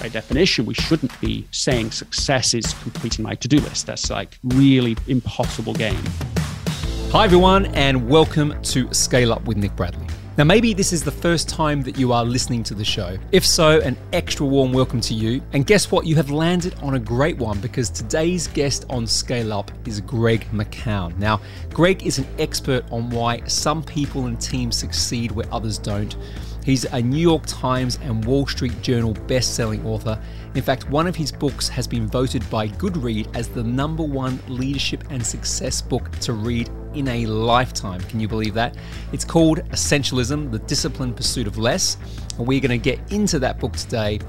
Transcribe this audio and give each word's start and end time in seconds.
by 0.00 0.08
definition, 0.08 0.64
we 0.64 0.74
shouldn't 0.74 1.18
be 1.20 1.46
saying 1.50 1.90
success 1.90 2.54
is 2.54 2.72
completing 2.82 3.24
my 3.24 3.34
to 3.34 3.48
do 3.48 3.58
list. 3.60 3.86
That's 3.86 4.10
like 4.10 4.38
really 4.44 4.96
impossible 5.06 5.74
game. 5.74 6.02
Hi, 7.10 7.24
everyone, 7.24 7.66
and 7.74 8.08
welcome 8.08 8.60
to 8.62 8.92
Scale 8.92 9.32
Up 9.32 9.44
with 9.44 9.56
Nick 9.56 9.74
Bradley. 9.74 10.06
Now, 10.36 10.44
maybe 10.44 10.72
this 10.72 10.92
is 10.92 11.02
the 11.02 11.10
first 11.10 11.48
time 11.48 11.82
that 11.82 11.98
you 11.98 12.12
are 12.12 12.24
listening 12.24 12.62
to 12.64 12.74
the 12.74 12.84
show. 12.84 13.18
If 13.32 13.44
so, 13.44 13.80
an 13.80 13.96
extra 14.12 14.46
warm 14.46 14.72
welcome 14.72 15.00
to 15.00 15.14
you. 15.14 15.42
And 15.52 15.66
guess 15.66 15.90
what? 15.90 16.06
You 16.06 16.14
have 16.14 16.30
landed 16.30 16.76
on 16.80 16.94
a 16.94 17.00
great 17.00 17.36
one 17.38 17.58
because 17.60 17.90
today's 17.90 18.46
guest 18.46 18.86
on 18.88 19.04
Scale 19.04 19.52
Up 19.52 19.72
is 19.84 20.00
Greg 20.00 20.46
McKeown. 20.52 21.18
Now, 21.18 21.40
Greg 21.70 22.06
is 22.06 22.18
an 22.18 22.26
expert 22.38 22.84
on 22.92 23.10
why 23.10 23.42
some 23.46 23.82
people 23.82 24.26
and 24.26 24.40
teams 24.40 24.76
succeed 24.76 25.32
where 25.32 25.52
others 25.52 25.76
don't. 25.76 26.16
He's 26.68 26.84
a 26.84 27.00
New 27.00 27.16
York 27.16 27.44
Times 27.46 27.98
and 28.02 28.22
Wall 28.26 28.46
Street 28.46 28.82
Journal 28.82 29.14
best-selling 29.26 29.86
author. 29.86 30.20
In 30.54 30.60
fact, 30.60 30.90
one 30.90 31.06
of 31.06 31.16
his 31.16 31.32
books 31.32 31.66
has 31.66 31.86
been 31.86 32.06
voted 32.06 32.48
by 32.50 32.68
Goodread 32.68 33.34
as 33.34 33.48
the 33.48 33.62
number 33.62 34.02
one 34.02 34.38
leadership 34.48 35.02
and 35.08 35.26
success 35.26 35.80
book 35.80 36.10
to 36.18 36.34
read 36.34 36.68
in 36.92 37.08
a 37.08 37.24
lifetime. 37.24 38.02
Can 38.02 38.20
you 38.20 38.28
believe 38.28 38.52
that? 38.52 38.76
It's 39.12 39.24
called 39.24 39.60
Essentialism 39.70 40.50
The 40.50 40.58
Disciplined 40.58 41.16
Pursuit 41.16 41.46
of 41.46 41.56
Less. 41.56 41.96
And 42.36 42.46
we're 42.46 42.60
going 42.60 42.78
to 42.78 42.84
get 42.84 43.00
into 43.10 43.38
that 43.38 43.58
book 43.58 43.72
today. 43.72 44.20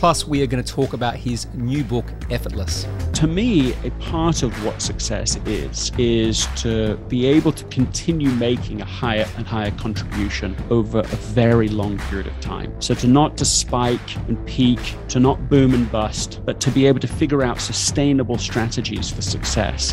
Plus, 0.00 0.26
we 0.26 0.42
are 0.42 0.46
going 0.46 0.64
to 0.64 0.72
talk 0.72 0.94
about 0.94 1.14
his 1.14 1.46
new 1.52 1.84
book, 1.84 2.06
Effortless. 2.30 2.86
To 3.12 3.26
me, 3.26 3.74
a 3.84 3.90
part 4.00 4.42
of 4.42 4.64
what 4.64 4.80
success 4.80 5.36
is, 5.44 5.92
is 5.98 6.46
to 6.62 6.96
be 7.08 7.26
able 7.26 7.52
to 7.52 7.62
continue 7.66 8.30
making 8.30 8.80
a 8.80 8.84
higher 8.86 9.28
and 9.36 9.46
higher 9.46 9.72
contribution 9.72 10.56
over 10.70 11.00
a 11.00 11.16
very 11.34 11.68
long 11.68 11.98
period 11.98 12.28
of 12.28 12.40
time. 12.40 12.72
So 12.80 12.94
to 12.94 13.06
not 13.06 13.36
to 13.36 13.44
spike 13.44 14.16
and 14.26 14.42
peak, 14.46 14.80
to 15.08 15.20
not 15.20 15.50
boom 15.50 15.74
and 15.74 15.92
bust, 15.92 16.40
but 16.46 16.60
to 16.60 16.70
be 16.70 16.86
able 16.86 17.00
to 17.00 17.06
figure 17.06 17.42
out 17.42 17.60
sustainable 17.60 18.38
strategies 18.38 19.10
for 19.10 19.20
success. 19.20 19.92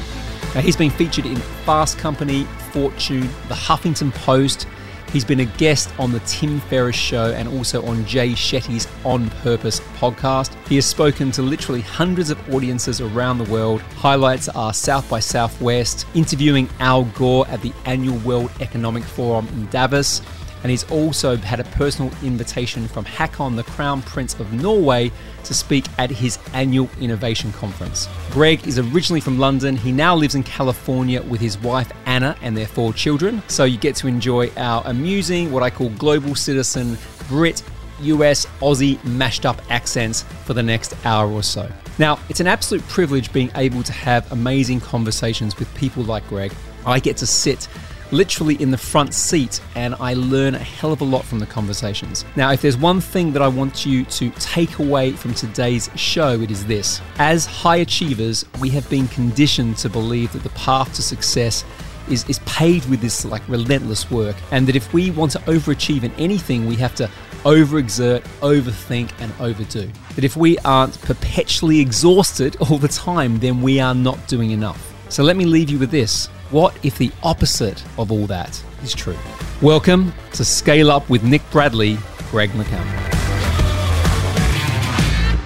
Now, 0.56 0.62
he's 0.62 0.78
been 0.78 0.90
featured 0.90 1.26
in 1.26 1.36
Fast 1.66 1.98
Company, 1.98 2.46
Fortune, 2.72 3.28
The 3.50 3.56
Huffington 3.56 4.14
Post, 4.14 4.68
He's 5.12 5.26
been 5.26 5.40
a 5.40 5.46
guest 5.46 5.92
on 6.00 6.12
the 6.12 6.20
Tim 6.22 6.60
Ferriss 6.62 6.96
Show 6.96 7.32
and 7.32 7.48
also 7.48 7.86
on 7.86 8.06
Jay 8.06 8.32
Shetty's 8.32 8.88
On 9.06 9.30
Purpose 9.42 9.80
podcast. 9.98 10.54
He 10.68 10.76
has 10.76 10.86
spoken 10.86 11.32
to 11.32 11.42
literally 11.42 11.82
hundreds 11.82 12.30
of 12.30 12.54
audiences 12.54 13.00
around 13.00 13.38
the 13.38 13.52
world. 13.52 13.82
Highlights 13.82 14.50
are 14.50 14.74
South 14.74 15.10
by 15.10 15.20
Southwest, 15.20 16.06
interviewing 16.14 16.70
Al 16.80 17.06
Gore 17.06 17.48
at 17.48 17.62
the 17.62 17.74
annual 17.86 18.18
World 18.20 18.52
Economic 18.60 19.04
Forum 19.04 19.48
in 19.50 19.66
Davos, 19.68 20.22
and 20.64 20.72
he's 20.72 20.84
also 20.92 21.36
had 21.38 21.60
a 21.60 21.64
personal 21.64 22.12
invitation 22.24 22.88
from 22.88 23.06
Haakon, 23.06 23.56
the 23.56 23.64
Crown 23.64 24.02
Prince 24.02 24.40
of 24.40 24.52
Norway, 24.54 25.12
to 25.44 25.54
speak 25.54 25.86
at 25.98 26.10
his 26.10 26.40
annual 26.54 26.90
innovation 27.00 27.52
conference. 27.54 28.08
Greg 28.32 28.68
is 28.68 28.80
originally 28.80 29.22
from 29.22 29.40
London. 29.40 29.76
He 29.76 29.92
now 29.92 30.16
lives 30.16 30.36
in 30.36 30.44
California 30.44 31.22
with 31.22 31.40
his 31.40 31.58
wife 31.60 31.92
Anna 32.06 32.36
and 32.42 32.56
their 32.56 32.68
four 32.68 32.94
children. 32.94 33.42
So 33.48 33.64
you 33.64 33.78
get 33.78 33.96
to 33.98 34.08
enjoy 34.08 34.50
our 34.58 34.84
amusing, 34.86 35.52
what 35.52 35.64
I 35.64 35.70
call 35.70 35.90
global 35.90 36.36
citizen, 36.36 36.98
Brit, 37.30 37.64
US, 38.02 38.46
Aussie 38.60 39.04
mashed 39.04 39.46
up 39.46 39.62
accents 39.70 40.24
for 40.46 40.54
the 40.54 40.64
next 40.64 40.96
hour 41.06 41.32
or 41.32 41.44
so. 41.44 41.72
Now, 42.00 42.20
it's 42.30 42.40
an 42.40 42.48
absolute 42.48 42.88
privilege 42.88 43.34
being 43.34 43.52
able 43.56 43.82
to 43.84 43.92
have 43.92 44.32
amazing 44.32 44.82
conversations 44.82 45.58
with 45.58 45.74
people 45.76 46.04
like 46.04 46.28
Greg. 46.28 46.54
I 46.86 47.00
get 47.00 47.18
to 47.18 47.28
sit 47.28 47.68
literally 48.12 48.56
in 48.62 48.72
the 48.72 48.78
front 48.78 49.14
seat 49.14 49.62
and 49.76 49.96
I 50.00 50.14
learn 50.14 50.56
a 50.56 50.60
hell 50.60 50.92
of 50.92 51.02
a 51.02 51.04
lot 51.04 51.26
from 51.26 51.40
the 51.40 51.46
conversations. 51.46 52.26
Now, 52.36 52.52
if 52.52 52.62
there's 52.62 52.78
one 52.78 53.02
thing 53.02 53.34
that 53.34 53.42
I 53.42 53.48
want 53.48 53.86
you 53.86 54.06
to 54.06 54.30
take 54.32 54.80
away 54.80 55.12
from 55.12 55.34
today's 55.34 55.90
show, 55.96 56.40
it 56.42 56.52
is 56.52 56.66
this. 56.66 57.02
As 57.20 57.46
high 57.46 57.78
achievers, 57.78 58.46
we 58.60 58.70
have 58.70 58.90
been 58.90 59.08
conditioned 59.08 59.78
to 59.78 59.90
believe 59.90 60.32
that 60.34 60.44
the 60.44 60.50
path 60.50 60.94
to 60.96 61.02
success 61.02 61.64
is, 62.10 62.28
is 62.30 62.40
paved 62.40 62.90
with 62.90 63.02
this 63.02 63.26
like 63.26 63.48
relentless 63.50 64.10
work 64.10 64.36
and 64.52 64.68
that 64.68 64.76
if 64.76 64.94
we 64.94 65.12
want 65.12 65.32
to 65.34 65.40
overachieve 65.40 66.04
in 66.04 66.12
anything, 66.14 66.66
we 66.66 66.76
have 66.76 66.96
to 66.96 67.10
overexert, 67.44 68.22
overthink, 68.42 69.12
and 69.20 69.32
overdo. 69.40 69.90
That 70.16 70.24
if 70.24 70.36
we 70.36 70.58
aren't 70.60 71.00
perpetually 71.02 71.80
exhausted 71.80 72.56
all 72.70 72.78
the 72.78 72.88
time, 72.88 73.40
then 73.40 73.62
we 73.62 73.80
are 73.80 73.96
not 73.96 74.28
doing 74.28 74.52
enough. 74.52 74.94
So 75.10 75.24
let 75.24 75.38
me 75.38 75.46
leave 75.46 75.70
you 75.70 75.80
with 75.80 75.92
this. 75.92 76.30
What 76.50 76.80
if 76.86 76.98
the 76.98 77.12
opposite 77.24 77.84
of 77.98 78.10
all 78.10 78.26
that 78.28 78.64
is 78.82 78.94
true? 78.94 79.18
Welcome 79.62 80.14
to 80.32 80.46
Scale 80.46 80.90
Up 80.90 81.10
with 81.10 81.22
Nick 81.22 81.42
Bradley, 81.52 81.98
Greg 82.32 82.52
McKeown. 82.52 82.86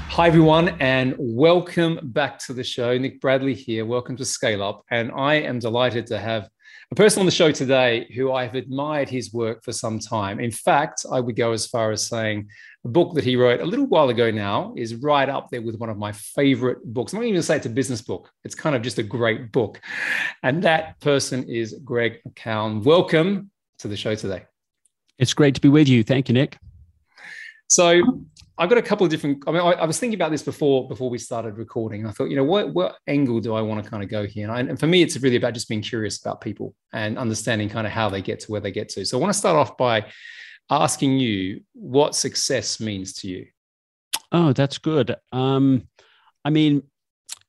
Hi, 0.09 0.27
everyone, 0.27 0.75
and 0.79 1.15
welcome 1.17 1.97
back 2.03 2.37
to 2.45 2.53
the 2.53 2.63
show. 2.63 2.99
Nick 2.99 3.19
Bradley 3.19 3.55
here. 3.55 3.83
Welcome 3.83 4.15
to 4.17 4.25
Scale 4.25 4.61
Up. 4.61 4.85
And 4.91 5.11
I 5.13 5.37
am 5.37 5.57
delighted 5.57 6.05
to 6.05 6.19
have 6.19 6.51
a 6.91 6.95
person 6.95 7.21
on 7.21 7.25
the 7.25 7.31
show 7.31 7.51
today 7.51 8.07
who 8.13 8.33
I've 8.33 8.53
admired 8.53 9.09
his 9.09 9.33
work 9.33 9.63
for 9.63 9.71
some 9.71 9.97
time. 9.97 10.39
In 10.39 10.51
fact, 10.51 11.03
I 11.11 11.19
would 11.19 11.35
go 11.35 11.51
as 11.51 11.65
far 11.65 11.89
as 11.89 12.07
saying 12.07 12.47
a 12.83 12.87
book 12.87 13.13
that 13.13 13.23
he 13.23 13.35
wrote 13.35 13.61
a 13.61 13.65
little 13.65 13.85
while 13.85 14.09
ago 14.09 14.31
now 14.31 14.73
is 14.75 14.95
right 14.95 15.29
up 15.29 15.49
there 15.51 15.61
with 15.61 15.77
one 15.77 15.89
of 15.89 15.97
my 15.97 16.11
favorite 16.11 16.83
books. 16.83 17.13
I'm 17.13 17.19
not 17.19 17.23
even 17.23 17.35
going 17.35 17.41
to 17.41 17.45
say 17.45 17.57
it's 17.57 17.67
a 17.67 17.69
business 17.69 18.01
book. 18.01 18.31
It's 18.43 18.55
kind 18.55 18.75
of 18.75 18.81
just 18.81 18.97
a 18.97 19.03
great 19.03 19.51
book. 19.51 19.79
And 20.41 20.63
that 20.63 20.99
person 20.99 21.43
is 21.47 21.75
Greg 21.83 22.19
McKeown. 22.27 22.83
Welcome 22.83 23.51
to 23.79 23.87
the 23.87 23.95
show 23.95 24.15
today. 24.15 24.45
It's 25.19 25.33
great 25.33 25.53
to 25.55 25.61
be 25.61 25.69
with 25.69 25.87
you. 25.87 26.03
Thank 26.03 26.27
you, 26.27 26.33
Nick. 26.33 26.57
So 27.67 28.01
I've 28.57 28.69
got 28.69 28.79
a 28.79 28.81
couple 28.81 29.05
of 29.05 29.11
different. 29.11 29.43
I 29.45 29.51
mean, 29.51 29.61
I, 29.61 29.73
I, 29.73 29.85
was 29.85 29.99
thinking 29.99 30.17
about 30.17 30.31
this 30.31 30.41
before 30.41 30.87
before 30.87 31.09
we 31.09 31.19
started 31.19 31.57
recording. 31.57 32.07
I 32.07 32.11
thought, 32.11 32.29
you 32.29 32.35
know, 32.35 32.43
what 32.43 32.73
what 32.73 32.97
angle 33.07 33.39
do 33.39 33.53
I 33.53 33.61
want 33.61 33.83
to 33.83 33.89
kind 33.89 34.03
of 34.03 34.09
go 34.09 34.25
here? 34.25 34.43
And, 34.43 34.51
I, 34.51 34.59
and, 34.59 34.79
for 34.79 34.87
me, 34.87 35.03
it's 35.03 35.17
really 35.17 35.35
about 35.35 35.53
just 35.53 35.69
being 35.69 35.81
curious 35.81 36.19
about 36.19 36.41
people 36.41 36.75
and 36.93 37.17
understanding 37.17 37.69
kind 37.69 37.87
of 37.87 37.93
how 37.93 38.09
they 38.09 38.21
get 38.21 38.39
to 38.41 38.51
where 38.51 38.59
they 38.59 38.71
get 38.71 38.89
to. 38.89 39.05
So 39.05 39.17
I 39.17 39.21
want 39.21 39.31
to 39.31 39.39
start 39.39 39.55
off 39.55 39.77
by 39.77 40.05
asking 40.71 41.19
you 41.19 41.61
what 41.73 42.15
success 42.15 42.79
means 42.79 43.13
to 43.13 43.27
you. 43.27 43.45
Oh, 44.31 44.53
that's 44.53 44.77
good. 44.77 45.15
Um, 45.33 45.87
I 46.45 46.49
mean, 46.49 46.83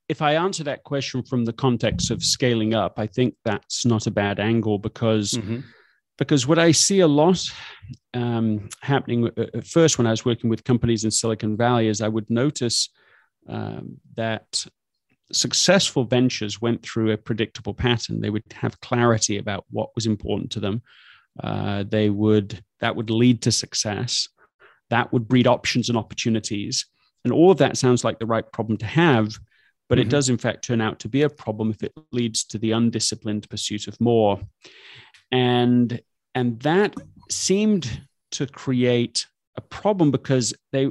if 0.09 0.21
I 0.21 0.35
answer 0.35 0.65
that 0.65 0.83
question 0.83 1.23
from 1.23 1.45
the 1.45 1.53
context 1.53 2.11
of 2.11 2.23
scaling 2.23 2.75
up, 2.75 2.99
I 2.99 3.07
think 3.07 3.35
that's 3.45 3.87
not 3.87 4.07
a 4.07 4.11
bad 4.11 4.41
angle 4.41 4.79
because 4.79 5.33
mm-hmm. 5.33 5.61
because 6.19 6.47
what 6.47 6.59
I 6.59 6.73
see 6.73 7.01
a 7.01 7.07
lot 7.07 7.41
um, 8.13 8.69
happening 8.81 9.29
uh, 9.29 9.47
at 9.55 9.67
first 9.67 9.97
when 9.97 10.07
I 10.07 10.11
was 10.11 10.25
working 10.25 10.51
with 10.51 10.65
companies 10.65 11.05
in 11.05 11.11
Silicon 11.11 11.57
Valley 11.57 11.87
is 11.87 12.03
I 12.03 12.09
would 12.09 12.29
notice 12.29 12.91
um, 13.49 13.99
that 14.17 14.67
successful 15.33 16.05
ventures 16.05 16.61
went 16.61 16.83
through 16.83 17.13
a 17.13 17.17
predictable 17.17 17.73
pattern. 17.73 18.21
They 18.21 18.31
would 18.31 18.45
have 18.53 18.81
clarity 18.81 19.39
about 19.39 19.65
what 19.71 19.91
was 19.95 20.07
important 20.07 20.51
to 20.53 20.61
them. 20.61 20.83
Uh, 21.41 21.85
they 21.89 22.11
would 22.11 22.63
that 22.81 22.97
would 22.97 23.11
lead 23.11 23.43
to 23.43 23.53
success. 23.53 24.29
That 24.91 25.13
would 25.13 25.29
breed 25.29 25.47
options 25.47 25.89
and 25.89 25.97
opportunities. 25.97 26.87
And 27.25 27.33
all 27.33 27.51
of 27.51 27.59
that 27.59 27.77
sounds 27.77 28.05
like 28.05 28.19
the 28.19 28.27
right 28.27 28.51
problem 28.53 28.77
to 28.79 28.87
have, 28.87 29.39
but 29.89 29.99
mm-hmm. 29.99 30.09
it 30.09 30.11
does 30.11 30.29
in 30.29 30.39
fact 30.39 30.65
turn 30.65 30.81
out 30.81 30.99
to 31.01 31.09
be 31.09 31.23
a 31.23 31.31
problem 31.31 31.71
if 31.71 31.83
it 31.83 31.93
leads 32.11 32.45
to 32.45 32.59
the 32.59 32.73
undisciplined 32.73 33.49
pursuit 33.49 33.87
of 33.87 34.01
more. 34.01 34.41
And 35.31 36.01
and 36.35 36.61
that 36.61 36.95
seemed 37.31 38.03
to 38.33 38.47
create 38.47 39.27
a 39.57 39.61
problem 39.61 40.11
because 40.11 40.55
they 40.73 40.91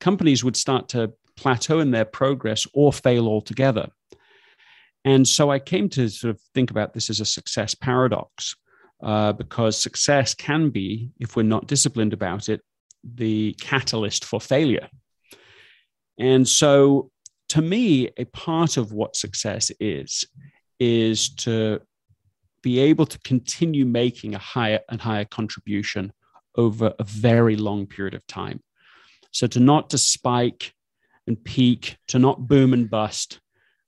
companies 0.00 0.42
would 0.42 0.56
start 0.56 0.88
to 0.90 1.12
plateau 1.36 1.80
in 1.80 1.90
their 1.90 2.04
progress 2.04 2.66
or 2.72 2.92
fail 2.92 3.26
altogether. 3.28 3.88
And 5.04 5.26
so 5.28 5.50
I 5.50 5.60
came 5.60 5.88
to 5.90 6.08
sort 6.08 6.34
of 6.34 6.40
think 6.54 6.70
about 6.70 6.94
this 6.94 7.10
as 7.10 7.20
a 7.20 7.24
success 7.24 7.74
paradox 7.74 8.56
uh, 9.02 9.32
because 9.32 9.78
success 9.78 10.34
can 10.34 10.70
be, 10.70 11.10
if 11.18 11.36
we're 11.36 11.42
not 11.42 11.66
disciplined 11.66 12.12
about 12.12 12.48
it, 12.48 12.62
the 13.04 13.54
catalyst 13.60 14.24
for 14.24 14.40
failure. 14.40 14.88
And 16.18 16.48
so, 16.48 17.10
to 17.50 17.62
me, 17.62 18.10
a 18.16 18.24
part 18.24 18.76
of 18.76 18.92
what 18.92 19.14
success 19.14 19.70
is, 19.78 20.24
is 20.80 21.34
to 21.36 21.80
be 22.62 22.80
able 22.80 23.06
to 23.06 23.18
continue 23.20 23.84
making 23.84 24.34
a 24.34 24.38
higher 24.38 24.80
and 24.88 25.00
higher 25.00 25.24
contribution 25.24 26.12
over 26.56 26.94
a 26.98 27.04
very 27.04 27.54
long 27.54 27.86
period 27.86 28.14
of 28.14 28.26
time. 28.26 28.62
So, 29.30 29.46
to 29.48 29.60
not 29.60 29.90
to 29.90 29.98
spike 29.98 30.72
and 31.26 31.42
peak, 31.42 31.98
to 32.08 32.18
not 32.18 32.48
boom 32.48 32.72
and 32.72 32.88
bust, 32.88 33.40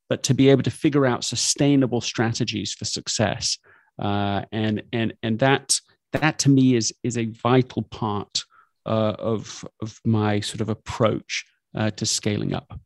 but 0.08 0.22
to 0.24 0.34
be 0.34 0.50
able 0.50 0.62
to 0.62 0.70
figure 0.70 1.06
out 1.06 1.24
sustainable 1.24 2.00
strategies 2.00 2.72
for 2.72 2.84
success 2.84 3.58
uh, 3.98 4.42
and 4.52 4.82
and 4.92 5.14
and 5.22 5.38
that 5.40 5.80
that 6.12 6.38
to 6.40 6.48
me 6.48 6.74
is 6.74 6.92
is 7.02 7.18
a 7.18 7.26
vital 7.26 7.82
part 7.82 8.44
uh, 8.86 9.14
of 9.18 9.64
of 9.82 10.00
my 10.04 10.40
sort 10.40 10.60
of 10.60 10.68
approach 10.68 11.44
uh, 11.76 11.90
to 11.90 12.06
scaling 12.06 12.54
up. 12.54 12.78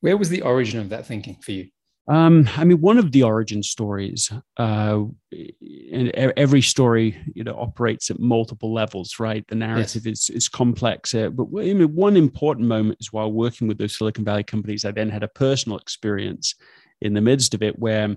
Where 0.00 0.16
was 0.16 0.28
the 0.28 0.42
origin 0.42 0.80
of 0.80 0.90
that 0.90 1.06
thinking 1.06 1.36
for 1.42 1.52
you? 1.52 1.68
Um, 2.06 2.46
I 2.56 2.64
mean, 2.64 2.82
one 2.82 2.98
of 2.98 3.12
the 3.12 3.22
origin 3.22 3.62
stories, 3.62 4.30
uh, 4.58 5.04
and 5.32 6.10
every 6.10 6.60
story, 6.60 7.16
you 7.34 7.44
know, 7.44 7.56
operates 7.58 8.10
at 8.10 8.20
multiple 8.20 8.74
levels, 8.74 9.18
right? 9.18 9.42
The 9.48 9.54
narrative 9.54 10.04
yes. 10.04 10.28
is 10.28 10.36
is 10.36 10.48
complex, 10.48 11.14
uh, 11.14 11.30
but 11.30 11.46
I 11.58 11.72
mean, 11.72 11.94
one 11.94 12.18
important 12.18 12.68
moment 12.68 12.98
is 13.00 13.12
while 13.12 13.32
working 13.32 13.68
with 13.68 13.78
those 13.78 13.96
Silicon 13.96 14.24
Valley 14.24 14.44
companies, 14.44 14.84
I 14.84 14.90
then 14.90 15.08
had 15.08 15.22
a 15.22 15.28
personal 15.28 15.78
experience 15.78 16.54
in 17.00 17.14
the 17.14 17.22
midst 17.22 17.54
of 17.54 17.62
it 17.62 17.78
where 17.78 18.14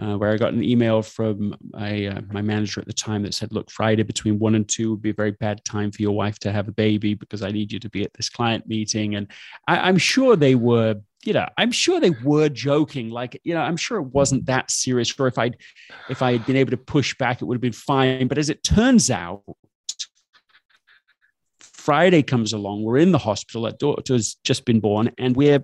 uh, 0.00 0.16
where 0.16 0.32
I 0.32 0.36
got 0.36 0.52
an 0.52 0.62
email 0.62 1.02
from 1.02 1.54
my, 1.72 2.06
uh, 2.06 2.20
my 2.32 2.42
manager 2.42 2.80
at 2.80 2.86
the 2.86 2.92
time 2.92 3.22
that 3.22 3.34
said, 3.34 3.52
Look, 3.52 3.70
Friday 3.70 4.02
between 4.02 4.38
one 4.38 4.54
and 4.54 4.68
two 4.68 4.90
would 4.90 5.02
be 5.02 5.10
a 5.10 5.14
very 5.14 5.30
bad 5.30 5.64
time 5.64 5.92
for 5.92 6.02
your 6.02 6.12
wife 6.12 6.38
to 6.40 6.52
have 6.52 6.68
a 6.68 6.72
baby 6.72 7.14
because 7.14 7.42
I 7.42 7.50
need 7.50 7.72
you 7.72 7.78
to 7.78 7.88
be 7.88 8.02
at 8.02 8.12
this 8.14 8.28
client 8.28 8.66
meeting. 8.66 9.14
And 9.14 9.28
I, 9.68 9.88
am 9.88 9.98
sure 9.98 10.34
they 10.34 10.56
were, 10.56 10.96
you 11.24 11.32
know, 11.32 11.46
I'm 11.56 11.70
sure 11.70 12.00
they 12.00 12.10
were 12.10 12.48
joking. 12.48 13.10
Like, 13.10 13.40
you 13.44 13.54
know, 13.54 13.60
I'm 13.60 13.76
sure 13.76 13.98
it 13.98 14.12
wasn't 14.12 14.46
that 14.46 14.70
serious. 14.70 15.14
Or 15.18 15.28
if 15.28 15.38
I'd, 15.38 15.56
if 16.08 16.22
I 16.22 16.32
had 16.32 16.46
been 16.46 16.56
able 16.56 16.72
to 16.72 16.76
push 16.76 17.16
back, 17.16 17.40
it 17.40 17.44
would 17.44 17.56
have 17.56 17.62
been 17.62 17.72
fine. 17.72 18.26
But 18.26 18.38
as 18.38 18.50
it 18.50 18.64
turns 18.64 19.10
out, 19.10 19.42
Friday 21.60 22.22
comes 22.22 22.54
along, 22.54 22.82
we're 22.82 22.96
in 22.96 23.12
the 23.12 23.18
hospital, 23.18 23.62
that 23.62 23.78
daughter's 23.78 24.36
just 24.42 24.64
been 24.64 24.80
born, 24.80 25.10
and 25.18 25.36
we're 25.36 25.62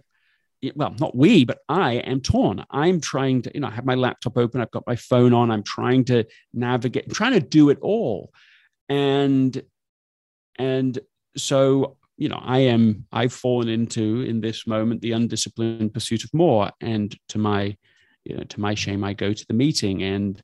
well, 0.75 0.95
not 0.99 1.17
we, 1.17 1.45
but 1.45 1.59
I 1.69 1.95
am 1.95 2.21
torn. 2.21 2.65
I'm 2.71 3.01
trying 3.01 3.43
to, 3.43 3.51
you 3.55 3.61
know, 3.61 3.69
I 3.69 3.73
have 3.73 3.87
my 3.87 3.95
laptop 3.95 4.37
open, 4.37 4.61
I've 4.61 4.71
got 4.71 4.87
my 4.87 4.97
phone 4.97 5.33
on, 5.33 5.51
I'm 5.51 5.63
trying 5.63 6.05
to 6.07 6.25
navigate, 6.53 7.05
I'm 7.07 7.15
trying 7.15 7.33
to 7.33 7.41
do 7.41 7.71
it 7.71 7.79
all. 7.81 8.33
And 8.89 9.61
and 10.59 10.99
so, 11.37 11.97
you 12.19 12.29
know, 12.29 12.41
I 12.43 12.59
am, 12.59 13.07
I've 13.13 13.33
fallen 13.33 13.69
into 13.69 14.23
in 14.23 14.41
this 14.41 14.67
moment 14.67 15.01
the 15.01 15.13
undisciplined 15.13 15.95
pursuit 15.95 16.25
of 16.25 16.35
more. 16.35 16.71
And 16.83 17.17
to 17.29 17.39
my, 17.39 17.77
you 18.25 18.37
know, 18.37 18.45
to 18.45 18.61
my 18.61 18.75
shame, 18.75 19.03
I 19.03 19.15
go 19.15 19.33
to 19.33 19.47
the 19.47 19.55
meeting 19.55 20.03
and 20.03 20.43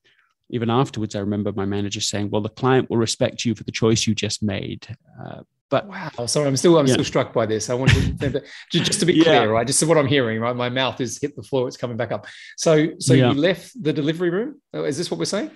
even 0.49 0.71
afterwards, 0.71 1.15
I 1.15 1.21
remember 1.21 1.53
my 1.53 1.65
manager 1.65 2.01
saying, 2.01 2.31
"Well, 2.31 2.41
the 2.41 2.49
client 2.49 2.89
will 2.89 2.99
respect 2.99 3.45
you 3.45 3.55
for 3.55 3.65
the 3.65 3.73
choice 3.73 4.07
you 4.07 4.15
just 4.15 4.43
made, 4.43 4.87
uh, 5.21 5.43
but 5.69 5.87
wow, 5.87 6.27
sorry, 6.27 6.47
I'm 6.47 6.57
still 6.57 6.79
I'm 6.79 6.87
yeah. 6.87 6.95
still 6.95 7.05
struck 7.05 7.33
by 7.33 7.47
this. 7.47 7.71
I 7.71 7.75
want 7.75 7.91
to 7.91 8.43
just 8.71 9.01
to 9.01 9.07
be 9.07 9.21
clear, 9.23 9.35
yeah. 9.35 9.45
right? 9.45 9.67
Just 9.67 9.81
to 9.81 9.87
what 9.87 9.99
I'm 9.99 10.07
hearing, 10.07 10.41
right? 10.41 10.55
My 10.55 10.69
mouth 10.69 11.01
is 11.01 11.19
hit 11.21 11.35
the 11.35 11.43
floor; 11.43 11.67
it's 11.67 11.77
coming 11.77 11.97
back 11.97 12.13
up. 12.13 12.27
So, 12.57 12.91
so 12.99 13.15
yeah. 13.15 13.33
you 13.33 13.39
left 13.39 13.83
the 13.83 13.93
delivery 13.93 14.31
room. 14.31 14.61
Oh, 14.73 14.85
is 14.85 14.97
this 14.97 15.11
what 15.11 15.19
we're 15.19 15.25
saying? 15.25 15.51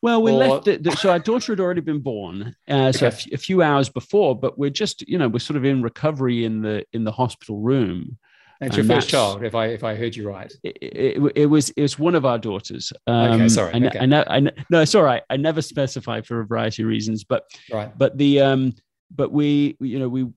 Well, 0.00 0.22
we 0.22 0.32
or... 0.32 0.36
left 0.36 0.68
it. 0.68 0.90
So 0.98 1.10
our 1.10 1.18
daughter 1.18 1.52
had 1.52 1.60
already 1.60 1.82
been 1.82 2.00
born, 2.00 2.56
uh, 2.66 2.92
so 2.92 3.06
okay. 3.06 3.16
a, 3.16 3.18
f- 3.18 3.32
a 3.32 3.36
few 3.38 3.62
hours 3.62 3.88
before. 3.88 4.38
But 4.38 4.58
we're 4.58 4.70
just, 4.70 5.06
you 5.08 5.18
know, 5.18 5.28
we're 5.28 5.38
sort 5.38 5.56
of 5.58 5.64
in 5.64 5.82
recovery 5.82 6.44
in 6.44 6.62
the 6.62 6.84
in 6.92 7.04
the 7.04 7.12
hospital 7.12 7.60
room. 7.60 8.18
It's 8.62 8.76
your 8.76 8.86
first 8.86 9.08
child, 9.08 9.42
if 9.42 9.56
I 9.56 9.66
if 9.66 9.82
I 9.82 9.96
heard 9.96 10.14
you 10.14 10.28
right. 10.28 10.52
It, 10.62 10.78
it, 10.80 11.32
it 11.34 11.46
was 11.46 11.70
it 11.70 11.82
was 11.82 11.98
one 11.98 12.14
of 12.14 12.24
our 12.24 12.38
daughters. 12.38 12.92
Um, 13.06 13.32
okay, 13.32 13.48
sorry. 13.48 13.74
I, 13.74 13.86
okay. 13.86 13.98
I, 13.98 14.04
I, 14.04 14.36
I, 14.36 14.40
no, 14.70 14.80
it's 14.80 14.94
all 14.94 15.02
right. 15.02 15.22
I 15.28 15.36
never 15.36 15.60
specify 15.60 16.20
for 16.20 16.40
a 16.40 16.46
variety 16.46 16.82
of 16.82 16.88
reasons, 16.88 17.24
but 17.24 17.44
right. 17.72 17.96
But 17.98 18.16
the 18.18 18.40
um, 18.40 18.72
but 19.14 19.32
we 19.32 19.76
you 19.80 19.98
know 19.98 20.08
we 20.08 20.28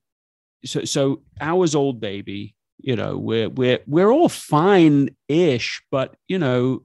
so 0.66 0.83
so 0.83 1.22
hours 1.39 1.75
old 1.75 2.00
baby 2.00 2.56
you 2.80 2.95
know 2.95 3.18
we're 3.18 3.50
we're 3.50 3.80
we're 3.88 4.12
all 4.12 4.30
fine 4.30 5.10
ish 5.27 5.81
but 5.92 6.16
you 6.27 6.38
know 6.38 6.81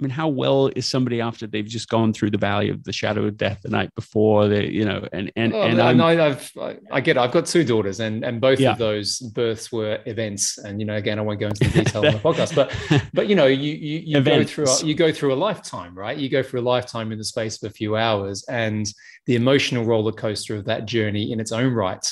I 0.00 0.04
mean, 0.04 0.10
how 0.10 0.28
well 0.28 0.70
is 0.76 0.86
somebody 0.86 1.20
after 1.20 1.48
they've 1.48 1.66
just 1.66 1.88
gone 1.88 2.12
through 2.12 2.30
the 2.30 2.38
valley 2.38 2.68
of 2.70 2.84
the 2.84 2.92
shadow 2.92 3.24
of 3.24 3.36
death 3.36 3.60
the 3.62 3.68
night 3.68 3.92
before? 3.96 4.46
They, 4.46 4.66
you 4.66 4.84
know, 4.84 5.08
and 5.12 5.32
and 5.34 5.52
oh, 5.52 5.62
and 5.62 5.80
I, 6.00 6.14
have 6.14 6.52
I 6.92 7.00
get 7.00 7.16
it. 7.16 7.20
I've 7.20 7.32
got 7.32 7.46
two 7.46 7.64
daughters, 7.64 7.98
and 7.98 8.24
and 8.24 8.40
both 8.40 8.60
yeah. 8.60 8.72
of 8.72 8.78
those 8.78 9.18
births 9.18 9.72
were 9.72 9.98
events. 10.06 10.58
And 10.58 10.78
you 10.78 10.86
know, 10.86 10.94
again, 10.94 11.18
I 11.18 11.22
won't 11.22 11.40
go 11.40 11.48
into 11.48 11.64
the 11.64 11.70
detail 11.84 12.06
on 12.06 12.12
the 12.12 12.20
podcast, 12.20 12.54
but 12.54 12.72
but 13.12 13.28
you 13.28 13.34
know, 13.34 13.46
you 13.46 13.72
you, 13.72 13.98
you 13.98 14.20
go 14.20 14.44
through 14.44 14.66
a, 14.66 14.84
you 14.84 14.94
go 14.94 15.10
through 15.10 15.34
a 15.34 15.36
lifetime, 15.36 15.98
right? 15.98 16.16
You 16.16 16.28
go 16.28 16.44
through 16.44 16.60
a 16.60 16.62
lifetime 16.62 17.10
in 17.10 17.18
the 17.18 17.24
space 17.24 17.60
of 17.60 17.68
a 17.68 17.74
few 17.74 17.96
hours, 17.96 18.44
and 18.48 18.86
the 19.26 19.34
emotional 19.34 19.84
roller 19.84 20.12
coaster 20.12 20.54
of 20.54 20.64
that 20.66 20.86
journey 20.86 21.32
in 21.32 21.40
its 21.40 21.50
own 21.50 21.72
right 21.72 22.06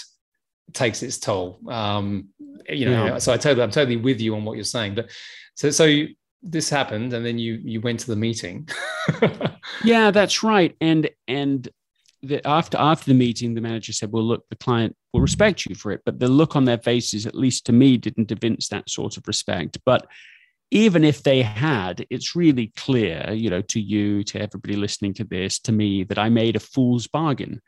takes 0.73 1.05
its 1.05 1.19
toll. 1.19 1.61
Um, 1.69 2.31
you 2.69 2.87
know, 2.87 3.07
yeah. 3.07 3.19
so 3.19 3.33
I 3.33 3.37
totally 3.37 3.63
I'm 3.63 3.71
totally 3.71 3.97
with 3.97 4.21
you 4.21 4.35
on 4.35 4.45
what 4.45 4.57
you're 4.57 4.65
saying, 4.65 4.97
but 4.97 5.09
so 5.55 5.71
so 5.71 6.07
this 6.43 6.71
happened 6.71 7.13
and 7.13 7.25
then 7.25 7.39
you 7.39 7.61
you 7.65 7.81
went 7.81 8.01
to 8.01 8.07
the 8.07 8.17
meeting. 8.17 8.69
Yeah 9.85 10.11
that's 10.13 10.43
right. 10.43 10.75
And 10.81 11.11
and 11.27 11.69
the, 12.23 12.47
after 12.47 12.79
after 12.79 13.07
the 13.07 13.19
meeting 13.19 13.55
the 13.55 13.61
manager 13.61 13.93
said 13.93 14.11
well 14.13 14.23
look 14.23 14.45
the 14.49 14.57
client 14.57 14.97
will 15.13 15.21
respect 15.21 15.67
you 15.67 15.75
for 15.75 15.93
it 15.93 16.01
but 16.05 16.19
the 16.19 16.29
look 16.29 16.57
on 16.57 16.65
their 16.65 16.79
faces 16.79 17.27
at 17.27 17.35
least 17.35 17.67
to 17.67 17.73
me 17.73 17.97
didn't 17.97 18.33
evince 18.33 18.69
that 18.69 18.89
sort 18.89 19.17
of 19.17 19.27
respect. 19.27 19.79
But 19.85 20.07
even 20.71 21.05
if 21.05 21.23
they 21.23 21.43
had 21.43 22.07
it's 22.11 22.35
really 22.35 22.73
clear 22.77 23.31
you 23.33 23.51
know 23.51 23.63
to 23.63 23.81
you 23.81 24.25
to 24.25 24.41
everybody 24.41 24.77
listening 24.77 25.15
to 25.15 25.25
this 25.25 25.61
to 25.61 25.71
me 25.71 26.03
that 26.03 26.19
i 26.19 26.29
made 26.29 26.57
a 26.57 26.61
fool's 26.61 27.07
bargain 27.07 27.63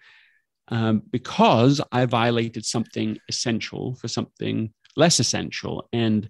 um, 0.73 1.03
because 1.13 1.81
i 1.93 2.05
violated 2.07 2.65
something 2.65 3.17
essential 3.29 3.95
for 3.95 4.09
something 4.09 4.73
less 4.99 5.21
essential. 5.21 5.89
And 5.93 6.29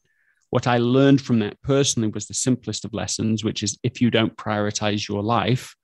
what 0.51 0.67
I 0.67 0.79
learned 0.79 1.21
from 1.21 1.41
that 1.41 1.61
personally 1.63 2.09
was 2.09 2.27
the 2.27 2.35
simplest 2.35 2.85
of 2.85 2.95
lessons, 2.95 3.45
which 3.45 3.63
is 3.63 3.79
if 3.83 4.01
you 4.01 4.11
don't 4.11 4.37
prioritize 4.37 5.07
your 5.09 5.23
life, 5.23 5.75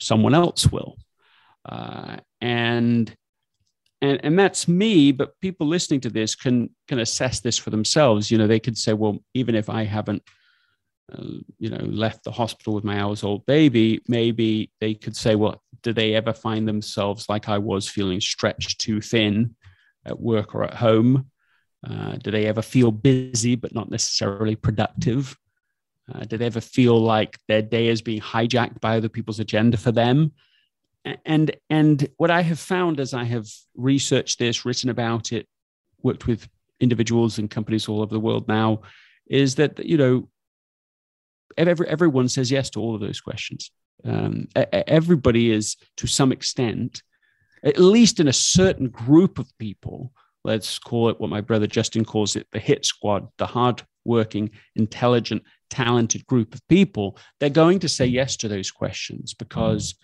someone 0.00 0.34
else 0.34 0.70
will. 0.70 0.96
Uh, 1.68 2.16
and 2.40 3.14
and 4.02 4.20
and 4.22 4.38
that's 4.38 4.68
me 4.68 5.12
but 5.12 5.38
people 5.40 5.66
listening 5.66 6.00
to 6.00 6.10
this 6.10 6.34
can 6.34 6.70
can 6.88 6.98
assess 6.98 7.40
this 7.40 7.58
for 7.58 7.70
themselves 7.70 8.30
you 8.30 8.38
know 8.38 8.46
they 8.46 8.60
could 8.60 8.76
say 8.76 8.92
well 8.92 9.18
even 9.34 9.54
if 9.54 9.70
i 9.70 9.84
haven't 9.84 10.22
uh, 11.12 11.22
you 11.58 11.70
know 11.70 11.84
left 11.84 12.22
the 12.24 12.30
hospital 12.30 12.74
with 12.74 12.84
my 12.84 13.00
hours 13.00 13.24
old 13.24 13.44
baby 13.46 14.00
maybe 14.06 14.70
they 14.80 14.94
could 14.94 15.16
say 15.16 15.34
well 15.34 15.62
do 15.82 15.92
they 15.92 16.14
ever 16.14 16.32
find 16.32 16.68
themselves 16.68 17.28
like 17.28 17.48
i 17.48 17.58
was 17.58 17.88
feeling 17.88 18.20
stretched 18.20 18.80
too 18.80 19.00
thin 19.00 19.54
at 20.04 20.20
work 20.20 20.54
or 20.54 20.64
at 20.64 20.74
home 20.74 21.30
uh, 21.88 22.16
do 22.16 22.30
they 22.30 22.46
ever 22.46 22.62
feel 22.62 22.90
busy 22.90 23.54
but 23.54 23.74
not 23.74 23.90
necessarily 23.90 24.56
productive? 24.56 25.36
Uh, 26.12 26.20
do 26.20 26.36
they 26.36 26.46
ever 26.46 26.60
feel 26.60 27.00
like 27.00 27.38
their 27.48 27.62
day 27.62 27.88
is 27.88 28.02
being 28.02 28.20
hijacked 28.20 28.80
by 28.80 28.96
other 28.96 29.08
people's 29.08 29.40
agenda 29.40 29.76
for 29.76 29.92
them? 29.92 30.32
And 31.24 31.56
and 31.70 32.08
what 32.16 32.32
I 32.32 32.42
have 32.42 32.58
found 32.58 32.98
as 32.98 33.14
I 33.14 33.24
have 33.24 33.46
researched 33.76 34.40
this, 34.40 34.64
written 34.64 34.90
about 34.90 35.32
it, 35.32 35.46
worked 36.02 36.26
with 36.26 36.48
individuals 36.80 37.38
and 37.38 37.50
companies 37.50 37.88
all 37.88 38.02
over 38.02 38.12
the 38.12 38.20
world 38.20 38.48
now, 38.48 38.82
is 39.28 39.54
that 39.54 39.84
you 39.84 39.96
know 39.96 40.28
every, 41.56 41.86
everyone 41.88 42.28
says 42.28 42.50
yes 42.50 42.70
to 42.70 42.80
all 42.80 42.94
of 42.94 43.00
those 43.00 43.20
questions. 43.20 43.70
Um, 44.04 44.48
everybody 44.72 45.52
is 45.52 45.76
to 45.96 46.06
some 46.08 46.32
extent, 46.32 47.02
at 47.62 47.78
least 47.78 48.18
in 48.18 48.28
a 48.28 48.32
certain 48.32 48.88
group 48.88 49.38
of 49.38 49.56
people, 49.58 50.12
let's 50.46 50.78
call 50.78 51.08
it 51.08 51.20
what 51.20 51.28
my 51.28 51.40
brother 51.40 51.66
Justin 51.66 52.04
calls 52.04 52.36
it 52.36 52.46
the 52.52 52.58
hit 52.58 52.86
squad, 52.86 53.28
the 53.36 53.46
hard 53.46 53.82
working, 54.04 54.48
intelligent, 54.76 55.42
talented 55.68 56.24
group 56.26 56.54
of 56.54 56.66
people, 56.68 57.18
they're 57.40 57.50
going 57.50 57.80
to 57.80 57.88
say 57.88 58.06
yes 58.06 58.36
to 58.36 58.48
those 58.48 58.70
questions 58.70 59.34
because, 59.34 59.96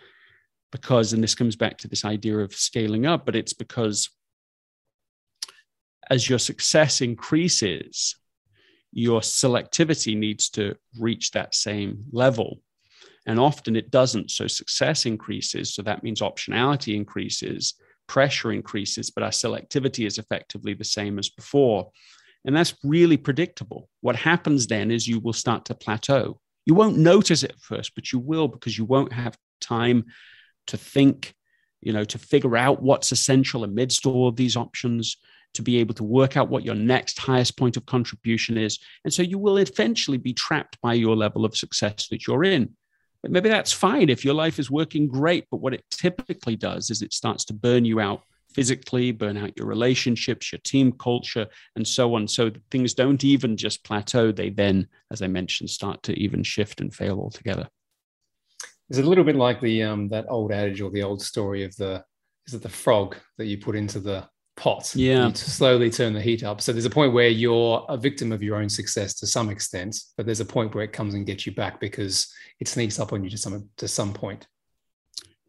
because, 0.72 1.12
and 1.12 1.22
this 1.22 1.36
comes 1.36 1.54
back 1.54 1.78
to 1.78 1.88
this 1.88 2.04
idea 2.04 2.36
of 2.38 2.52
scaling 2.52 3.06
up, 3.06 3.24
but 3.24 3.36
it's 3.36 3.52
because 3.52 4.10
as 6.10 6.28
your 6.28 6.40
success 6.40 7.00
increases, 7.00 8.16
your 8.90 9.20
selectivity 9.20 10.16
needs 10.16 10.50
to 10.50 10.74
reach 10.98 11.30
that 11.30 11.54
same 11.54 12.04
level. 12.10 12.60
And 13.26 13.38
often 13.38 13.76
it 13.76 13.92
doesn't. 13.92 14.32
So 14.32 14.48
success 14.48 15.06
increases. 15.06 15.72
So 15.72 15.82
that 15.82 16.02
means 16.02 16.20
optionality 16.20 16.96
increases 16.96 17.74
pressure 18.06 18.52
increases, 18.52 19.10
but 19.10 19.22
our 19.22 19.30
selectivity 19.30 20.06
is 20.06 20.18
effectively 20.18 20.74
the 20.74 20.84
same 20.84 21.18
as 21.18 21.28
before. 21.28 21.90
And 22.44 22.56
that's 22.56 22.74
really 22.82 23.16
predictable. 23.16 23.88
What 24.00 24.16
happens 24.16 24.66
then 24.66 24.90
is 24.90 25.06
you 25.06 25.20
will 25.20 25.32
start 25.32 25.64
to 25.66 25.74
plateau. 25.74 26.40
You 26.66 26.74
won't 26.74 26.98
notice 26.98 27.42
it 27.42 27.52
at 27.52 27.60
first, 27.60 27.94
but 27.94 28.12
you 28.12 28.18
will 28.18 28.48
because 28.48 28.76
you 28.76 28.84
won't 28.84 29.12
have 29.12 29.36
time 29.60 30.06
to 30.68 30.76
think, 30.76 31.34
you 31.80 31.92
know, 31.92 32.04
to 32.04 32.18
figure 32.18 32.56
out 32.56 32.82
what's 32.82 33.12
essential 33.12 33.64
amidst 33.64 34.06
all 34.06 34.28
of 34.28 34.36
these 34.36 34.56
options, 34.56 35.16
to 35.54 35.62
be 35.62 35.78
able 35.78 35.94
to 35.94 36.04
work 36.04 36.36
out 36.36 36.48
what 36.48 36.64
your 36.64 36.74
next 36.74 37.18
highest 37.18 37.56
point 37.56 37.76
of 37.76 37.86
contribution 37.86 38.56
is. 38.56 38.78
And 39.04 39.12
so 39.12 39.22
you 39.22 39.38
will 39.38 39.58
eventually 39.58 40.18
be 40.18 40.32
trapped 40.32 40.80
by 40.80 40.94
your 40.94 41.16
level 41.16 41.44
of 41.44 41.56
success 41.56 42.08
that 42.08 42.26
you're 42.26 42.44
in 42.44 42.74
maybe 43.28 43.48
that's 43.48 43.72
fine 43.72 44.08
if 44.08 44.24
your 44.24 44.34
life 44.34 44.58
is 44.58 44.70
working 44.70 45.06
great. 45.06 45.46
But 45.50 45.58
what 45.58 45.74
it 45.74 45.84
typically 45.90 46.56
does 46.56 46.90
is 46.90 47.02
it 47.02 47.12
starts 47.12 47.44
to 47.46 47.54
burn 47.54 47.84
you 47.84 48.00
out 48.00 48.22
physically, 48.54 49.12
burn 49.12 49.36
out 49.36 49.56
your 49.56 49.66
relationships, 49.66 50.52
your 50.52 50.60
team 50.64 50.92
culture, 50.92 51.46
and 51.76 51.86
so 51.86 52.14
on. 52.14 52.28
So 52.28 52.50
things 52.70 52.94
don't 52.94 53.24
even 53.24 53.56
just 53.56 53.84
plateau. 53.84 54.32
They 54.32 54.50
then, 54.50 54.88
as 55.10 55.22
I 55.22 55.26
mentioned, 55.26 55.70
start 55.70 56.02
to 56.04 56.12
even 56.18 56.42
shift 56.42 56.80
and 56.80 56.94
fail 56.94 57.18
altogether. 57.18 57.68
It's 58.90 58.98
a 58.98 59.02
little 59.02 59.24
bit 59.24 59.36
like 59.36 59.60
the 59.60 59.84
um, 59.84 60.08
that 60.08 60.26
old 60.28 60.52
adage 60.52 60.80
or 60.80 60.90
the 60.90 61.02
old 61.02 61.22
story 61.22 61.64
of 61.64 61.74
the 61.76 62.04
is 62.46 62.54
it 62.54 62.62
the 62.62 62.68
frog 62.68 63.16
that 63.38 63.46
you 63.46 63.56
put 63.56 63.76
into 63.76 64.00
the 64.00 64.28
pot. 64.62 64.94
Yeah. 64.94 65.26
You 65.26 65.34
slowly 65.34 65.90
turn 65.90 66.12
the 66.12 66.20
heat 66.20 66.44
up. 66.44 66.60
So 66.60 66.72
there's 66.72 66.84
a 66.84 66.90
point 66.90 67.12
where 67.12 67.28
you're 67.28 67.84
a 67.88 67.96
victim 67.96 68.30
of 68.30 68.44
your 68.44 68.58
own 68.58 68.68
success 68.68 69.14
to 69.14 69.26
some 69.26 69.50
extent, 69.50 69.98
but 70.16 70.24
there's 70.24 70.38
a 70.38 70.44
point 70.44 70.72
where 70.72 70.84
it 70.84 70.92
comes 70.92 71.14
and 71.14 71.26
gets 71.26 71.46
you 71.46 71.52
back 71.52 71.80
because 71.80 72.32
it 72.60 72.68
sneaks 72.68 73.00
up 73.00 73.12
on 73.12 73.24
you 73.24 73.30
to 73.30 73.36
some 73.36 73.68
to 73.78 73.88
some 73.88 74.12
point. 74.12 74.46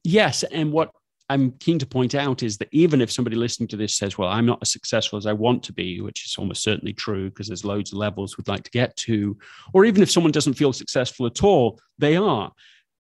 Yes, 0.04 0.42
and 0.42 0.72
what 0.72 0.90
I'm 1.30 1.52
keen 1.60 1.78
to 1.78 1.86
point 1.86 2.16
out 2.16 2.42
is 2.42 2.58
that 2.58 2.70
even 2.72 3.02
if 3.02 3.12
somebody 3.12 3.36
listening 3.36 3.68
to 3.70 3.78
this 3.78 3.96
says, 3.96 4.18
"Well, 4.18 4.30
I'm 4.30 4.48
not 4.48 4.58
as 4.64 4.72
successful 4.72 5.18
as 5.18 5.28
I 5.28 5.34
want 5.34 5.62
to 5.66 5.74
be," 5.74 6.02
which 6.02 6.26
is 6.26 6.36
almost 6.40 6.64
certainly 6.64 6.94
true 6.94 7.30
because 7.30 7.46
there's 7.46 7.64
loads 7.64 7.92
of 7.92 8.00
levels 8.00 8.36
we'd 8.36 8.48
like 8.48 8.64
to 8.64 8.72
get 8.72 8.98
to, 9.06 9.38
or 9.74 9.86
even 9.86 10.02
if 10.02 10.10
someone 10.10 10.32
doesn't 10.32 10.56
feel 10.56 10.74
successful 10.74 11.28
at 11.28 11.44
all, 11.44 11.80
they 12.00 12.16
are. 12.16 12.52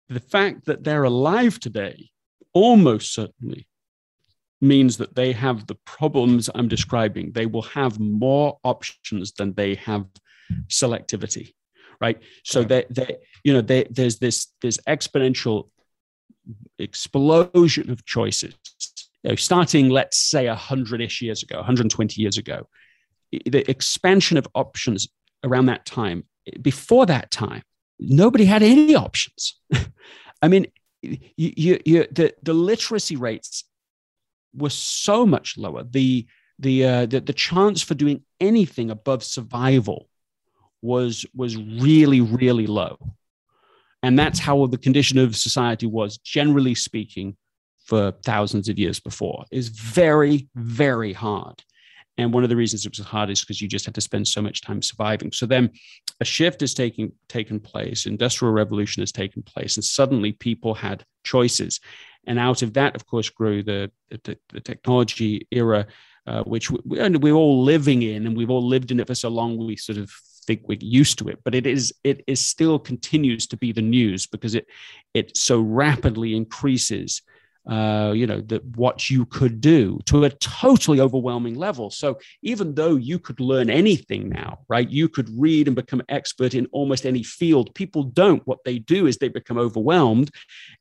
The 0.10 0.20
fact 0.20 0.66
that 0.66 0.84
they're 0.84 1.06
alive 1.06 1.60
today 1.60 2.12
almost 2.54 3.14
certainly 3.14 3.66
means 4.64 4.98
that 4.98 5.16
they 5.16 5.34
have 5.34 5.68
the 5.68 5.76
problems 5.86 6.50
I'm 6.56 6.68
describing. 6.68 7.32
They 7.34 7.46
will 7.46 7.64
have 7.64 8.00
more 8.00 8.58
options 8.64 9.34
than 9.34 9.54
they 9.54 9.76
have 9.76 10.06
selectivity, 10.68 11.54
right? 12.02 12.20
So 12.44 12.64
that 12.64 12.94
they, 12.94 13.18
you 13.44 13.54
know, 13.54 13.62
they, 13.62 13.86
there's 13.90 14.20
this 14.20 14.48
this 14.62 14.78
exponential 14.88 15.70
explosion 16.80 17.90
of 17.90 18.06
choices. 18.06 18.56
You 19.24 19.32
know, 19.32 19.36
starting, 19.36 19.90
let's 19.90 20.18
say, 20.18 20.48
100 20.48 21.02
ish 21.02 21.22
years 21.22 21.44
ago, 21.44 21.58
120 21.58 22.22
years 22.22 22.38
ago, 22.38 22.68
the 23.32 23.70
expansion 23.70 24.38
of 24.38 24.48
options 24.54 25.08
around 25.44 25.68
that 25.68 25.86
time, 25.86 26.26
before 26.62 27.06
that 27.06 27.32
time, 27.32 27.64
nobody 28.00 28.46
had 28.46 28.64
any 28.64 28.96
options. 28.96 29.60
I 30.42 30.48
mean, 30.48 30.68
you, 31.02 31.18
you, 31.38 31.82
you, 31.86 32.08
the, 32.12 32.34
the 32.44 32.54
literacy 32.54 33.16
rates 33.16 33.64
were 34.56 34.70
so 34.70 35.26
much 35.26 35.58
lower. 35.58 35.84
The, 35.84 36.26
the, 36.60 36.86
uh, 36.86 37.06
the, 37.06 37.20
the 37.20 37.34
chance 37.34 37.82
for 37.82 37.94
doing 37.94 38.24
anything 38.40 38.90
above 38.92 39.24
survival 39.24 40.10
was, 40.82 41.26
was 41.36 41.58
really, 41.58 42.22
really 42.22 42.68
low. 42.68 42.98
And 44.02 44.20
that's 44.20 44.40
how 44.40 44.66
the 44.68 44.78
condition 44.78 45.18
of 45.18 45.36
society 45.36 45.86
was, 45.86 46.18
generally 46.18 46.76
speaking, 46.76 47.38
for 47.86 48.12
thousands 48.24 48.70
of 48.70 48.80
years 48.80 49.00
before, 49.00 49.46
is 49.52 49.70
very, 49.70 50.48
very 50.56 51.14
hard. 51.14 51.64
And 52.18 52.34
one 52.34 52.44
of 52.44 52.50
the 52.50 52.56
reasons 52.56 52.86
it 52.86 52.98
was 52.98 53.06
hard 53.06 53.30
is 53.30 53.42
because 53.42 53.62
you 53.62 53.68
just 53.68 53.86
had 53.86 53.96
to 53.96 54.02
spend 54.02 54.28
so 54.28 54.42
much 54.42 54.62
time 54.62 54.82
surviving. 54.82 55.32
So 55.32 55.46
then 55.46 55.72
a 56.20 56.26
shift 56.26 56.62
has 56.62 56.74
taken, 56.74 57.12
taken 57.28 57.60
place, 57.60 58.06
industrial 58.06 58.54
revolution 58.54 59.02
has 59.02 59.12
taken 59.12 59.42
place, 59.42 59.78
and 59.78 59.84
suddenly 59.84 60.32
people 60.32 60.76
had 60.76 61.06
choices. 61.24 61.80
And 62.26 62.40
out 62.40 62.62
of 62.62 62.74
that, 62.74 62.96
of 62.96 63.06
course, 63.06 63.30
grew 63.30 63.64
the, 63.64 63.92
the, 64.10 64.38
the 64.52 64.62
technology 64.62 65.48
era, 65.52 65.88
uh, 66.26 66.44
which 66.44 66.72
we, 66.72 66.80
we're 66.86 67.34
all 67.34 67.64
living 67.64 68.02
in, 68.02 68.26
and 68.26 68.38
we've 68.38 68.50
all 68.50 68.66
lived 68.66 68.92
in 68.92 69.00
it 69.00 69.08
for 69.08 69.16
so 69.16 69.30
long, 69.30 69.58
we 69.58 69.76
sort 69.76 69.98
of 69.98 70.12
think 70.46 70.62
we're 70.68 70.78
used 70.82 71.18
to 71.20 71.28
it. 71.30 71.40
But 71.44 71.56
it 71.56 71.66
is 71.66 71.94
it 72.04 72.24
is 72.28 72.40
still 72.40 72.80
continues 72.80 73.48
to 73.48 73.58
be 73.58 73.72
the 73.72 73.82
news 73.82 74.28
because 74.28 74.56
it 74.56 74.68
it 75.14 75.36
so 75.38 75.60
rapidly 75.60 76.36
increases 76.36 77.22
uh, 77.70 78.12
you 78.14 78.28
know, 78.28 78.42
that 78.42 78.64
what 78.76 79.10
you 79.10 79.26
could 79.26 79.62
do 79.62 80.00
to 80.06 80.26
a 80.26 80.30
totally 80.30 81.00
overwhelming 81.00 81.56
level. 81.56 81.90
So 81.90 82.20
even 82.42 82.76
though 82.76 82.96
you 82.96 83.20
could 83.20 83.40
learn 83.40 83.70
anything 83.70 84.30
now, 84.30 84.60
right, 84.68 84.90
you 84.90 85.08
could 85.08 85.30
read 85.34 85.68
and 85.68 85.76
become 85.76 86.02
expert 86.10 86.56
in 86.56 86.68
almost 86.68 87.06
any 87.06 87.24
field. 87.24 87.74
People 87.74 88.04
don't. 88.04 88.46
What 88.46 88.60
they 88.66 88.80
do 88.80 89.08
is 89.08 89.18
they 89.18 89.30
become 89.30 89.58
overwhelmed 89.58 90.30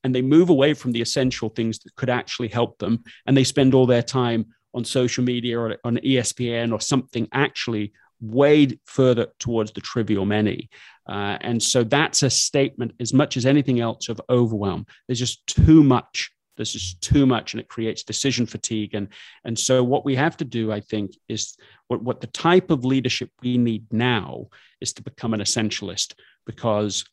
and 0.03 0.15
they 0.15 0.23
move 0.23 0.51
away 0.51 0.75
from 0.75 0.93
the 0.93 1.01
essential 1.01 1.51
things 1.51 1.79
that 1.81 1.95
could 1.95 2.11
actually 2.11 2.49
help 2.49 2.79
them. 2.79 3.05
And 3.27 3.37
they 3.37 3.45
spend 3.45 3.75
all 3.75 3.87
their 3.87 4.03
time 4.03 4.47
on 4.75 4.85
social 4.85 5.23
media 5.23 5.59
or 5.61 5.77
on 5.85 5.99
ESPN 5.99 6.73
or 6.73 6.81
something 6.81 7.29
actually 7.33 7.93
way 8.21 8.79
further 8.87 9.29
towards 9.39 9.73
the 9.73 9.81
trivial 9.81 10.25
many. 10.25 10.71
Uh, 11.09 11.37
and 11.41 11.63
so 11.63 11.85
that's 11.85 12.23
a 12.23 12.31
statement, 12.31 12.93
as 13.01 13.13
much 13.13 13.37
as 13.37 13.45
anything 13.45 13.81
else, 13.81 14.09
of 14.09 14.21
overwhelm. 14.31 14.87
There's 15.07 15.19
just 15.19 15.47
too 15.47 15.83
much 15.83 16.31
there's 16.57 16.75
is 16.75 16.95
too 17.01 17.27
much 17.27 17.53
and 17.53 17.61
it 17.61 17.69
creates 17.69 18.03
decision 18.03 18.47
fatigue 18.47 18.95
and 18.95 19.09
and 19.45 19.59
so 19.59 19.83
what 19.83 20.05
we 20.05 20.15
have 20.15 20.37
to 20.37 20.45
do 20.45 20.73
i 20.73 20.81
think 20.81 21.13
is 21.29 21.57
what, 21.89 22.03
what 22.03 22.21
the 22.21 22.27
type 22.29 22.71
of 22.71 22.85
leadership 22.85 23.31
we 23.43 23.59
need 23.59 23.85
now 23.93 24.47
is 24.81 24.93
to 24.93 25.03
become 25.03 25.35
an 25.35 25.41
essentialist 25.41 26.15
because 26.47 27.05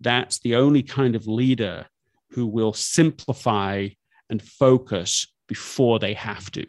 that's 0.00 0.38
the 0.40 0.54
only 0.54 0.82
kind 0.82 1.14
of 1.14 1.26
leader 1.26 1.86
who 2.30 2.46
will 2.46 2.72
simplify 2.72 3.88
and 4.30 4.42
focus 4.42 5.26
before 5.48 5.98
they 5.98 6.14
have 6.14 6.50
to 6.50 6.66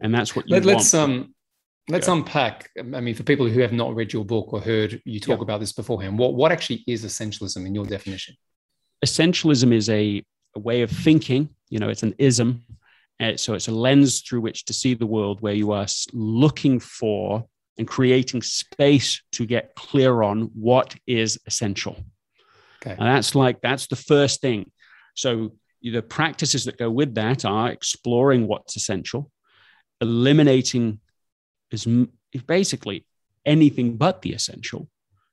and 0.00 0.14
that's 0.14 0.34
what 0.34 0.48
you 0.48 0.54
Let, 0.54 0.64
want. 0.64 0.78
let's 0.78 0.94
um 0.94 1.34
let's 1.88 2.06
yeah. 2.06 2.14
unpack 2.14 2.70
i 2.78 3.00
mean 3.00 3.14
for 3.14 3.24
people 3.24 3.48
who 3.48 3.60
have 3.60 3.72
not 3.72 3.94
read 3.94 4.12
your 4.12 4.24
book 4.24 4.52
or 4.52 4.60
heard 4.60 5.00
you 5.04 5.20
talk 5.20 5.38
yeah. 5.38 5.44
about 5.44 5.60
this 5.60 5.72
beforehand 5.72 6.18
what 6.18 6.34
what 6.34 6.52
actually 6.52 6.84
is 6.86 7.04
essentialism 7.04 7.66
in 7.66 7.74
your 7.74 7.86
definition 7.86 8.34
essentialism 9.04 9.72
is 9.72 9.88
a 9.88 10.22
a 10.54 10.58
way 10.58 10.82
of 10.82 10.90
thinking. 10.90 11.48
You 11.68 11.78
know, 11.78 11.88
it's 11.88 12.02
an 12.02 12.14
ism. 12.18 12.64
Uh, 13.20 13.36
so 13.36 13.54
it's 13.54 13.68
a 13.68 13.72
lens 13.72 14.22
through 14.22 14.40
which 14.40 14.64
to 14.64 14.72
see 14.72 14.94
the 14.94 15.06
world 15.06 15.40
where 15.40 15.52
you 15.52 15.72
are 15.72 15.86
looking 16.12 16.80
for 16.80 17.44
and 17.76 17.86
creating 17.86 18.42
space 18.42 19.22
to 19.32 19.46
get 19.46 19.74
clear 19.74 20.22
on 20.22 20.50
what 20.54 20.94
is 21.06 21.38
essential. 21.46 21.96
Okay. 22.82 22.92
And 22.98 23.06
that's 23.06 23.34
like, 23.34 23.60
that's 23.60 23.86
the 23.88 23.96
first 23.96 24.40
thing. 24.40 24.70
So 25.14 25.52
the 25.82 26.02
practices 26.02 26.64
that 26.64 26.78
go 26.78 26.90
with 26.90 27.14
that 27.14 27.44
are 27.44 27.70
exploring 27.70 28.46
what's 28.46 28.76
essential, 28.76 29.30
eliminating 30.00 31.00
is 31.70 31.86
basically 32.46 33.06
anything 33.44 33.96
but 33.96 34.22
the 34.22 34.32
essential, 34.32 34.88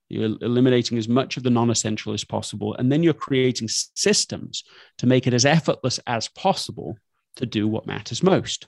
you're 0.09 0.37
eliminating 0.41 0.97
as 0.97 1.09
much 1.09 1.37
of 1.37 1.43
the 1.43 1.49
non 1.49 1.69
essential 1.69 2.13
as 2.13 2.23
possible. 2.23 2.75
And 2.75 2.91
then 2.91 3.03
you're 3.03 3.13
creating 3.13 3.67
systems 3.69 4.63
to 4.99 5.07
make 5.07 5.27
it 5.27 5.33
as 5.33 5.45
effortless 5.45 5.99
as 6.07 6.27
possible 6.29 6.97
to 7.37 7.45
do 7.45 7.67
what 7.67 7.87
matters 7.87 8.23
most. 8.23 8.67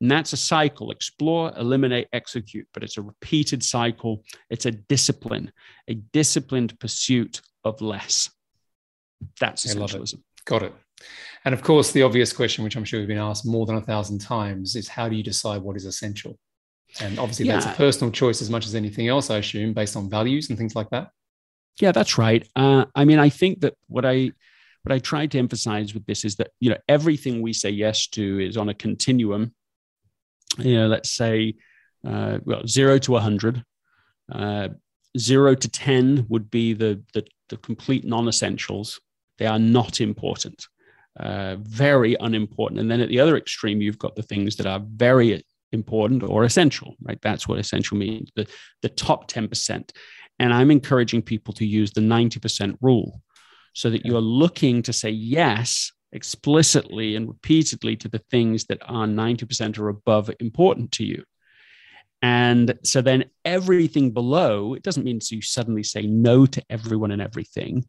And 0.00 0.10
that's 0.10 0.32
a 0.32 0.36
cycle 0.36 0.90
explore, 0.90 1.52
eliminate, 1.56 2.08
execute. 2.12 2.66
But 2.72 2.82
it's 2.82 2.98
a 2.98 3.02
repeated 3.02 3.62
cycle. 3.62 4.22
It's 4.50 4.66
a 4.66 4.70
discipline, 4.70 5.52
a 5.88 5.94
disciplined 5.94 6.78
pursuit 6.78 7.40
of 7.64 7.80
less. 7.80 8.30
That's 9.40 9.66
essentialism. 9.66 10.14
It. 10.14 10.20
Got 10.44 10.62
it. 10.62 10.74
And 11.44 11.54
of 11.54 11.62
course, 11.62 11.92
the 11.92 12.02
obvious 12.02 12.32
question, 12.32 12.64
which 12.64 12.76
I'm 12.76 12.84
sure 12.84 13.00
you've 13.00 13.08
been 13.08 13.18
asked 13.18 13.46
more 13.46 13.66
than 13.66 13.76
a 13.76 13.82
thousand 13.82 14.20
times, 14.20 14.76
is 14.76 14.88
how 14.88 15.08
do 15.08 15.16
you 15.16 15.22
decide 15.22 15.62
what 15.62 15.76
is 15.76 15.84
essential? 15.84 16.38
And 17.00 17.18
obviously, 17.18 17.46
yeah. 17.46 17.54
that's 17.54 17.66
a 17.66 17.76
personal 17.76 18.10
choice 18.10 18.40
as 18.42 18.50
much 18.50 18.66
as 18.66 18.74
anything 18.74 19.08
else, 19.08 19.30
I 19.30 19.38
assume, 19.38 19.72
based 19.72 19.96
on 19.96 20.08
values 20.08 20.48
and 20.48 20.58
things 20.58 20.74
like 20.74 20.90
that. 20.90 21.10
Yeah, 21.80 21.92
that's 21.92 22.16
right. 22.16 22.46
Uh, 22.56 22.86
I 22.94 23.04
mean, 23.04 23.18
I 23.18 23.28
think 23.28 23.60
that 23.60 23.74
what 23.88 24.04
I 24.04 24.32
what 24.82 24.94
I 24.94 24.98
tried 24.98 25.32
to 25.32 25.38
emphasize 25.38 25.94
with 25.94 26.06
this 26.06 26.24
is 26.24 26.36
that 26.36 26.50
you 26.60 26.70
know 26.70 26.78
everything 26.88 27.42
we 27.42 27.52
say 27.52 27.70
yes 27.70 28.06
to 28.08 28.40
is 28.40 28.56
on 28.56 28.68
a 28.68 28.74
continuum. 28.74 29.54
You 30.58 30.76
know, 30.76 30.86
let's 30.86 31.10
say 31.10 31.54
uh, 32.06 32.38
well 32.44 32.66
zero 32.66 32.98
to 32.98 33.16
a 33.16 33.20
hundred. 33.20 33.62
Uh, 34.32 34.68
zero 35.18 35.54
to 35.54 35.68
ten 35.68 36.26
would 36.28 36.50
be 36.50 36.72
the 36.72 37.02
the, 37.12 37.26
the 37.48 37.56
complete 37.58 38.04
non-essentials. 38.04 39.00
They 39.38 39.46
are 39.46 39.58
not 39.58 40.00
important, 40.00 40.66
uh, 41.20 41.56
very 41.60 42.16
unimportant. 42.18 42.80
And 42.80 42.90
then 42.90 43.02
at 43.02 43.10
the 43.10 43.20
other 43.20 43.36
extreme, 43.36 43.82
you've 43.82 43.98
got 43.98 44.16
the 44.16 44.22
things 44.22 44.56
that 44.56 44.66
are 44.66 44.80
very 44.82 45.44
important 45.72 46.22
or 46.22 46.44
essential, 46.44 46.94
right? 47.02 47.18
That's 47.22 47.48
what 47.48 47.58
essential 47.58 47.96
means, 47.96 48.30
the, 48.36 48.46
the 48.82 48.88
top 48.88 49.30
10%. 49.30 49.90
And 50.38 50.52
I'm 50.52 50.70
encouraging 50.70 51.22
people 51.22 51.54
to 51.54 51.66
use 51.66 51.92
the 51.92 52.00
90% 52.00 52.76
rule 52.80 53.22
so 53.72 53.90
that 53.90 54.04
you're 54.04 54.20
looking 54.20 54.82
to 54.82 54.92
say 54.92 55.10
yes 55.10 55.92
explicitly 56.12 57.16
and 57.16 57.28
repeatedly 57.28 57.96
to 57.96 58.08
the 58.08 58.22
things 58.30 58.64
that 58.66 58.80
are 58.86 59.06
90% 59.06 59.78
or 59.78 59.88
above 59.88 60.30
important 60.40 60.92
to 60.92 61.04
you. 61.04 61.22
And 62.22 62.78
so 62.82 63.02
then 63.02 63.26
everything 63.44 64.12
below, 64.12 64.74
it 64.74 64.82
doesn't 64.82 65.04
mean 65.04 65.20
you 65.30 65.42
suddenly 65.42 65.82
say 65.82 66.02
no 66.02 66.46
to 66.46 66.62
everyone 66.70 67.10
and 67.10 67.20
everything, 67.20 67.84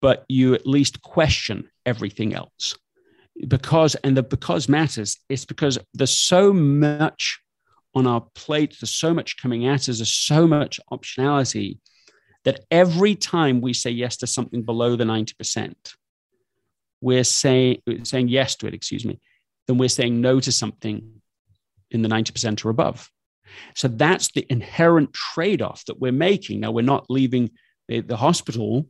but 0.00 0.24
you 0.28 0.54
at 0.54 0.66
least 0.66 1.02
question 1.02 1.68
everything 1.84 2.34
else 2.34 2.74
because 3.48 3.94
and 3.96 4.16
the 4.16 4.22
because 4.22 4.68
matters 4.68 5.18
it's 5.28 5.44
because 5.44 5.78
there's 5.94 6.16
so 6.16 6.52
much 6.52 7.40
on 7.94 8.06
our 8.06 8.22
plate 8.34 8.76
there's 8.80 8.94
so 8.94 9.12
much 9.12 9.36
coming 9.40 9.66
at 9.66 9.88
us 9.88 9.98
there's 9.98 10.12
so 10.12 10.46
much 10.46 10.80
optionality 10.92 11.78
that 12.44 12.60
every 12.70 13.14
time 13.14 13.60
we 13.60 13.72
say 13.72 13.90
yes 13.90 14.16
to 14.16 14.26
something 14.26 14.62
below 14.62 14.96
the 14.96 15.04
90% 15.04 15.74
we're 17.00 17.24
saying 17.24 17.82
saying 18.04 18.28
yes 18.28 18.56
to 18.56 18.66
it 18.66 18.74
excuse 18.74 19.04
me 19.04 19.20
then 19.66 19.78
we're 19.78 19.88
saying 19.88 20.20
no 20.20 20.40
to 20.40 20.52
something 20.52 21.20
in 21.90 22.02
the 22.02 22.08
90% 22.08 22.64
or 22.64 22.70
above. 22.70 23.10
So 23.74 23.88
that's 23.88 24.32
the 24.32 24.46
inherent 24.50 25.12
trade-off 25.12 25.84
that 25.86 26.00
we're 26.00 26.12
making. 26.12 26.60
Now 26.60 26.72
we're 26.72 26.82
not 26.82 27.06
leaving 27.08 27.50
the, 27.88 28.00
the 28.00 28.16
hospital 28.16 28.88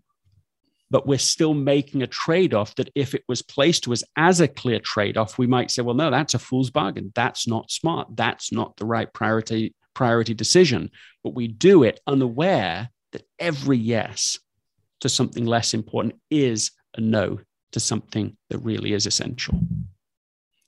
but 0.90 1.06
we're 1.06 1.18
still 1.18 1.54
making 1.54 2.02
a 2.02 2.06
trade 2.06 2.54
off 2.54 2.74
that 2.76 2.90
if 2.94 3.14
it 3.14 3.24
was 3.28 3.42
placed 3.42 3.84
to 3.84 3.92
us 3.92 4.04
as 4.16 4.40
a 4.40 4.48
clear 4.48 4.78
trade 4.78 5.16
off, 5.16 5.38
we 5.38 5.46
might 5.46 5.70
say, 5.70 5.82
well, 5.82 5.94
no, 5.94 6.10
that's 6.10 6.34
a 6.34 6.38
fool's 6.38 6.70
bargain. 6.70 7.12
That's 7.14 7.48
not 7.48 7.70
smart. 7.70 8.08
That's 8.14 8.52
not 8.52 8.76
the 8.76 8.86
right 8.86 9.12
priority, 9.12 9.74
priority 9.94 10.34
decision. 10.34 10.90
But 11.24 11.34
we 11.34 11.48
do 11.48 11.82
it 11.82 12.00
unaware 12.06 12.90
that 13.12 13.22
every 13.38 13.78
yes 13.78 14.38
to 15.00 15.08
something 15.08 15.44
less 15.44 15.74
important 15.74 16.14
is 16.30 16.70
a 16.96 17.00
no 17.00 17.40
to 17.72 17.80
something 17.80 18.36
that 18.50 18.58
really 18.58 18.92
is 18.92 19.06
essential. 19.06 19.58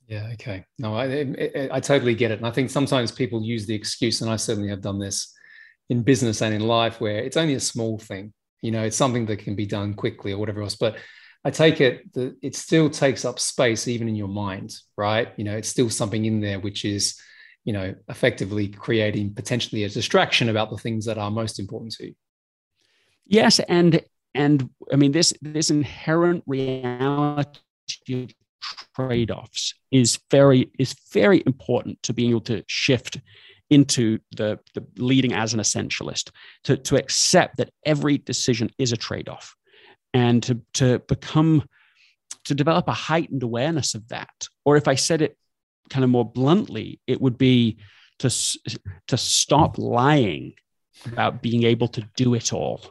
Yeah. 0.08 0.30
Okay. 0.32 0.64
No, 0.78 0.94
I, 0.94 1.04
I, 1.04 1.68
I 1.72 1.80
totally 1.80 2.14
get 2.14 2.30
it. 2.30 2.38
And 2.38 2.46
I 2.46 2.50
think 2.50 2.70
sometimes 2.70 3.12
people 3.12 3.42
use 3.42 3.66
the 3.66 3.74
excuse, 3.74 4.20
and 4.20 4.30
I 4.30 4.36
certainly 4.36 4.70
have 4.70 4.80
done 4.80 4.98
this 4.98 5.32
in 5.90 6.02
business 6.02 6.42
and 6.42 6.54
in 6.54 6.62
life, 6.62 7.00
where 7.00 7.18
it's 7.18 7.36
only 7.36 7.54
a 7.54 7.60
small 7.60 7.98
thing 7.98 8.32
you 8.62 8.70
know 8.70 8.82
it's 8.82 8.96
something 8.96 9.26
that 9.26 9.38
can 9.38 9.54
be 9.54 9.66
done 9.66 9.94
quickly 9.94 10.32
or 10.32 10.38
whatever 10.38 10.62
else 10.62 10.76
but 10.76 10.96
i 11.44 11.50
take 11.50 11.80
it 11.80 12.12
that 12.12 12.36
it 12.42 12.56
still 12.56 12.90
takes 12.90 13.24
up 13.24 13.38
space 13.38 13.88
even 13.88 14.08
in 14.08 14.16
your 14.16 14.28
mind 14.28 14.74
right? 14.96 15.28
You 15.36 15.44
know 15.44 15.56
it's 15.56 15.68
still 15.68 15.90
something 15.90 16.24
in 16.24 16.40
there 16.40 16.60
which 16.60 16.84
is 16.84 17.18
you 17.64 17.72
know 17.72 17.94
effectively 18.08 18.68
creating 18.68 19.34
potentially 19.34 19.84
a 19.84 19.88
distraction 19.88 20.48
about 20.48 20.70
the 20.70 20.78
things 20.78 21.04
that 21.06 21.18
are 21.18 21.30
most 21.30 21.60
important 21.60 21.92
to 21.92 22.06
you. 22.06 22.14
Yes 23.26 23.60
and 23.60 24.02
and 24.34 24.68
i 24.92 24.96
mean 24.96 25.12
this 25.12 25.32
this 25.40 25.70
inherent 25.70 26.42
reality 26.46 27.58
of 28.10 28.30
trade-offs 28.94 29.74
is 29.90 30.18
very 30.30 30.70
is 30.78 30.94
very 31.12 31.42
important 31.46 32.02
to 32.02 32.12
being 32.12 32.30
able 32.30 32.40
to 32.40 32.62
shift 32.66 33.20
into 33.70 34.18
the, 34.36 34.58
the 34.74 34.84
leading 34.96 35.32
as 35.32 35.54
an 35.54 35.60
essentialist, 35.60 36.30
to, 36.64 36.76
to 36.76 36.96
accept 36.96 37.58
that 37.58 37.70
every 37.84 38.18
decision 38.18 38.70
is 38.78 38.92
a 38.92 38.96
trade 38.96 39.28
off 39.28 39.54
and 40.14 40.42
to, 40.42 40.60
to 40.74 40.98
become, 41.00 41.64
to 42.44 42.54
develop 42.54 42.88
a 42.88 42.92
heightened 42.92 43.42
awareness 43.42 43.94
of 43.94 44.08
that. 44.08 44.48
Or 44.64 44.76
if 44.76 44.88
I 44.88 44.94
said 44.94 45.22
it 45.22 45.36
kind 45.90 46.04
of 46.04 46.10
more 46.10 46.30
bluntly, 46.30 47.00
it 47.06 47.20
would 47.20 47.38
be 47.38 47.78
to, 48.20 48.30
to 49.08 49.16
stop 49.16 49.78
lying 49.78 50.54
about 51.06 51.42
being 51.42 51.64
able 51.64 51.88
to 51.88 52.08
do 52.16 52.34
it 52.34 52.52
all 52.52 52.82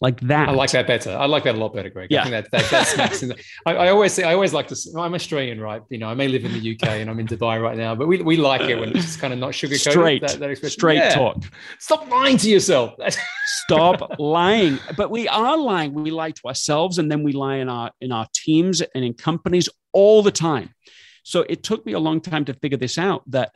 like 0.00 0.20
that. 0.20 0.48
I 0.50 0.52
like 0.52 0.70
that 0.72 0.86
better. 0.86 1.10
I 1.10 1.24
like 1.24 1.44
that 1.44 1.54
a 1.54 1.58
lot 1.58 1.74
better, 1.74 1.88
Greg. 1.88 2.08
Yeah. 2.10 2.20
I 2.20 2.22
think 2.24 2.32
that, 2.32 2.50
that, 2.50 2.70
that 2.70 2.86
smacks 2.86 3.22
in 3.22 3.30
the, 3.30 3.42
I, 3.64 3.74
I, 3.74 3.88
always 3.88 4.12
say, 4.12 4.24
I 4.24 4.34
always 4.34 4.52
like 4.52 4.68
to, 4.68 4.76
I'm 4.98 5.14
Australian, 5.14 5.58
right? 5.58 5.82
You 5.88 5.98
know, 5.98 6.08
I 6.08 6.14
may 6.14 6.28
live 6.28 6.44
in 6.44 6.52
the 6.52 6.74
UK 6.74 6.88
and 6.88 7.08
I'm 7.08 7.18
in 7.18 7.26
Dubai 7.26 7.62
right 7.62 7.78
now, 7.78 7.94
but 7.94 8.06
we, 8.06 8.20
we 8.20 8.36
like 8.36 8.62
it 8.62 8.78
when 8.78 8.94
it's 8.94 9.16
kind 9.16 9.32
of 9.32 9.38
not 9.38 9.54
sugar 9.54 9.76
Straight, 9.78 10.20
that, 10.20 10.38
that 10.38 10.70
straight 10.70 10.96
yeah. 10.96 11.14
talk. 11.14 11.42
Stop 11.78 12.10
lying 12.10 12.36
to 12.38 12.50
yourself. 12.50 12.92
Stop 13.64 14.18
lying. 14.18 14.78
But 14.96 15.10
we 15.10 15.28
are 15.28 15.56
lying. 15.56 15.94
We 15.94 16.10
lie 16.10 16.32
to 16.32 16.48
ourselves 16.48 16.98
and 16.98 17.10
then 17.10 17.22
we 17.22 17.32
lie 17.32 17.56
in 17.56 17.70
our, 17.70 17.90
in 18.00 18.12
our 18.12 18.26
teams 18.34 18.82
and 18.82 19.02
in 19.02 19.14
companies 19.14 19.68
all 19.92 20.22
the 20.22 20.30
time. 20.30 20.74
So 21.22 21.40
it 21.48 21.62
took 21.62 21.86
me 21.86 21.92
a 21.92 21.98
long 21.98 22.20
time 22.20 22.44
to 22.44 22.54
figure 22.54 22.78
this 22.78 22.98
out 22.98 23.22
that, 23.30 23.54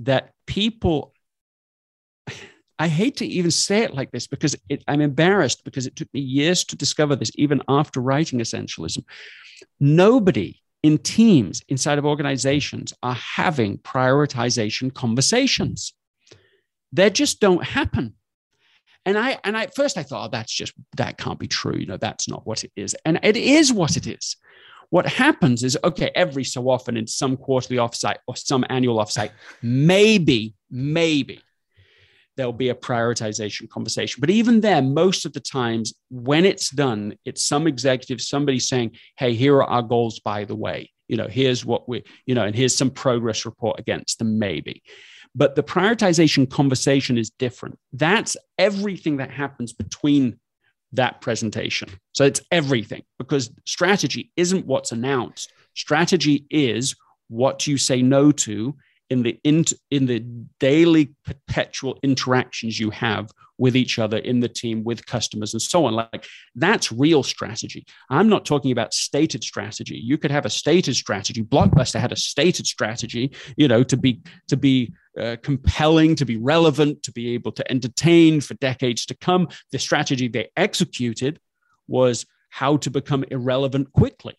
that 0.00 0.32
people 0.46 1.14
I 2.78 2.88
hate 2.88 3.16
to 3.16 3.26
even 3.26 3.50
say 3.50 3.82
it 3.82 3.94
like 3.94 4.12
this 4.12 4.26
because 4.26 4.54
it, 4.68 4.84
I'm 4.86 5.00
embarrassed 5.00 5.64
because 5.64 5.86
it 5.86 5.96
took 5.96 6.12
me 6.14 6.20
years 6.20 6.64
to 6.64 6.76
discover 6.76 7.16
this, 7.16 7.32
even 7.34 7.60
after 7.68 8.00
writing 8.00 8.38
Essentialism. 8.38 9.04
Nobody 9.80 10.62
in 10.82 10.98
teams 10.98 11.62
inside 11.68 11.98
of 11.98 12.06
organizations 12.06 12.92
are 13.02 13.14
having 13.14 13.78
prioritization 13.78 14.94
conversations. 14.94 15.92
They 16.92 17.10
just 17.10 17.40
don't 17.40 17.64
happen. 17.64 18.14
And 19.04 19.18
I 19.18 19.38
and 19.42 19.56
I 19.56 19.64
at 19.64 19.74
first 19.74 19.96
I 19.96 20.02
thought 20.02 20.28
oh, 20.28 20.30
that's 20.30 20.52
just 20.52 20.72
that 20.96 21.18
can't 21.18 21.38
be 21.38 21.48
true. 21.48 21.76
You 21.76 21.86
know, 21.86 21.96
that's 21.96 22.28
not 22.28 22.46
what 22.46 22.62
it 22.62 22.70
is. 22.76 22.94
And 23.04 23.18
it 23.22 23.36
is 23.36 23.72
what 23.72 23.96
it 23.96 24.06
is. 24.06 24.36
What 24.90 25.06
happens 25.06 25.64
is 25.64 25.76
okay, 25.82 26.10
every 26.14 26.44
so 26.44 26.68
often 26.68 26.96
in 26.96 27.06
some 27.06 27.36
quarterly 27.36 27.78
offsite 27.78 28.18
or 28.28 28.36
some 28.36 28.64
annual 28.70 28.98
offsite, 28.98 29.30
maybe, 29.62 30.54
maybe 30.70 31.40
there'll 32.38 32.52
be 32.52 32.70
a 32.70 32.74
prioritization 32.74 33.68
conversation. 33.68 34.20
But 34.20 34.30
even 34.30 34.60
there, 34.60 34.80
most 34.80 35.26
of 35.26 35.32
the 35.34 35.40
times 35.40 35.92
when 36.08 36.46
it's 36.46 36.70
done, 36.70 37.16
it's 37.24 37.42
some 37.42 37.66
executive, 37.66 38.20
somebody 38.20 38.60
saying, 38.60 38.92
hey, 39.18 39.34
here 39.34 39.56
are 39.56 39.64
our 39.64 39.82
goals, 39.82 40.20
by 40.20 40.44
the 40.44 40.54
way. 40.54 40.90
You 41.08 41.16
know, 41.16 41.26
here's 41.26 41.64
what 41.66 41.88
we, 41.88 42.04
you 42.26 42.34
know, 42.34 42.44
and 42.44 42.54
here's 42.54 42.76
some 42.76 42.90
progress 42.90 43.44
report 43.44 43.80
against 43.80 44.20
them, 44.20 44.38
maybe. 44.38 44.82
But 45.34 45.56
the 45.56 45.62
prioritization 45.64 46.48
conversation 46.48 47.18
is 47.18 47.30
different. 47.30 47.78
That's 47.92 48.36
everything 48.56 49.16
that 49.16 49.32
happens 49.32 49.72
between 49.72 50.38
that 50.92 51.20
presentation. 51.20 51.90
So 52.12 52.24
it's 52.24 52.40
everything 52.52 53.02
because 53.18 53.50
strategy 53.66 54.30
isn't 54.36 54.64
what's 54.64 54.92
announced. 54.92 55.52
Strategy 55.74 56.46
is 56.50 56.94
what 57.28 57.66
you 57.66 57.78
say 57.78 58.00
no 58.00 58.30
to 58.32 58.76
in 59.10 59.22
the 59.22 59.38
in, 59.44 59.64
in 59.90 60.06
the 60.06 60.20
daily 60.60 61.14
perpetual 61.24 61.98
interactions 62.02 62.78
you 62.78 62.90
have 62.90 63.30
with 63.56 63.74
each 63.74 63.98
other 63.98 64.18
in 64.18 64.40
the 64.40 64.48
team 64.48 64.84
with 64.84 65.04
customers 65.06 65.52
and 65.52 65.60
so 65.60 65.84
on. 65.84 65.94
Like 65.94 66.26
that's 66.54 66.92
real 66.92 67.22
strategy. 67.22 67.86
I'm 68.08 68.28
not 68.28 68.44
talking 68.44 68.70
about 68.70 68.94
stated 68.94 69.42
strategy. 69.42 69.96
You 69.96 70.16
could 70.16 70.30
have 70.30 70.46
a 70.46 70.50
stated 70.50 70.94
strategy. 70.94 71.42
Blockbuster 71.42 71.98
had 71.98 72.12
a 72.12 72.16
stated 72.16 72.66
strategy 72.66 73.32
you 73.56 73.68
know 73.68 73.82
to 73.82 73.96
be 73.96 74.20
to 74.48 74.56
be 74.56 74.92
uh, 75.18 75.36
compelling 75.42 76.14
to 76.14 76.24
be 76.24 76.36
relevant 76.36 77.02
to 77.02 77.12
be 77.12 77.34
able 77.34 77.52
to 77.52 77.70
entertain 77.70 78.40
for 78.40 78.54
decades 78.54 79.06
to 79.06 79.16
come. 79.16 79.48
The 79.72 79.78
strategy 79.78 80.28
they 80.28 80.50
executed 80.56 81.40
was 81.88 82.26
how 82.50 82.76
to 82.78 82.90
become 82.90 83.24
irrelevant 83.30 83.92
quickly. 83.92 84.36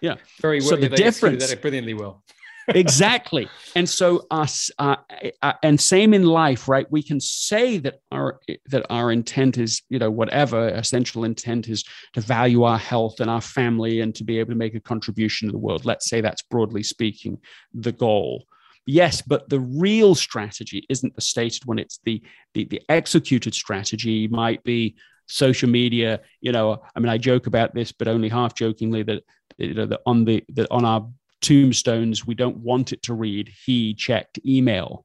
Yeah. 0.00 0.16
Very 0.40 0.60
well 0.60 0.70
so 0.70 0.76
the 0.76 0.88
difference 0.88 1.48
that 1.48 1.62
brilliantly 1.62 1.94
well 1.94 2.22
exactly. 2.68 3.48
And 3.74 3.88
so 3.88 4.26
us, 4.30 4.70
uh, 4.78 4.96
uh, 5.42 5.52
and 5.62 5.80
same 5.80 6.14
in 6.14 6.24
life, 6.24 6.68
right? 6.68 6.90
We 6.90 7.02
can 7.02 7.20
say 7.20 7.78
that 7.78 8.00
our 8.10 8.40
that 8.66 8.86
our 8.90 9.12
intent 9.12 9.58
is, 9.58 9.82
you 9.88 9.98
know, 9.98 10.10
whatever 10.10 10.68
essential 10.68 11.24
intent 11.24 11.68
is 11.68 11.84
to 12.14 12.20
value 12.20 12.62
our 12.62 12.78
health 12.78 13.20
and 13.20 13.30
our 13.30 13.40
family 13.40 14.00
and 14.00 14.14
to 14.14 14.24
be 14.24 14.38
able 14.38 14.52
to 14.52 14.58
make 14.58 14.74
a 14.74 14.80
contribution 14.80 15.48
to 15.48 15.52
the 15.52 15.58
world. 15.58 15.84
Let's 15.84 16.08
say 16.08 16.20
that's 16.20 16.42
broadly 16.42 16.82
speaking 16.82 17.38
the 17.72 17.92
goal. 17.92 18.44
Yes, 18.86 19.22
but 19.22 19.48
the 19.48 19.60
real 19.60 20.14
strategy 20.14 20.84
isn't 20.90 21.14
the 21.14 21.22
stated 21.22 21.64
one. 21.64 21.78
It's 21.78 22.00
the 22.04 22.22
the, 22.52 22.64
the 22.64 22.82
executed 22.88 23.54
strategy 23.54 24.28
might 24.28 24.62
be 24.62 24.96
social 25.26 25.68
media. 25.68 26.20
You 26.40 26.52
know, 26.52 26.82
I 26.94 27.00
mean, 27.00 27.08
I 27.08 27.18
joke 27.18 27.46
about 27.46 27.74
this, 27.74 27.92
but 27.92 28.08
only 28.08 28.28
half 28.28 28.54
jokingly 28.54 29.02
that 29.04 29.22
you 29.58 29.74
know, 29.74 29.86
that 29.86 30.00
on 30.06 30.24
the 30.24 30.44
that 30.50 30.68
on 30.70 30.84
our 30.84 31.08
tombstones, 31.44 32.26
we 32.26 32.34
don't 32.34 32.58
want 32.58 32.92
it 32.92 33.02
to 33.04 33.14
read, 33.14 33.52
he 33.64 33.94
checked 33.94 34.38
email. 34.44 35.04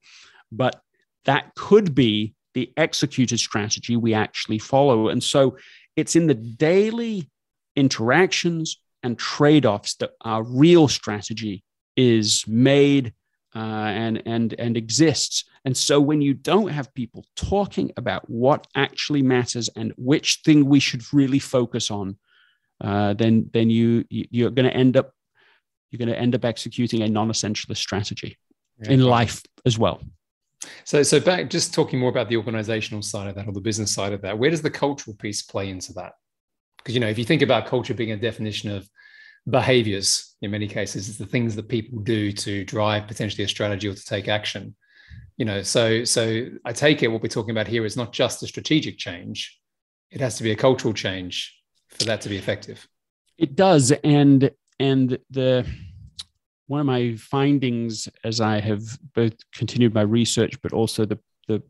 But 0.52 0.82
that 1.25 1.54
could 1.56 1.93
be 1.93 2.34
the 2.54 2.71
executed 2.78 3.39
strategy 3.39 3.95
we 3.95 4.13
actually 4.13 4.60
follow. 4.60 5.10
And 5.10 5.23
so 5.23 5.58
it's 5.95 6.15
in 6.15 6.28
the 6.28 6.34
daily 6.34 7.30
interactions 7.75 8.82
and 9.04 9.17
trade 9.17 9.65
offs 9.65 9.95
that 9.95 10.12
our 10.21 10.43
real 10.43 10.88
strategy 10.88 11.63
is 11.95 12.45
made 12.47 13.13
uh, 13.56 13.60
and, 13.60 14.21
and, 14.25 14.54
and 14.60 14.78
exists. 14.78 15.43
And 15.65 15.75
so 15.75 15.99
when 15.99 16.21
you 16.21 16.34
don't 16.34 16.69
have 16.69 16.93
people 16.93 17.25
talking 17.36 17.91
about 17.97 18.30
what 18.30 18.67
actually 18.75 19.21
matters 19.21 19.69
and 19.75 19.93
which 19.97 20.39
thing 20.45 20.65
we 20.65 20.80
should 20.80 21.04
really 21.13 21.39
focus 21.39 21.91
on, 21.91 22.17
uh, 22.82 23.13
then, 23.13 23.49
then 23.54 23.69
you, 23.69 24.06
you're 24.10 24.52
going 24.52 24.69
to 24.69 24.75
end 24.75 24.97
up 24.97 25.13
you're 25.89 25.97
going 25.97 26.10
to 26.10 26.19
end 26.19 26.36
up 26.36 26.45
executing 26.45 27.02
a 27.02 27.08
non-essentialist 27.08 27.78
strategy 27.78 28.38
yeah. 28.82 28.91
in 28.91 29.02
life 29.02 29.41
as 29.65 29.78
well. 29.78 30.02
So, 30.84 31.04
so 31.04 31.19
back 31.19 31.49
just 31.49 31.73
talking 31.73 31.99
more 31.99 32.10
about 32.10 32.30
the 32.30 32.38
organizational 32.38 33.02
side 33.02 33.28
of 33.28 33.36
that 33.36 33.47
or 33.47 33.54
the 33.54 33.62
business 33.62 33.93
side 33.93 34.13
of 34.13 34.21
that, 34.21 34.38
where 34.38 34.49
does 34.49 34.62
the 34.62 34.69
cultural 34.69 35.15
piece 35.15 35.41
play 35.41 35.69
into 35.69 35.93
that? 35.93 36.13
Because 36.78 36.93
you 36.93 36.99
know, 36.99 37.08
if 37.08 37.17
you 37.17 37.25
think 37.25 37.41
about 37.41 37.65
culture 37.65 37.93
being 37.93 38.12
a 38.12 38.17
definition 38.17 38.71
of 38.71 38.89
behaviors, 39.49 40.36
in 40.41 40.52
many 40.52 40.67
cases, 40.67 41.10
it's 41.10 41.17
the 41.17 41.25
things 41.25 41.56
that 41.56 41.69
people 41.69 41.99
do 41.99 42.32
to 42.32 42.65
drive 42.65 43.08
potentially 43.08 43.43
a 43.43 43.47
strategy 43.47 43.88
or 43.88 43.93
to 43.93 44.06
take 44.06 44.28
action. 44.28 44.75
You 45.38 45.45
know, 45.45 45.62
so 45.62 46.04
so 46.04 46.47
I 46.65 46.73
take 46.73 47.02
it 47.04 47.08
what 47.08 47.21
we're 47.21 47.30
talking 47.30 47.52
about 47.52 47.67
here 47.67 47.86
is 47.86 47.95
not 47.95 48.12
just 48.12 48.43
a 48.43 48.47
strategic 48.47 48.97
change; 48.97 49.58
it 50.12 50.19
has 50.19 50.38
to 50.38 50.43
be 50.43 50.52
a 50.52 50.56
cultural 50.56 50.93
change 50.93 51.58
for 51.88 52.04
that 52.06 52.21
to 52.21 52.30
be 52.30 52.38
effective. 52.38 52.86
It 53.38 53.56
does, 53.56 53.91
and 54.04 54.52
and 54.79 55.17
the 55.29 55.65
one 56.67 56.79
of 56.79 56.85
my 56.85 57.15
findings 57.15 58.07
as 58.23 58.39
I 58.39 58.59
have 58.59 58.83
both 59.15 59.33
continued 59.53 59.93
my 59.93 60.01
research, 60.01 60.61
but 60.61 60.71
also 60.71 61.03
the, 61.03 61.17
the 61.47 61.63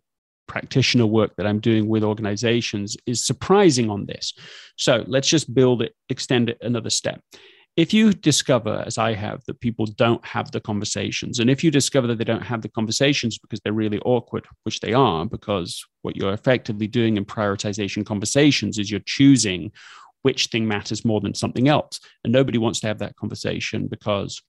practitioner 0.46 1.06
work 1.06 1.36
that 1.38 1.48
I'm 1.48 1.62
doing 1.62 1.88
with 1.88 2.04
organizations 2.04 2.98
is 3.06 3.26
surprising 3.26 3.90
on 3.90 4.08
this. 4.08 4.34
So 4.76 5.06
let's 5.08 5.30
just 5.30 5.54
build 5.54 5.82
it, 5.82 5.96
extend 6.10 6.50
it 6.50 6.58
another 6.62 6.90
step. 6.90 7.22
If 7.78 7.94
you 7.94 8.12
discover, 8.12 8.84
as 8.86 8.98
I 8.98 9.14
have, 9.14 9.42
that 9.46 9.62
people 9.62 9.86
don't 9.86 10.26
have 10.26 10.52
the 10.52 10.60
conversations, 10.60 11.40
and 11.40 11.50
if 11.50 11.64
you 11.64 11.72
discover 11.72 12.08
that 12.08 12.18
they 12.18 12.26
don't 12.26 12.44
have 12.44 12.62
the 12.62 12.68
conversations 12.68 13.38
because 13.38 13.62
they're 13.62 13.72
really 13.72 14.00
awkward, 14.00 14.46
which 14.64 14.82
they 14.82 14.92
are, 14.92 15.26
because 15.26 15.82
what 16.02 16.18
you're 16.18 16.34
effectively 16.34 16.88
doing 16.88 17.16
in 17.16 17.24
prioritization 17.24 18.06
conversations 18.06 18.80
is 18.80 18.92
you're 18.92 19.00
choosing 19.06 19.72
which 20.22 20.48
thing 20.48 20.68
matters 20.68 21.06
more 21.06 21.22
than 21.22 21.34
something 21.34 21.68
else. 21.68 22.00
And 22.24 22.34
nobody 22.34 22.58
wants 22.58 22.80
to 22.82 22.88
have 22.88 23.00
that 23.00 23.16
conversation 23.16 23.88
because, 23.88 24.42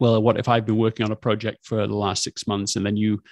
well, 0.00 0.20
what 0.22 0.38
if 0.38 0.48
I've 0.48 0.66
been 0.66 0.78
working 0.78 1.04
on 1.04 1.12
a 1.12 1.16
project 1.16 1.64
for 1.64 1.86
the 1.86 1.94
last 1.94 2.22
six 2.22 2.46
months 2.46 2.76
and 2.76 2.84
then 2.84 2.96
you 2.96 3.22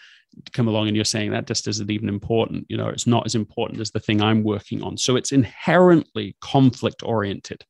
come 0.53 0.69
along 0.69 0.87
and 0.87 0.97
you're 0.97 1.05
saying 1.05 1.31
that 1.31 1.47
just 1.47 1.67
isn't 1.69 1.91
even 1.91 2.09
important? 2.09 2.67
You 2.69 2.77
know, 2.77 2.89
it's 2.89 3.07
not 3.07 3.27
as 3.27 3.35
important 3.35 3.81
as 3.81 3.91
the 3.91 4.01
thing 4.01 4.23
I'm 4.23 4.45
working 4.45 4.83
on. 4.83 4.97
So 4.97 5.17
it's 5.17 5.33
inherently 5.33 6.37
conflict 6.41 7.03
oriented. 7.05 7.65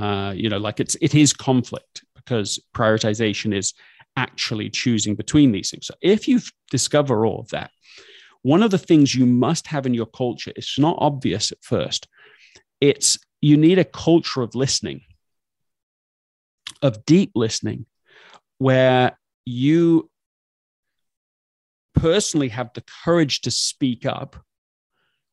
Uh, 0.00 0.32
you 0.34 0.48
know, 0.48 0.58
like 0.58 0.80
it's 0.80 0.96
it 1.02 1.14
is 1.14 1.32
conflict 1.32 2.04
because 2.14 2.58
prioritization 2.74 3.54
is 3.54 3.74
actually 4.16 4.70
choosing 4.70 5.14
between 5.14 5.52
these 5.52 5.70
things. 5.70 5.86
So 5.86 5.94
if 6.00 6.28
you 6.28 6.40
discover 6.70 7.26
all 7.26 7.40
of 7.40 7.48
that, 7.48 7.70
one 8.42 8.62
of 8.62 8.70
the 8.70 8.78
things 8.78 9.14
you 9.14 9.26
must 9.26 9.66
have 9.68 9.86
in 9.86 9.94
your 9.94 10.06
culture, 10.06 10.52
it's 10.56 10.78
not 10.78 10.96
obvious 10.98 11.52
at 11.52 11.62
first, 11.62 12.08
it's 12.82 13.16
you 13.40 13.56
need 13.56 13.78
a 13.78 13.84
culture 13.84 14.42
of 14.42 14.56
listening, 14.56 15.02
of 16.82 17.04
deep 17.06 17.30
listening, 17.36 17.86
where 18.58 19.16
you 19.46 20.10
personally 21.94 22.48
have 22.48 22.70
the 22.74 22.82
courage 23.04 23.42
to 23.42 23.52
speak 23.52 24.04
up 24.04 24.34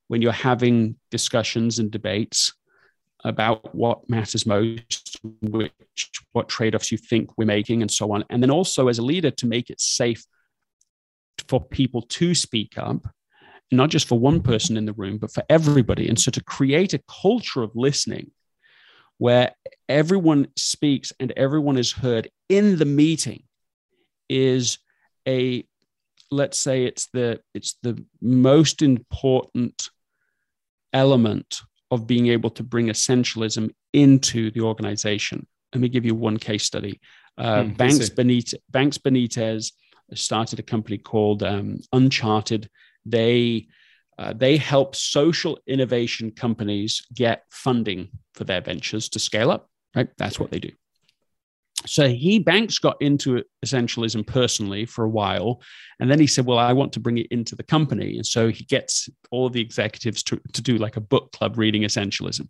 when 0.09 0.21
you're 0.21 0.31
having 0.31 0.95
discussions 1.09 1.79
and 1.79 1.89
debates 1.89 2.53
about 3.23 3.73
what 3.73 4.07
matters 4.07 4.45
most, 4.45 5.17
which 5.41 6.11
what 6.33 6.49
trade-offs 6.49 6.91
you 6.91 6.99
think 6.99 7.35
we're 7.35 7.45
making, 7.45 7.81
and 7.81 7.89
so 7.89 8.11
on. 8.11 8.23
And 8.29 8.43
then 8.43 8.51
also 8.51 8.89
as 8.89 8.99
a 8.99 9.03
leader 9.03 9.31
to 9.31 9.47
make 9.47 9.71
it 9.71 9.81
safe 9.81 10.23
for 11.47 11.59
people 11.59 12.03
to 12.03 12.35
speak 12.35 12.77
up, 12.77 13.07
not 13.71 13.89
just 13.89 14.07
for 14.07 14.19
one 14.19 14.41
person 14.41 14.77
in 14.77 14.85
the 14.85 14.93
room, 14.93 15.17
but 15.17 15.31
for 15.31 15.43
everybody. 15.49 16.07
And 16.07 16.19
so 16.19 16.31
to 16.31 16.43
create 16.43 16.93
a 16.93 17.03
culture 17.21 17.61
of 17.61 17.71
listening 17.75 18.31
where 19.17 19.53
everyone 19.87 20.47
speaks 20.55 21.11
and 21.19 21.31
everyone 21.31 21.77
is 21.77 21.91
heard 21.91 22.29
in 22.47 22.77
the 22.77 22.85
meeting 22.85 23.43
is 24.27 24.79
a 25.27 25.63
let's 26.31 26.57
say 26.57 26.85
it's 26.85 27.07
the 27.07 27.39
it's 27.53 27.75
the 27.81 28.03
most 28.21 28.81
important 28.81 29.89
element 30.93 31.61
of 31.91 32.07
being 32.07 32.27
able 32.27 32.49
to 32.51 32.63
bring 32.63 32.87
essentialism 32.87 33.71
into 33.93 34.51
the 34.51 34.61
organization. 34.61 35.45
Let 35.73 35.81
me 35.81 35.89
give 35.89 36.05
you 36.05 36.15
one 36.15 36.37
case 36.37 36.63
study. 36.63 36.99
Uh, 37.37 37.63
hmm, 37.63 37.69
Banks, 37.73 38.09
Benitez, 38.09 38.55
Banks 38.69 38.97
Benitez 38.97 39.71
started 40.13 40.59
a 40.59 40.63
company 40.63 40.97
called 40.97 41.43
um, 41.43 41.79
Uncharted. 41.93 42.69
They 43.05 43.67
uh, 44.17 44.33
they 44.33 44.57
help 44.57 44.95
social 44.95 45.57
innovation 45.65 46.31
companies 46.31 47.01
get 47.13 47.45
funding 47.49 48.09
for 48.33 48.43
their 48.43 48.59
ventures 48.59 49.07
to 49.09 49.19
scale 49.19 49.49
up. 49.49 49.69
Right, 49.95 50.09
that's 50.17 50.37
what 50.39 50.51
they 50.51 50.59
do. 50.59 50.71
So 51.85 52.09
he 52.09 52.39
banks 52.39 52.79
got 52.79 53.01
into 53.01 53.41
essentialism 53.65 54.27
personally 54.27 54.85
for 54.85 55.05
a 55.05 55.09
while 55.09 55.61
and 55.99 56.11
then 56.11 56.19
he 56.19 56.27
said 56.27 56.45
well 56.45 56.57
i 56.57 56.73
want 56.73 56.91
to 56.93 56.99
bring 56.99 57.17
it 57.17 57.27
into 57.27 57.55
the 57.55 57.63
company. 57.63 58.17
And 58.17 58.25
so 58.25 58.49
he 58.49 58.65
gets 58.65 59.09
all 59.31 59.49
the 59.49 59.61
executives 59.61 60.21
to, 60.23 60.41
to 60.53 60.61
do 60.61 60.77
like 60.77 60.97
a 60.97 61.01
book 61.01 61.31
club 61.31 61.57
reading 61.57 61.83
essentialism. 61.83 62.49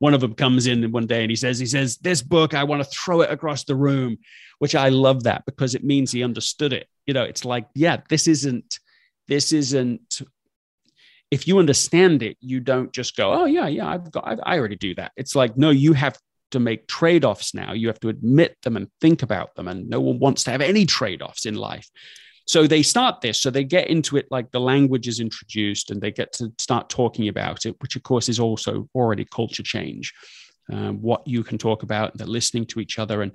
One 0.00 0.14
of 0.14 0.20
them 0.20 0.34
comes 0.34 0.66
in 0.66 0.90
one 0.92 1.06
day 1.06 1.22
and 1.22 1.30
he 1.30 1.36
says 1.36 1.58
he 1.58 1.66
says 1.66 1.96
this 1.96 2.20
book 2.20 2.52
i 2.52 2.64
want 2.64 2.82
to 2.82 2.90
throw 2.90 3.22
it 3.22 3.30
across 3.30 3.64
the 3.64 3.76
room 3.76 4.18
which 4.58 4.74
i 4.74 4.90
love 4.90 5.22
that 5.24 5.46
because 5.46 5.74
it 5.74 5.84
means 5.84 6.12
he 6.12 6.22
understood 6.22 6.72
it. 6.74 6.86
You 7.06 7.14
know 7.14 7.24
it's 7.24 7.46
like 7.46 7.66
yeah 7.74 8.02
this 8.10 8.28
isn't 8.28 8.78
this 9.28 9.52
isn't 9.52 10.22
if 11.30 11.46
you 11.46 11.58
understand 11.58 12.22
it, 12.22 12.38
you 12.40 12.60
don't 12.60 12.92
just 12.92 13.16
go, 13.16 13.32
"Oh 13.32 13.44
yeah, 13.44 13.68
yeah, 13.68 13.86
I've 13.86 14.10
got, 14.10 14.26
I, 14.26 14.54
I 14.54 14.58
already 14.58 14.76
do 14.76 14.94
that." 14.94 15.12
It's 15.16 15.34
like, 15.34 15.56
no, 15.56 15.70
you 15.70 15.92
have 15.92 16.18
to 16.50 16.60
make 16.60 16.86
trade 16.86 17.24
offs 17.24 17.54
now. 17.54 17.72
You 17.72 17.88
have 17.88 18.00
to 18.00 18.08
admit 18.08 18.56
them 18.62 18.76
and 18.76 18.88
think 19.00 19.22
about 19.22 19.54
them. 19.54 19.68
And 19.68 19.88
no 19.88 20.00
one 20.00 20.18
wants 20.18 20.44
to 20.44 20.50
have 20.50 20.60
any 20.60 20.86
trade 20.86 21.22
offs 21.22 21.46
in 21.46 21.54
life. 21.54 21.88
So 22.46 22.66
they 22.66 22.82
start 22.82 23.20
this. 23.20 23.38
So 23.38 23.50
they 23.50 23.64
get 23.64 23.88
into 23.88 24.16
it 24.16 24.26
like 24.30 24.50
the 24.50 24.60
language 24.60 25.06
is 25.06 25.20
introduced 25.20 25.90
and 25.90 26.00
they 26.00 26.10
get 26.10 26.32
to 26.34 26.50
start 26.58 26.88
talking 26.88 27.28
about 27.28 27.66
it, 27.66 27.76
which 27.80 27.96
of 27.96 28.02
course 28.02 28.28
is 28.28 28.40
also 28.40 28.88
already 28.94 29.26
culture 29.26 29.62
change. 29.62 30.14
Um, 30.72 31.02
what 31.02 31.26
you 31.26 31.44
can 31.44 31.58
talk 31.58 31.82
about, 31.82 32.16
they're 32.16 32.26
listening 32.26 32.66
to 32.66 32.80
each 32.80 32.98
other. 32.98 33.20
And, 33.20 33.32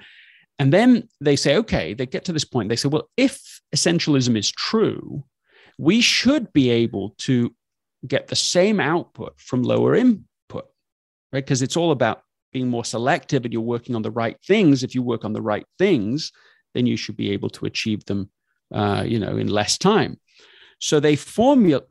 and 0.57 0.73
then 0.73 1.09
they 1.21 1.35
say, 1.35 1.57
okay, 1.57 1.93
they 1.93 2.07
get 2.07 2.25
to 2.25 2.33
this 2.33 2.45
point. 2.45 2.69
They 2.69 2.75
say, 2.75 2.89
well, 2.89 3.09
if 3.15 3.61
essentialism 3.75 4.35
is 4.35 4.51
true, 4.51 5.23
we 5.77 6.01
should 6.01 6.51
be 6.53 6.69
able 6.69 7.15
to 7.19 7.53
get 8.07 8.27
the 8.27 8.35
same 8.35 8.79
output 8.79 9.39
from 9.39 9.63
lower 9.63 9.95
input, 9.95 10.25
right? 11.31 11.43
Because 11.45 11.61
it's 11.61 11.77
all 11.77 11.91
about 11.91 12.21
being 12.51 12.69
more 12.69 12.85
selective 12.85 13.43
and 13.43 13.53
you're 13.53 13.61
working 13.61 13.95
on 13.95 14.01
the 14.01 14.11
right 14.11 14.37
things, 14.45 14.83
if 14.83 14.93
you 14.93 15.01
work 15.01 15.25
on 15.25 15.33
the 15.33 15.41
right 15.41 15.65
things, 15.77 16.31
then 16.73 16.85
you 16.85 16.97
should 16.97 17.17
be 17.17 17.31
able 17.31 17.49
to 17.49 17.65
achieve 17.65 18.05
them, 18.05 18.29
uh, 18.73 19.03
you 19.05 19.19
know, 19.19 19.37
in 19.37 19.47
less 19.47 19.77
time. 19.77 20.19
So 20.79 20.99
they 20.99 21.15
formula, 21.15 21.81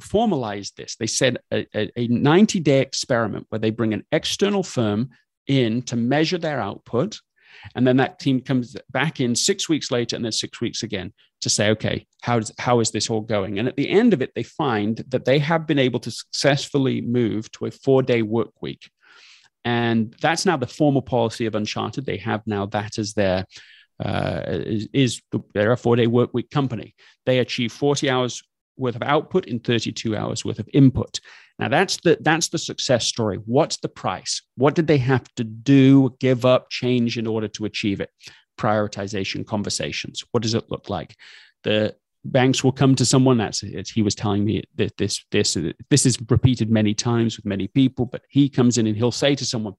formalized 0.00 0.76
this. 0.76 0.96
They 0.96 1.06
said 1.06 1.38
a, 1.52 1.66
a 1.74 2.06
90 2.08 2.60
day 2.60 2.80
experiment 2.80 3.46
where 3.48 3.58
they 3.58 3.70
bring 3.70 3.94
an 3.94 4.04
external 4.12 4.62
firm 4.62 5.10
in 5.46 5.82
to 5.82 5.96
measure 5.96 6.38
their 6.38 6.60
output. 6.60 7.20
And 7.74 7.86
then 7.86 7.96
that 7.98 8.18
team 8.18 8.40
comes 8.40 8.76
back 8.90 9.20
in 9.20 9.34
six 9.34 9.68
weeks 9.68 9.90
later 9.90 10.16
and 10.16 10.24
then 10.24 10.32
six 10.32 10.60
weeks 10.60 10.82
again 10.82 11.12
to 11.40 11.50
say, 11.50 11.70
okay, 11.70 12.06
how, 12.22 12.38
does, 12.38 12.52
how 12.58 12.80
is 12.80 12.90
this 12.90 13.10
all 13.10 13.20
going? 13.20 13.58
And 13.58 13.68
at 13.68 13.76
the 13.76 13.90
end 13.90 14.12
of 14.12 14.22
it, 14.22 14.32
they 14.34 14.42
find 14.42 15.04
that 15.08 15.24
they 15.24 15.38
have 15.38 15.66
been 15.66 15.78
able 15.78 16.00
to 16.00 16.10
successfully 16.10 17.00
move 17.00 17.50
to 17.52 17.66
a 17.66 17.70
four 17.70 18.02
day 18.02 18.22
work 18.22 18.50
week 18.60 18.90
and 19.64 20.14
that's 20.20 20.44
now 20.44 20.56
the 20.56 20.66
formal 20.66 21.02
policy 21.02 21.46
of 21.46 21.54
Uncharted. 21.54 22.04
They 22.04 22.16
have 22.18 22.42
now 22.46 22.66
that 22.66 22.98
as 22.98 23.14
their 23.14 23.46
uh, 24.04 24.42
is, 24.46 24.88
is 24.92 25.22
they're 25.54 25.72
a 25.72 25.76
four 25.76 25.96
day 25.96 26.06
work 26.06 26.30
week 26.32 26.50
company. 26.50 26.94
They 27.26 27.38
achieve 27.38 27.72
40 27.72 28.10
hours 28.10 28.42
worth 28.76 28.96
of 28.96 29.02
output 29.02 29.46
in 29.46 29.60
32 29.60 30.16
hours 30.16 30.44
worth 30.44 30.58
of 30.58 30.68
input. 30.72 31.20
Now 31.58 31.68
that's 31.68 31.98
the 31.98 32.18
that's 32.20 32.48
the 32.48 32.58
success 32.58 33.06
story. 33.06 33.38
What's 33.44 33.76
the 33.78 33.88
price? 33.88 34.42
What 34.56 34.74
did 34.74 34.86
they 34.86 34.98
have 34.98 35.24
to 35.34 35.44
do, 35.44 36.16
give 36.18 36.44
up, 36.44 36.70
change 36.70 37.18
in 37.18 37.26
order 37.26 37.48
to 37.48 37.64
achieve 37.64 38.00
it? 38.00 38.10
Prioritization 38.58 39.46
conversations. 39.46 40.24
What 40.32 40.42
does 40.42 40.54
it 40.54 40.70
look 40.70 40.88
like? 40.88 41.14
The 41.62 41.94
banks 42.24 42.62
will 42.62 42.72
come 42.72 42.94
to 42.94 43.04
someone 43.04 43.36
that's 43.36 43.60
he 43.90 44.02
was 44.02 44.14
telling 44.14 44.44
me 44.44 44.62
that 44.76 44.96
this 44.96 45.24
this 45.30 45.56
this 45.90 46.06
is 46.06 46.18
repeated 46.28 46.70
many 46.70 46.94
times 46.94 47.36
with 47.36 47.44
many 47.44 47.66
people 47.66 48.06
but 48.06 48.22
he 48.28 48.48
comes 48.48 48.78
in 48.78 48.86
and 48.86 48.96
he'll 48.96 49.10
say 49.10 49.34
to 49.34 49.44
someone 49.44 49.74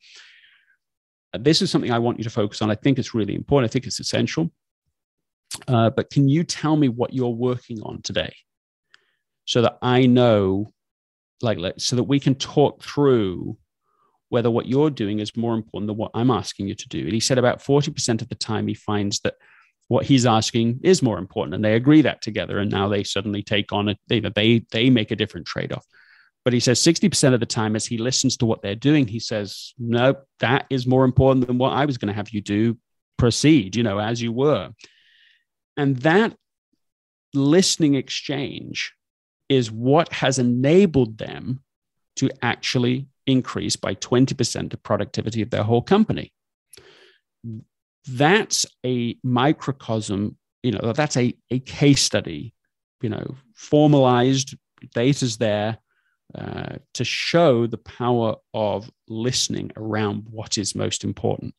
this 1.40 1.62
is 1.62 1.72
something 1.72 1.92
i 1.92 2.00
want 2.00 2.18
you 2.18 2.24
to 2.24 2.30
focus 2.30 2.62
on 2.62 2.70
i 2.70 2.76
think 2.76 3.00
it's 3.00 3.14
really 3.14 3.34
important 3.34 3.70
i 3.70 3.72
think 3.72 3.86
it's 3.86 4.02
essential 4.02 4.52
uh, 5.68 5.90
but 5.92 6.10
can 6.10 6.28
you 6.28 6.44
tell 6.44 6.76
me 6.76 6.90
what 6.90 7.14
you're 7.14 7.30
working 7.30 7.80
on 7.84 8.02
today 8.02 8.34
so 9.46 9.62
that 9.62 9.78
i 9.82 10.06
know 10.06 10.72
like 11.42 11.60
so 11.78 11.96
that 11.96 12.04
we 12.04 12.20
can 12.20 12.36
talk 12.36 12.82
through 12.82 13.58
whether 14.30 14.50
what 14.50 14.66
you're 14.66 14.90
doing 14.90 15.20
is 15.20 15.38
more 15.38 15.54
important 15.54 15.88
than 15.88 15.98
what 15.98 16.12
i'm 16.16 16.32
asking 16.32 16.68
you 16.68 16.74
to 16.74 16.90
do. 16.90 17.02
And 17.02 17.14
he 17.14 17.20
said 17.20 17.38
about 17.38 17.60
40% 17.60 18.22
of 18.22 18.30
the 18.30 18.36
time 18.36 18.68
he 18.68 18.74
finds 18.74 19.20
that 19.20 19.36
what 19.90 20.06
he's 20.06 20.26
asking 20.26 20.80
is 20.84 21.04
more 21.04 21.20
important 21.20 21.54
and 21.54 21.64
they 21.64 21.76
agree 21.76 22.02
that 22.02 22.22
together 22.22 22.58
and 22.58 22.72
now 22.72 22.88
they 22.88 23.04
suddenly 23.04 23.44
take 23.44 23.72
on 23.72 23.90
it 23.90 24.00
they 24.08 24.22
they, 24.22 24.66
they 24.72 24.90
make 24.90 25.12
a 25.12 25.16
different 25.16 25.46
trade-off. 25.46 25.86
But 26.44 26.54
he 26.54 26.60
says 26.60 26.82
60% 26.82 27.34
of 27.34 27.40
the 27.40 27.46
time 27.46 27.76
as 27.76 27.86
he 27.86 27.98
listens 27.98 28.36
to 28.38 28.46
what 28.46 28.62
they're 28.62 28.76
doing 28.76 29.08
he 29.08 29.20
says 29.20 29.74
no 29.78 30.16
that 30.40 30.66
is 30.70 30.88
more 30.88 31.06
important 31.06 31.46
than 31.46 31.58
what 31.58 31.74
i 31.74 31.86
was 31.86 31.98
going 31.98 32.08
to 32.08 32.16
have 32.16 32.32
you 32.32 32.42
do. 32.42 32.78
Proceed 33.18 33.76
you 33.76 33.84
know 33.84 34.00
as 34.00 34.22
you 34.22 34.32
were. 34.32 34.72
And 35.78 35.98
that 35.98 36.36
listening 37.36 37.96
exchange 37.96 38.94
is 39.54 39.72
what 39.72 40.12
has 40.12 40.40
enabled 40.40 41.18
them 41.18 41.62
to 42.18 42.30
actually 42.42 43.08
increase 43.26 43.76
by 43.76 43.96
20% 43.96 44.70
the 44.70 44.78
productivity 44.78 45.42
of 45.42 45.50
their 45.50 45.64
whole 45.64 45.82
company 45.82 46.34
that's 48.08 48.66
a 48.86 49.18
microcosm, 49.24 50.38
you 50.62 50.72
know, 50.72 50.94
that's 50.94 51.18
a, 51.18 51.34
a 51.50 51.60
case 51.60 52.02
study, 52.02 52.54
you 53.02 53.10
know, 53.10 53.36
formalized, 53.56 54.56
data's 54.94 55.38
there 55.38 55.78
uh, 56.36 56.76
to 56.94 57.04
show 57.04 57.68
the 57.68 57.78
power 57.78 58.36
of 58.54 58.90
listening 59.08 59.72
around 59.78 60.28
what 60.30 60.58
is 60.58 60.76
most 60.76 61.04
important. 61.04 61.54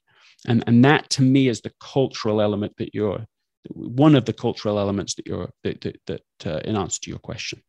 And, 0.47 0.63
and 0.67 0.85
that 0.85 1.09
to 1.11 1.23
me 1.23 1.49
is 1.49 1.61
the 1.61 1.73
cultural 1.81 2.41
element 2.43 2.75
that 2.79 2.95
you're, 2.95 3.25
one 3.71 4.15
of 4.15 4.27
the 4.27 4.33
cultural 4.33 4.79
elements 4.79 5.15
that 5.15 5.27
you're, 5.27 5.49
that, 5.63 5.81
that, 5.81 6.01
that 6.07 6.47
uh, 6.47 6.59
in 6.65 6.77
answer 6.77 7.01
to 7.03 7.11
your 7.11 7.19
question. 7.19 7.63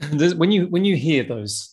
When 0.36 0.52
you, 0.52 0.66
when 0.66 0.84
you 0.84 0.96
hear 0.96 1.24
those 1.24 1.72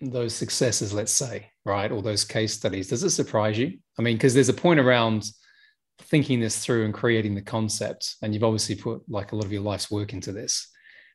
those 0.00 0.34
successes, 0.34 0.92
let's 0.92 1.12
say, 1.12 1.50
right, 1.64 1.90
or 1.90 2.02
those 2.02 2.24
case 2.24 2.52
studies, 2.52 2.88
does 2.88 3.02
it 3.02 3.10
surprise 3.10 3.56
you? 3.56 3.78
I 3.98 4.02
mean, 4.02 4.16
because 4.16 4.34
there's 4.34 4.50
a 4.50 4.54
point 4.54 4.80
around 4.80 5.24
thinking 5.98 6.40
this 6.40 6.58
through 6.58 6.84
and 6.84 6.92
creating 6.92 7.34
the 7.34 7.40
concept 7.40 8.16
and 8.20 8.34
you've 8.34 8.44
obviously 8.44 8.74
put 8.74 9.00
like 9.08 9.32
a 9.32 9.36
lot 9.36 9.44
of 9.44 9.52
your 9.52 9.62
life's 9.62 9.92
work 9.92 10.12
into 10.12 10.32
this 10.32 10.68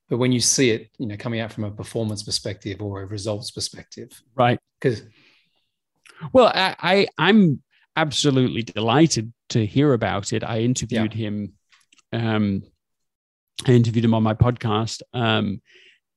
but 0.08 0.18
when 0.18 0.32
you 0.32 0.40
see 0.40 0.70
it 0.70 0.90
you 0.98 1.06
know 1.06 1.18
coming 1.18 1.42
out 1.42 1.52
from 1.52 1.66
a 1.66 1.72
performance 1.72 2.24
perspective 2.24 2.82
or 2.82 3.02
a 3.02 3.06
results 3.06 3.52
perspective 3.52 4.10
right 4.36 4.58
because 4.80 5.04
Well, 6.34 6.52
I, 6.54 7.08
I 7.18 7.30
am 7.30 7.62
absolutely 7.96 8.64
delighted 8.64 9.34
to 9.50 9.66
hear 9.66 9.94
about 9.94 10.34
it. 10.34 10.44
I 10.44 10.60
interviewed 10.60 11.14
yeah. 11.16 11.28
him. 11.28 11.54
Um, 12.12 12.64
I 13.68 13.72
interviewed 13.72 14.06
him 14.06 14.14
on 14.14 14.24
my 14.24 14.34
podcast, 14.34 15.02
um, 15.14 15.62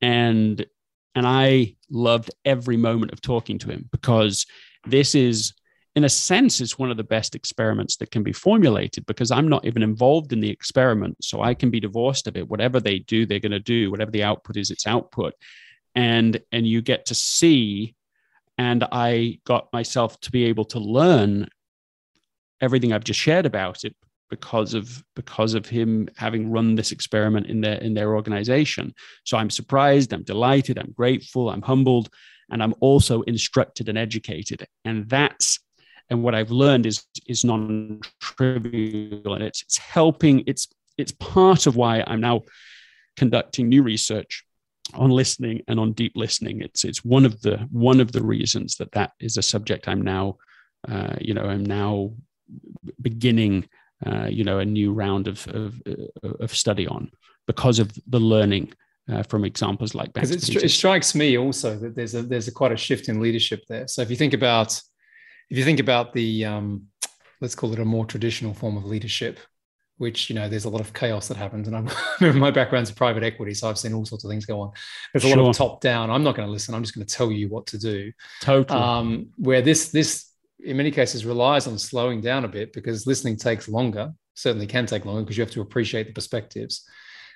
and 0.02 0.66
and 1.14 1.26
I 1.26 1.76
loved 1.90 2.30
every 2.44 2.76
moment 2.76 3.12
of 3.12 3.20
talking 3.20 3.58
to 3.60 3.70
him 3.70 3.88
because 3.92 4.46
this 4.86 5.14
is 5.14 5.54
in 5.94 6.04
a 6.04 6.08
sense, 6.08 6.62
it's 6.62 6.78
one 6.78 6.90
of 6.90 6.96
the 6.96 7.04
best 7.04 7.34
experiments 7.34 7.96
that 7.98 8.10
can 8.10 8.22
be 8.22 8.32
formulated 8.32 9.04
because 9.04 9.30
I'm 9.30 9.48
not 9.48 9.66
even 9.66 9.82
involved 9.82 10.32
in 10.32 10.40
the 10.40 10.48
experiment. 10.48 11.22
So 11.22 11.42
I 11.42 11.52
can 11.52 11.70
be 11.70 11.80
divorced 11.80 12.26
of 12.26 12.36
it. 12.36 12.48
Whatever 12.48 12.80
they 12.80 13.00
do, 13.00 13.26
they're 13.26 13.40
going 13.40 13.52
to 13.52 13.60
do. 13.60 13.90
Whatever 13.90 14.10
the 14.10 14.22
output 14.22 14.56
is, 14.56 14.70
it's 14.70 14.86
output. 14.86 15.34
And 15.94 16.40
and 16.50 16.66
you 16.66 16.80
get 16.80 17.06
to 17.06 17.14
see, 17.14 17.94
and 18.56 18.84
I 18.90 19.40
got 19.44 19.70
myself 19.74 20.18
to 20.20 20.30
be 20.30 20.44
able 20.44 20.64
to 20.66 20.78
learn 20.78 21.48
everything 22.62 22.92
I've 22.92 23.04
just 23.04 23.20
shared 23.20 23.44
about 23.44 23.84
it 23.84 23.94
because 24.32 24.72
of 24.72 25.04
because 25.14 25.52
of 25.52 25.66
him 25.66 26.08
having 26.16 26.50
run 26.50 26.74
this 26.74 26.90
experiment 26.90 27.46
in 27.48 27.60
their 27.60 27.78
in 27.86 27.92
their 27.92 28.14
organization. 28.14 28.94
So 29.24 29.36
I'm 29.36 29.50
surprised, 29.50 30.14
I'm 30.14 30.22
delighted, 30.22 30.78
I'm 30.78 30.94
grateful, 30.96 31.50
I'm 31.50 31.60
humbled, 31.60 32.08
and 32.50 32.62
I'm 32.62 32.74
also 32.80 33.20
instructed 33.34 33.90
and 33.90 33.98
educated. 33.98 34.66
And 34.86 35.06
that's 35.06 35.60
and 36.08 36.22
what 36.22 36.34
I've 36.34 36.50
learned 36.50 36.86
is 36.86 37.04
is 37.26 37.44
non-trivial, 37.44 39.34
and 39.34 39.44
it's 39.44 39.60
it's 39.62 39.76
helping. 39.76 40.44
It's 40.46 40.66
it's 40.96 41.12
part 41.12 41.66
of 41.66 41.76
why 41.76 42.02
I'm 42.06 42.22
now 42.22 42.40
conducting 43.18 43.68
new 43.68 43.82
research 43.82 44.44
on 44.94 45.10
listening 45.10 45.60
and 45.68 45.78
on 45.78 45.92
deep 45.92 46.12
listening. 46.16 46.62
It's 46.62 46.84
it's 46.84 47.04
one 47.04 47.26
of 47.26 47.42
the 47.42 47.58
one 47.70 48.00
of 48.00 48.12
the 48.12 48.22
reasons 48.22 48.76
that 48.76 48.92
that 48.92 49.12
is 49.20 49.36
a 49.36 49.42
subject 49.42 49.88
I'm 49.88 50.00
now, 50.00 50.38
uh, 50.88 51.16
you 51.20 51.34
know, 51.34 51.44
I'm 51.44 51.66
now 51.66 52.14
beginning, 53.00 53.68
uh, 54.06 54.26
you 54.26 54.44
know, 54.44 54.58
a 54.58 54.64
new 54.64 54.92
round 54.92 55.28
of, 55.28 55.46
of 55.48 55.80
of 56.40 56.54
study 56.54 56.86
on 56.86 57.10
because 57.46 57.78
of 57.78 57.92
the 58.06 58.20
learning 58.20 58.72
uh, 59.10 59.22
from 59.22 59.44
examples 59.44 59.94
like 59.94 60.12
because 60.12 60.30
it, 60.30 60.62
it, 60.62 60.68
strikes 60.68 61.14
me 61.14 61.36
also 61.36 61.76
that 61.76 61.94
there's 61.94 62.14
a 62.14 62.22
there's 62.22 62.48
a 62.48 62.52
quite 62.52 62.72
a 62.72 62.76
shift 62.76 63.08
in 63.08 63.20
leadership 63.20 63.62
there. 63.68 63.88
So 63.88 64.02
if 64.02 64.10
you 64.10 64.16
think 64.16 64.34
about 64.34 64.80
if 65.50 65.58
you 65.58 65.64
think 65.64 65.80
about 65.80 66.12
the 66.12 66.44
um, 66.44 66.86
let's 67.40 67.54
call 67.54 67.72
it 67.72 67.78
a 67.78 67.84
more 67.84 68.06
traditional 68.06 68.54
form 68.54 68.76
of 68.76 68.84
leadership 68.84 69.38
which 69.98 70.28
you 70.28 70.34
know 70.34 70.48
there's 70.48 70.64
a 70.64 70.70
lot 70.70 70.80
of 70.80 70.92
chaos 70.92 71.28
that 71.28 71.36
happens. 71.36 71.68
And 71.68 71.76
i'm 71.76 72.38
my 72.38 72.50
background's 72.50 72.90
private 72.90 73.22
equity 73.22 73.54
so 73.54 73.68
i've 73.68 73.78
seen 73.78 73.92
all 73.92 74.04
sorts 74.04 74.24
of 74.24 74.30
things 74.30 74.46
go 74.46 74.60
on. 74.60 74.72
There's 75.12 75.24
a 75.24 75.28
sure. 75.28 75.36
lot 75.36 75.50
of 75.50 75.56
top 75.56 75.80
down. 75.80 76.10
I'm 76.10 76.24
not 76.24 76.34
going 76.34 76.46
to 76.46 76.52
listen. 76.52 76.74
I'm 76.74 76.82
just 76.82 76.94
going 76.94 77.06
to 77.06 77.14
tell 77.14 77.30
you 77.30 77.48
what 77.48 77.66
to 77.68 77.78
do. 77.78 78.12
Totally. 78.40 78.80
Um, 78.80 79.28
where 79.36 79.62
this 79.62 79.90
this 79.90 80.31
in 80.64 80.76
many 80.76 80.90
cases 80.90 81.24
relies 81.24 81.66
on 81.66 81.78
slowing 81.78 82.20
down 82.20 82.44
a 82.44 82.48
bit 82.48 82.72
because 82.72 83.06
listening 83.06 83.36
takes 83.36 83.68
longer 83.68 84.12
certainly 84.34 84.66
can 84.66 84.86
take 84.86 85.04
longer 85.04 85.22
because 85.22 85.36
you 85.36 85.44
have 85.44 85.52
to 85.52 85.60
appreciate 85.60 86.06
the 86.06 86.12
perspectives 86.12 86.86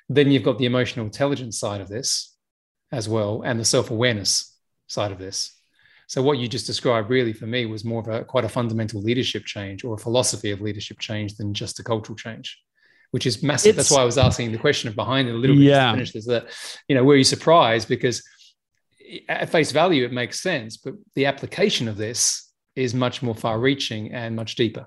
then 0.08 0.30
you've 0.30 0.42
got 0.42 0.58
the 0.58 0.66
emotional 0.66 1.04
intelligence 1.04 1.58
side 1.58 1.80
of 1.80 1.88
this 1.88 2.36
as 2.92 3.08
well 3.08 3.42
and 3.44 3.58
the 3.58 3.64
self-awareness 3.64 4.56
side 4.86 5.12
of 5.12 5.18
this 5.18 5.56
so 6.08 6.22
what 6.22 6.38
you 6.38 6.48
just 6.48 6.66
described 6.66 7.10
really 7.10 7.32
for 7.32 7.46
me 7.46 7.66
was 7.66 7.84
more 7.84 8.00
of 8.00 8.08
a 8.08 8.24
quite 8.24 8.44
a 8.44 8.48
fundamental 8.48 9.00
leadership 9.02 9.44
change 9.44 9.84
or 9.84 9.94
a 9.94 9.98
philosophy 9.98 10.50
of 10.52 10.60
leadership 10.60 10.98
change 11.00 11.34
than 11.34 11.52
just 11.52 11.80
a 11.80 11.82
cultural 11.82 12.16
change, 12.16 12.60
which 13.10 13.26
is 13.26 13.42
massive. 13.42 13.70
It's, 13.70 13.76
That's 13.76 13.90
why 13.90 14.02
I 14.02 14.04
was 14.04 14.18
asking 14.18 14.52
the 14.52 14.58
question 14.58 14.88
of 14.88 14.94
behind 14.94 15.28
it 15.28 15.34
a 15.34 15.36
little 15.36 15.56
bit 15.56 15.64
yeah. 15.64 15.86
to 15.86 15.92
finish 15.94 16.12
this. 16.12 16.26
That 16.26 16.46
you 16.88 16.94
know, 16.94 17.02
were 17.02 17.16
you 17.16 17.24
surprised 17.24 17.88
because 17.88 18.22
eh, 19.04 19.18
at 19.28 19.50
face 19.50 19.72
value 19.72 20.04
it 20.04 20.12
makes 20.12 20.40
sense, 20.40 20.76
but 20.76 20.94
the 21.16 21.26
application 21.26 21.88
of 21.88 21.96
this 21.96 22.45
is 22.76 22.94
much 22.94 23.22
more 23.22 23.34
far-reaching 23.34 24.12
and 24.12 24.36
much 24.36 24.54
deeper. 24.54 24.86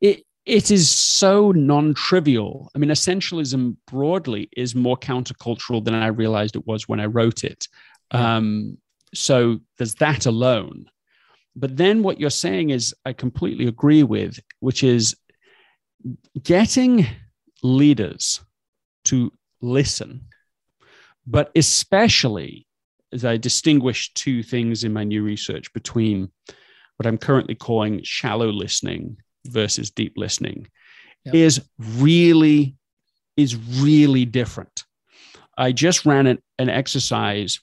It 0.00 0.24
it 0.44 0.70
is 0.70 0.90
so 0.90 1.52
non-trivial. 1.52 2.70
I 2.74 2.78
mean, 2.78 2.90
essentialism 2.90 3.76
broadly 3.86 4.48
is 4.56 4.74
more 4.74 4.96
countercultural 4.96 5.84
than 5.84 5.94
I 5.94 6.08
realized 6.08 6.56
it 6.56 6.66
was 6.66 6.88
when 6.88 6.98
I 6.98 7.06
wrote 7.06 7.44
it. 7.44 7.68
Um, 8.10 8.78
so 9.14 9.60
there's 9.78 9.94
that 9.96 10.26
alone. 10.26 10.86
But 11.54 11.76
then 11.76 12.02
what 12.02 12.18
you're 12.18 12.30
saying 12.30 12.70
is, 12.70 12.94
I 13.04 13.12
completely 13.12 13.66
agree 13.68 14.02
with, 14.02 14.40
which 14.58 14.82
is 14.82 15.14
getting 16.42 17.06
leaders 17.62 18.40
to 19.04 19.32
listen, 19.60 20.26
but 21.24 21.52
especially 21.54 22.66
as 23.12 23.24
I 23.24 23.36
distinguish 23.36 24.12
two 24.14 24.42
things 24.42 24.84
in 24.84 24.92
my 24.92 25.04
new 25.04 25.22
research 25.22 25.72
between 25.72 26.30
what 26.96 27.06
I'm 27.06 27.18
currently 27.18 27.54
calling 27.54 28.00
shallow 28.02 28.48
listening 28.48 29.16
versus 29.46 29.90
deep 29.90 30.14
listening 30.16 30.68
yep. 31.24 31.34
is 31.34 31.60
really 31.78 32.76
is 33.36 33.56
really 33.80 34.24
different. 34.24 34.84
I 35.56 35.72
just 35.72 36.04
ran 36.04 36.26
an, 36.26 36.38
an 36.58 36.68
exercise 36.68 37.60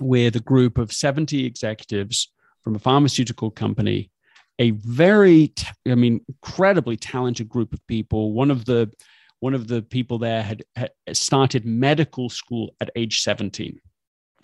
with 0.00 0.36
a 0.36 0.40
group 0.40 0.78
of 0.78 0.92
70 0.92 1.44
executives 1.44 2.32
from 2.62 2.74
a 2.74 2.80
pharmaceutical 2.80 3.50
company, 3.50 4.10
a 4.58 4.70
very, 4.72 5.52
I 5.86 5.94
mean, 5.94 6.24
incredibly 6.28 6.96
talented 6.96 7.48
group 7.48 7.72
of 7.72 7.86
people. 7.86 8.32
One 8.32 8.50
of 8.50 8.64
the 8.64 8.90
one 9.40 9.54
of 9.54 9.68
the 9.68 9.82
people 9.82 10.18
there 10.18 10.42
had, 10.42 10.64
had 10.74 10.90
started 11.12 11.66
medical 11.66 12.30
school 12.30 12.74
at 12.80 12.88
age 12.96 13.20
17 13.20 13.78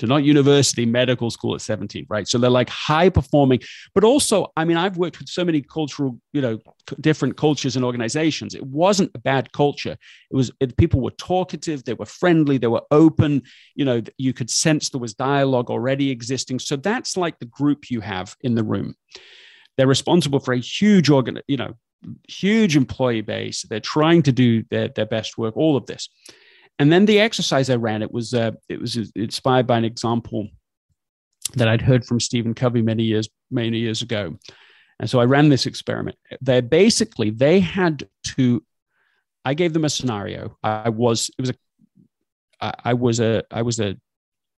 to 0.00 0.06
not 0.06 0.24
university, 0.24 0.86
medical 0.86 1.30
school 1.30 1.54
at 1.54 1.60
17, 1.60 2.06
right? 2.08 2.26
So 2.26 2.38
they're 2.38 2.48
like 2.48 2.70
high 2.70 3.10
performing, 3.10 3.60
but 3.94 4.02
also, 4.02 4.50
I 4.56 4.64
mean, 4.64 4.78
I've 4.78 4.96
worked 4.96 5.18
with 5.18 5.28
so 5.28 5.44
many 5.44 5.60
cultural, 5.60 6.18
you 6.32 6.40
know, 6.40 6.58
different 7.00 7.36
cultures 7.36 7.76
and 7.76 7.84
organizations. 7.84 8.54
It 8.54 8.64
wasn't 8.64 9.10
a 9.14 9.18
bad 9.18 9.52
culture. 9.52 9.98
It 10.30 10.34
was, 10.34 10.50
it, 10.58 10.76
people 10.78 11.02
were 11.02 11.10
talkative, 11.12 11.84
they 11.84 11.92
were 11.92 12.06
friendly, 12.06 12.56
they 12.56 12.66
were 12.66 12.82
open, 12.90 13.42
you 13.74 13.84
know, 13.84 14.00
you 14.16 14.32
could 14.32 14.48
sense 14.48 14.88
there 14.88 15.00
was 15.00 15.12
dialogue 15.12 15.70
already 15.70 16.10
existing. 16.10 16.60
So 16.60 16.76
that's 16.76 17.18
like 17.18 17.38
the 17.38 17.44
group 17.44 17.90
you 17.90 18.00
have 18.00 18.34
in 18.40 18.54
the 18.54 18.64
room. 18.64 18.94
They're 19.76 19.86
responsible 19.86 20.40
for 20.40 20.54
a 20.54 20.58
huge 20.58 21.10
organ, 21.10 21.40
you 21.46 21.58
know, 21.58 21.74
huge 22.26 22.74
employee 22.74 23.20
base. 23.20 23.66
They're 23.68 23.80
trying 23.80 24.22
to 24.22 24.32
do 24.32 24.64
their, 24.70 24.88
their 24.88 25.06
best 25.06 25.36
work, 25.36 25.58
all 25.58 25.76
of 25.76 25.84
this. 25.84 26.08
And 26.80 26.90
then 26.90 27.04
the 27.04 27.20
exercise 27.20 27.68
I 27.68 27.76
ran, 27.76 28.00
it 28.00 28.10
was 28.10 28.32
uh, 28.32 28.52
it 28.70 28.80
was 28.80 28.96
inspired 29.14 29.66
by 29.66 29.76
an 29.76 29.84
example 29.84 30.48
that 31.54 31.68
I'd 31.68 31.82
heard 31.82 32.06
from 32.06 32.20
Stephen 32.20 32.54
Covey 32.54 32.80
many 32.80 33.02
years 33.02 33.28
many 33.50 33.78
years 33.78 34.00
ago. 34.00 34.38
And 34.98 35.08
so 35.08 35.20
I 35.20 35.26
ran 35.26 35.50
this 35.50 35.66
experiment. 35.66 36.16
They 36.40 36.62
basically 36.62 37.30
they 37.30 37.60
had 37.60 38.08
to. 38.34 38.64
I 39.44 39.52
gave 39.52 39.74
them 39.74 39.84
a 39.84 39.90
scenario. 39.90 40.56
I 40.62 40.88
was 40.88 41.30
it 41.38 41.42
was 41.42 41.50
a 41.50 42.74
I 42.82 42.94
was 42.94 43.20
a 43.20 43.44
I 43.50 43.60
was 43.60 43.78
a 43.78 43.96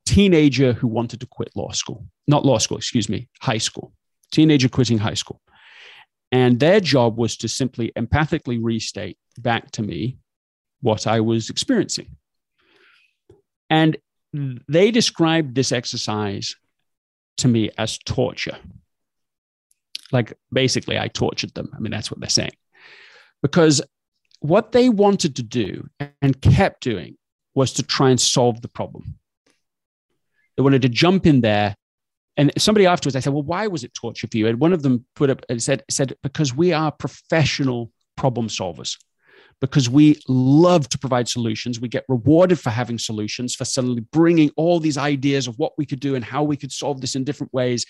teenager 0.06 0.74
who 0.74 0.88
wanted 0.88 1.22
to 1.22 1.26
quit 1.26 1.50
law 1.56 1.72
school, 1.72 2.06
not 2.28 2.46
law 2.46 2.60
school, 2.60 2.78
excuse 2.78 3.10
me, 3.10 3.30
high 3.42 3.58
school. 3.58 3.94
Teenager 4.32 4.70
quitting 4.70 5.00
high 5.00 5.16
school. 5.16 5.42
And 6.32 6.60
their 6.60 6.82
job 6.82 7.18
was 7.18 7.36
to 7.38 7.48
simply 7.48 7.92
empathically 7.98 8.60
restate 8.62 9.18
back 9.40 9.72
to 9.72 9.82
me 9.82 10.18
what 10.82 11.08
I 11.08 11.22
was 11.22 11.50
experiencing. 11.50 12.08
And 13.70 13.98
they 14.34 14.92
described 14.92 15.56
this 15.56 15.72
exercise 15.72 16.56
to 17.38 17.48
me 17.48 17.70
as 17.78 17.98
torture. 18.00 18.58
Like 20.12 20.34
basically, 20.52 21.00
I 21.00 21.08
tortured 21.08 21.54
them. 21.54 21.72
I 21.76 21.80
mean, 21.80 21.92
that's 21.92 22.12
what 22.12 22.20
they're 22.20 22.30
saying. 22.30 22.52
Because 23.42 23.82
what 24.42 24.72
they 24.72 24.90
wanted 24.90 25.38
to 25.38 25.44
do 25.44 25.88
and 26.22 26.42
kept 26.42 26.84
doing 26.84 27.18
was 27.54 27.74
to 27.74 27.84
try 27.84 28.10
and 28.10 28.20
solve 28.20 28.62
the 28.62 28.68
problem. 28.68 29.18
They 30.58 30.64
wanted 30.64 30.82
to 30.84 30.90
jump 30.90 31.26
in 31.26 31.42
there. 31.42 31.76
And 32.38 32.52
somebody 32.58 32.86
afterwards, 32.86 33.16
I 33.16 33.20
said, 33.20 33.34
Well, 33.34 33.44
why 33.44 33.68
was 33.68 33.84
it 33.84 33.94
torture 33.94 34.28
for 34.28 34.38
you? 34.38 34.48
And 34.48 34.60
one 34.60 34.74
of 34.74 34.84
them 34.84 35.06
put 35.16 35.30
up 35.30 35.46
and 35.50 35.62
said, 35.62 35.84
said 35.90 36.16
Because 36.24 36.56
we 36.56 36.74
are 36.74 36.92
professional 36.92 37.92
problem 38.16 38.48
solvers 38.48 38.98
because 39.62 39.90
we 39.90 40.20
love 40.28 40.90
to 40.90 40.98
provide 40.98 41.30
solutions. 41.30 41.80
We 41.80 41.88
get 41.88 42.04
rewarded 42.10 42.60
for 42.60 42.72
having 42.72 42.98
solutions, 42.98 43.56
for 43.56 43.64
suddenly 43.64 44.02
bringing 44.12 44.50
all 44.58 44.80
these 44.80 44.98
ideas 44.98 45.48
of 45.48 45.58
what 45.60 45.74
we 45.78 45.86
could 45.86 46.00
do 46.00 46.16
and 46.16 46.26
how 46.26 46.44
we 46.44 46.58
could 46.58 46.72
solve 46.72 47.00
this 47.00 47.16
in 47.16 47.24
different 47.24 47.54
ways. 47.54 47.86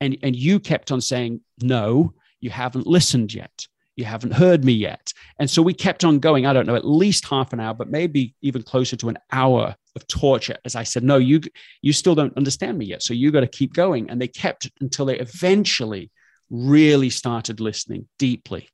And, 0.00 0.16
and 0.22 0.34
you 0.34 0.58
kept 0.58 0.90
on 0.90 1.00
saying, 1.00 1.42
no, 1.62 2.14
you 2.40 2.50
haven't 2.50 2.86
listened 2.86 3.34
yet. 3.34 3.66
You 3.94 4.06
haven't 4.06 4.32
heard 4.32 4.64
me 4.64 4.72
yet. 4.72 5.12
And 5.38 5.50
so 5.50 5.60
we 5.60 5.74
kept 5.74 6.02
on 6.02 6.18
going, 6.18 6.46
I 6.46 6.54
don't 6.54 6.66
know, 6.66 6.76
at 6.76 6.86
least 6.86 7.28
half 7.28 7.52
an 7.52 7.60
hour, 7.60 7.74
but 7.74 7.90
maybe 7.90 8.34
even 8.40 8.62
closer 8.62 8.96
to 8.96 9.10
an 9.10 9.18
hour 9.30 9.76
of 9.94 10.06
torture. 10.08 10.56
As 10.64 10.74
I 10.74 10.82
said, 10.82 11.04
no, 11.04 11.18
you, 11.18 11.42
you 11.82 11.92
still 11.92 12.14
don't 12.14 12.36
understand 12.38 12.78
me 12.78 12.86
yet. 12.86 13.02
So 13.02 13.12
you 13.12 13.30
got 13.30 13.40
to 13.40 13.46
keep 13.46 13.74
going. 13.74 14.08
And 14.08 14.18
they 14.18 14.28
kept 14.28 14.70
until 14.80 15.04
they 15.04 15.18
eventually 15.18 16.10
really 16.52 17.10
started 17.10 17.58
listening 17.58 18.06
deeply. 18.18 18.68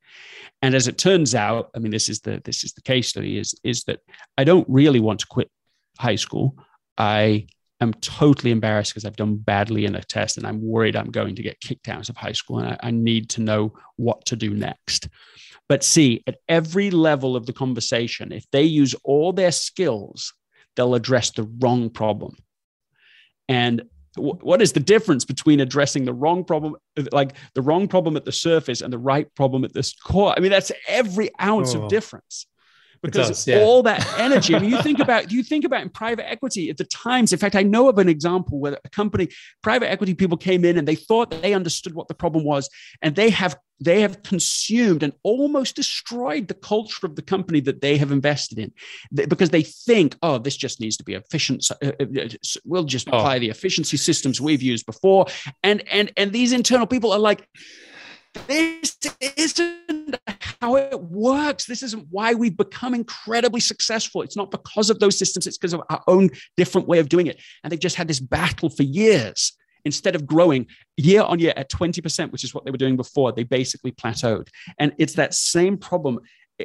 And 0.60 0.74
as 0.74 0.88
it 0.88 0.98
turns 0.98 1.34
out, 1.34 1.70
I 1.74 1.78
mean, 1.78 1.92
this 1.92 2.08
is 2.08 2.20
the 2.20 2.42
this 2.44 2.64
is 2.64 2.72
the 2.72 2.82
case 2.82 3.08
study 3.08 3.38
is 3.38 3.54
is 3.62 3.84
that 3.84 4.00
I 4.36 4.44
don't 4.44 4.68
really 4.68 5.00
want 5.00 5.20
to 5.20 5.26
quit 5.26 5.50
high 5.98 6.16
school. 6.16 6.56
I 6.98 7.46
I'm 7.80 7.94
totally 7.94 8.50
embarrassed 8.50 8.92
because 8.92 9.04
I've 9.04 9.16
done 9.16 9.36
badly 9.36 9.84
in 9.84 9.94
a 9.94 10.02
test 10.02 10.36
and 10.36 10.46
I'm 10.46 10.60
worried 10.60 10.96
I'm 10.96 11.12
going 11.12 11.36
to 11.36 11.42
get 11.42 11.60
kicked 11.60 11.88
out 11.88 12.08
of 12.08 12.16
high 12.16 12.32
school 12.32 12.58
and 12.58 12.70
I, 12.70 12.88
I 12.88 12.90
need 12.90 13.30
to 13.30 13.40
know 13.40 13.72
what 13.96 14.26
to 14.26 14.36
do 14.36 14.52
next. 14.52 15.08
But 15.68 15.84
see, 15.84 16.24
at 16.26 16.38
every 16.48 16.90
level 16.90 17.36
of 17.36 17.46
the 17.46 17.52
conversation, 17.52 18.32
if 18.32 18.50
they 18.50 18.64
use 18.64 18.94
all 19.04 19.32
their 19.32 19.52
skills, 19.52 20.34
they'll 20.74 20.94
address 20.94 21.30
the 21.30 21.48
wrong 21.60 21.90
problem. 21.90 22.36
And 23.48 23.82
what 24.18 24.61
is 24.61 24.72
the 24.72 24.81
difference 24.81 25.24
between 25.24 25.61
addressing 25.61 26.04
the 26.04 26.12
wrong 26.12 26.44
problem 26.44 26.76
like 27.12 27.35
the 27.54 27.62
wrong 27.62 27.88
problem 27.88 28.16
at 28.16 28.24
the 28.24 28.33
surface 28.33 28.81
and 28.81 28.92
the 28.92 28.98
right 28.98 29.33
problem 29.35 29.64
at 29.64 29.72
the 29.72 29.94
core 30.04 30.35
i 30.37 30.40
mean 30.40 30.50
that's 30.50 30.72
every 30.87 31.31
ounce 31.40 31.74
oh. 31.74 31.83
of 31.83 31.88
difference 31.88 32.46
because 33.02 33.28
does, 33.28 33.46
yeah. 33.46 33.61
all 33.61 33.82
that 33.82 34.06
energy. 34.18 34.54
I 34.54 34.58
mean, 34.58 34.70
you 34.70 34.82
think 34.82 34.98
about 34.98 35.30
you 35.30 35.42
think 35.42 35.64
about 35.64 35.82
in 35.82 35.90
private 35.90 36.28
equity 36.28 36.70
at 36.70 36.76
the 36.76 36.84
times. 36.84 37.32
In 37.32 37.38
fact, 37.38 37.54
I 37.54 37.62
know 37.62 37.88
of 37.88 37.98
an 37.98 38.08
example 38.08 38.58
where 38.58 38.78
a 38.84 38.88
company, 38.90 39.28
private 39.62 39.90
equity 39.90 40.14
people 40.14 40.37
came 40.37 40.64
in 40.64 40.78
and 40.78 40.87
they 40.87 40.94
thought 40.94 41.30
they 41.42 41.54
understood 41.54 41.94
what 41.94 42.08
the 42.08 42.14
problem 42.14 42.44
was, 42.44 42.68
and 43.02 43.14
they 43.14 43.30
have 43.30 43.56
they 43.80 44.00
have 44.00 44.22
consumed 44.22 45.02
and 45.02 45.12
almost 45.22 45.76
destroyed 45.76 46.48
the 46.48 46.54
culture 46.54 47.06
of 47.06 47.14
the 47.16 47.22
company 47.22 47.61
that 47.61 47.80
they 47.80 47.96
have 47.96 48.11
invested 48.11 48.58
in 48.58 48.72
because 49.28 49.50
they 49.50 49.62
think, 49.62 50.16
oh, 50.22 50.38
this 50.38 50.56
just 50.56 50.80
needs 50.80 50.96
to 50.96 51.04
be 51.04 51.14
efficient. 51.14 51.64
Uh, 51.82 51.92
uh, 52.00 52.28
we'll 52.64 52.84
just 52.84 53.06
apply 53.06 53.37
oh. 53.37 53.38
the 53.38 53.50
efficiency 53.50 53.96
systems 53.96 54.40
we've 54.40 54.62
used 54.62 54.87
before, 54.87 55.26
and 55.62 55.82
and 55.90 56.12
and 56.16 56.32
these 56.32 56.52
internal 56.52 56.87
people 56.87 57.12
are 57.12 57.18
like 57.18 57.48
this 58.46 58.96
isn't 59.37 60.16
how 60.61 60.77
it 60.77 61.01
works. 61.01 61.66
This 61.66 61.83
isn't 61.83 62.07
why 62.11 62.35
we've 62.35 62.57
become 62.57 62.94
incredibly 62.94 63.61
successful. 63.61 64.22
It's 64.22 64.37
not 64.37 64.51
because 64.51 64.90
of 64.90 64.98
those 64.98 65.18
systems, 65.18 65.46
it's 65.46 65.59
because 65.59 65.74
of 65.74 65.83
our 65.90 66.03
own 66.07 66.31
different 66.57 66.88
way 66.88 66.98
of 66.98 67.09
doing 67.09 67.27
it. 67.27 67.40
And 67.62 67.72
they've 67.72 67.81
just 67.81 67.96
had 67.96 68.09
this 68.09 68.20
battle 68.20 68.70
for 68.70 68.83
years. 68.83 69.53
Instead 69.85 70.16
of 70.16 70.27
growing 70.27 70.66
year 70.96 71.22
on 71.22 71.38
year 71.38 71.53
at 71.57 71.70
20%, 71.70 72.33
which 72.33 72.44
is 72.44 72.53
what 72.53 72.64
they 72.64 72.70
were 72.70 72.77
doing 72.77 72.96
before, 72.96 73.33
they 73.33 73.44
basically 73.44 73.92
plateaued. 73.92 74.48
And 74.79 74.92
it's 74.98 75.14
that 75.14 75.35
same 75.35 75.79
problem. 75.79 76.18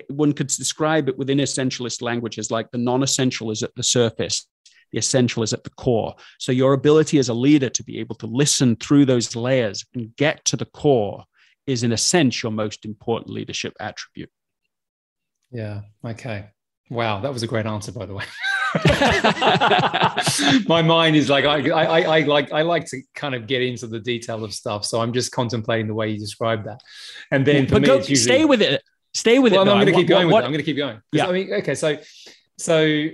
One 0.10 0.34
could 0.34 0.48
describe 0.48 1.08
it 1.08 1.18
within 1.18 1.38
essentialist 1.38 2.02
languages 2.02 2.50
like 2.50 2.72
the 2.72 2.80
non 2.80 3.04
essential 3.04 3.52
is 3.52 3.62
at 3.62 3.74
the 3.76 3.84
surface, 3.84 4.48
the 4.92 4.98
essential 4.98 5.44
is 5.44 5.54
at 5.54 5.64
the 5.64 5.70
core. 5.70 6.16
So, 6.40 6.52
your 6.52 6.74
ability 6.74 7.20
as 7.20 7.30
a 7.30 7.34
leader 7.34 7.70
to 7.70 7.84
be 7.84 8.00
able 8.00 8.16
to 8.16 8.26
listen 8.26 8.76
through 8.76 9.06
those 9.06 9.36
layers 9.36 9.86
and 9.94 10.14
get 10.18 10.44
to 10.46 10.58
the 10.58 10.66
core 10.66 11.24
is 11.68 11.84
in 11.84 11.92
a 11.92 11.98
sense 11.98 12.44
your 12.44 12.52
most 12.52 12.86
important 12.86 13.30
leadership 13.30 13.74
attribute. 13.80 14.30
Yeah. 15.52 15.82
Okay. 16.04 16.48
Wow, 16.90 17.22
that 17.22 17.32
was 17.32 17.44
a 17.44 17.48
great 17.48 17.66
answer, 17.66 17.92
by 17.92 18.06
the 18.06 18.14
way. 18.14 18.26
My 20.68 20.82
mind 20.82 21.16
is 21.16 21.30
like 21.30 21.46
I, 21.46 21.70
I, 21.70 22.02
I 22.02 22.20
like 22.22 22.52
I 22.52 22.64
like 22.64 22.86
to 22.88 23.02
kind 23.14 23.36
of 23.36 23.48
get 23.48 23.62
into 23.62 23.88
the 23.88 24.00
detail 24.00 24.44
of 24.44 24.54
stuff, 24.54 24.84
so 24.84 25.00
I'm 25.00 25.14
just 25.14 25.32
contemplating 25.32 25.88
the 25.88 25.94
way 25.94 26.10
you 26.10 26.20
described 26.20 26.66
that, 26.66 26.82
and 27.32 27.46
then 27.46 27.68
for 27.68 27.74
but 27.74 27.82
me, 27.84 27.88
go, 27.88 27.96
usually, 27.98 28.16
stay 28.16 28.46
with 28.46 28.62
it. 28.62 28.82
Stay 29.14 29.38
with 29.38 29.54
well, 29.54 29.62
it. 29.62 29.70
I'm 29.70 29.78
going 29.78 29.86
to 29.88 29.94
keep 29.94 30.08
going 30.08 30.28
what, 30.28 30.38
with 30.38 30.44
it. 30.44 30.46
I'm 30.48 30.52
going 30.52 30.60
to 30.60 30.66
keep 30.66 30.78
going. 30.78 31.02
Yeah. 31.12 31.28
I 31.28 31.32
mean, 31.32 31.54
okay, 31.54 31.76
so 31.76 31.98
so 32.58 33.08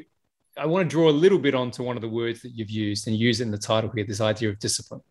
I 0.57 0.65
want 0.65 0.89
to 0.89 0.89
draw 0.89 1.09
a 1.09 1.11
little 1.11 1.39
bit 1.39 1.55
onto 1.55 1.83
one 1.83 1.97
of 1.97 2.01
the 2.01 2.09
words 2.09 2.41
that 2.41 2.51
you've 2.51 2.69
used 2.69 3.07
and 3.07 3.17
use 3.17 3.41
it 3.41 3.43
in 3.43 3.51
the 3.51 3.57
title 3.57 3.91
here. 3.93 4.05
This 4.05 4.21
idea 4.21 4.49
of 4.49 4.59
discipline, 4.59 5.01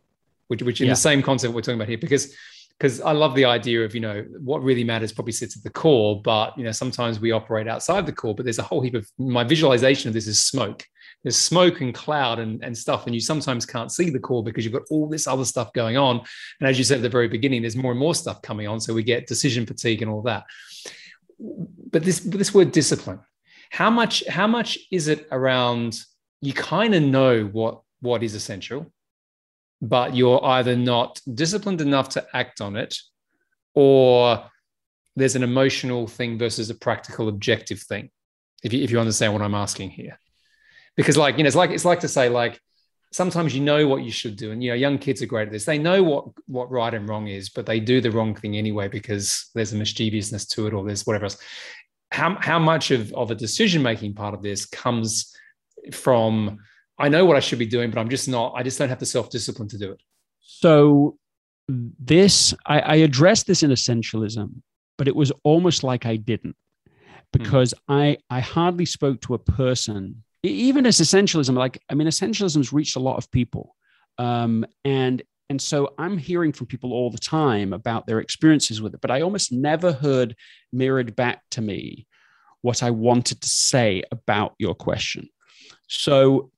which 0.48 0.62
which 0.62 0.80
in 0.80 0.86
yeah. 0.86 0.94
the 0.94 0.96
same 0.96 1.22
concept 1.22 1.52
we're 1.52 1.60
talking 1.60 1.78
about 1.78 1.88
here, 1.88 1.98
because 1.98 2.34
because 2.78 3.00
I 3.00 3.10
love 3.10 3.34
the 3.34 3.44
idea 3.44 3.84
of 3.84 3.94
you 3.94 4.00
know 4.00 4.24
what 4.38 4.62
really 4.62 4.84
matters 4.84 5.12
probably 5.12 5.32
sits 5.32 5.56
at 5.56 5.62
the 5.62 5.70
core, 5.70 6.22
but 6.22 6.56
you 6.56 6.64
know 6.64 6.72
sometimes 6.72 7.18
we 7.18 7.32
operate 7.32 7.66
outside 7.66 8.06
the 8.06 8.12
core. 8.12 8.34
But 8.34 8.44
there's 8.44 8.58
a 8.58 8.62
whole 8.62 8.80
heap 8.80 8.94
of 8.94 9.08
my 9.18 9.44
visualization 9.44 10.08
of 10.08 10.14
this 10.14 10.26
is 10.26 10.44
smoke. 10.44 10.84
There's 11.24 11.36
smoke 11.36 11.80
and 11.80 11.92
cloud 11.92 12.38
and, 12.38 12.62
and 12.62 12.76
stuff, 12.76 13.06
and 13.06 13.14
you 13.14 13.20
sometimes 13.20 13.66
can't 13.66 13.90
see 13.90 14.10
the 14.10 14.20
core 14.20 14.44
because 14.44 14.64
you've 14.64 14.74
got 14.74 14.84
all 14.90 15.08
this 15.08 15.26
other 15.26 15.44
stuff 15.44 15.72
going 15.72 15.96
on. 15.96 16.20
And 16.60 16.68
as 16.68 16.78
you 16.78 16.84
said 16.84 16.98
at 16.98 17.02
the 17.02 17.08
very 17.08 17.26
beginning, 17.26 17.62
there's 17.62 17.76
more 17.76 17.90
and 17.90 18.00
more 18.00 18.14
stuff 18.14 18.40
coming 18.42 18.68
on, 18.68 18.80
so 18.80 18.94
we 18.94 19.02
get 19.02 19.26
decision 19.26 19.66
fatigue 19.66 20.02
and 20.02 20.10
all 20.10 20.22
that. 20.22 20.44
But 21.38 22.04
this 22.04 22.20
this 22.20 22.54
word 22.54 22.70
discipline, 22.70 23.20
how 23.70 23.90
much 23.90 24.24
how 24.28 24.46
much 24.46 24.78
is 24.92 25.08
it 25.08 25.26
around? 25.32 25.98
You 26.40 26.52
kind 26.52 26.94
of 26.94 27.02
know 27.02 27.44
what 27.44 27.82
what 28.00 28.22
is 28.22 28.36
essential 28.36 28.92
but 29.80 30.14
you're 30.14 30.44
either 30.44 30.76
not 30.76 31.20
disciplined 31.32 31.80
enough 31.80 32.08
to 32.10 32.26
act 32.34 32.60
on 32.60 32.76
it 32.76 32.96
or 33.74 34.44
there's 35.16 35.36
an 35.36 35.42
emotional 35.42 36.06
thing 36.06 36.38
versus 36.38 36.70
a 36.70 36.74
practical 36.74 37.28
objective 37.28 37.80
thing 37.80 38.10
if 38.62 38.72
you, 38.72 38.82
if 38.82 38.90
you 38.90 38.98
understand 38.98 39.32
what 39.32 39.42
i'm 39.42 39.54
asking 39.54 39.90
here. 39.90 40.18
Because 40.96 41.16
like 41.16 41.36
you 41.36 41.44
know 41.44 41.48
it's 41.48 41.56
like 41.56 41.70
it's 41.70 41.84
like 41.84 42.00
to 42.00 42.08
say 42.08 42.28
like 42.28 42.60
sometimes 43.12 43.54
you 43.54 43.62
know 43.62 43.86
what 43.86 44.02
you 44.02 44.10
should 44.10 44.36
do 44.36 44.50
and 44.50 44.62
you 44.62 44.70
know 44.70 44.74
young 44.74 44.98
kids 44.98 45.22
are 45.22 45.26
great 45.26 45.46
at 45.46 45.52
this. 45.52 45.64
They 45.64 45.78
know 45.78 46.02
what 46.02 46.24
what 46.46 46.70
right 46.70 46.92
and 46.92 47.08
wrong 47.08 47.28
is 47.28 47.48
but 47.48 47.66
they 47.66 47.80
do 47.80 48.00
the 48.00 48.10
wrong 48.10 48.34
thing 48.34 48.56
anyway 48.56 48.88
because 48.88 49.48
there's 49.54 49.72
a 49.72 49.76
mischievousness 49.76 50.46
to 50.46 50.66
it 50.66 50.74
or 50.74 50.84
there's 50.84 51.06
whatever 51.06 51.26
else. 51.26 51.38
How, 52.10 52.38
how 52.40 52.58
much 52.58 52.90
of, 52.90 53.12
of 53.12 53.30
a 53.30 53.34
decision 53.34 53.82
making 53.82 54.14
part 54.14 54.34
of 54.34 54.42
this 54.42 54.64
comes 54.64 55.36
from 55.92 56.58
I 56.98 57.08
know 57.08 57.24
what 57.24 57.36
I 57.36 57.40
should 57.40 57.58
be 57.58 57.66
doing, 57.66 57.90
but 57.90 58.00
I'm 58.00 58.08
just 58.08 58.28
not, 58.28 58.54
I 58.56 58.62
just 58.62 58.78
don't 58.78 58.88
have 58.88 58.98
the 58.98 59.06
self 59.06 59.30
discipline 59.30 59.68
to 59.68 59.78
do 59.78 59.92
it. 59.92 60.00
So, 60.40 61.16
this, 61.68 62.54
I, 62.66 62.80
I, 62.80 62.94
addressed 62.96 63.46
this 63.46 63.62
in 63.62 63.70
essentialism, 63.70 64.62
but 64.96 65.06
it 65.06 65.14
was 65.14 65.30
almost 65.44 65.84
like 65.84 66.06
I 66.06 66.16
didn't 66.16 66.56
because 67.30 67.74
mm. 67.74 67.94
I, 67.94 68.16
I 68.30 68.40
hardly 68.40 68.86
spoke 68.86 69.20
to 69.22 69.34
a 69.34 69.38
person, 69.38 70.24
even 70.42 70.86
as 70.86 70.98
essentialism, 70.98 71.54
like, 71.54 71.78
I 71.90 71.94
mean, 71.94 72.08
essentialism's 72.08 72.72
reached 72.72 72.96
a 72.96 73.00
lot 73.00 73.18
of 73.18 73.30
people. 73.30 73.76
Um, 74.16 74.64
and 74.84 75.22
and 75.50 75.60
so 75.60 75.94
I'm 75.98 76.18
hearing 76.18 76.52
from 76.52 76.66
people 76.66 76.92
all 76.92 77.10
the 77.10 77.18
time 77.18 77.72
about 77.72 78.06
their 78.06 78.18
experiences 78.18 78.82
with 78.82 78.92
it, 78.94 79.00
but 79.00 79.10
I 79.10 79.22
almost 79.22 79.50
never 79.50 79.92
heard 79.92 80.36
mirrored 80.72 81.16
back 81.16 81.40
to 81.52 81.62
me 81.62 82.06
what 82.60 82.82
I 82.82 82.90
wanted 82.90 83.40
to 83.40 83.48
say 83.48 84.02
about 84.10 84.54
your 84.58 84.74
question. 84.74 85.28
So 85.88 86.50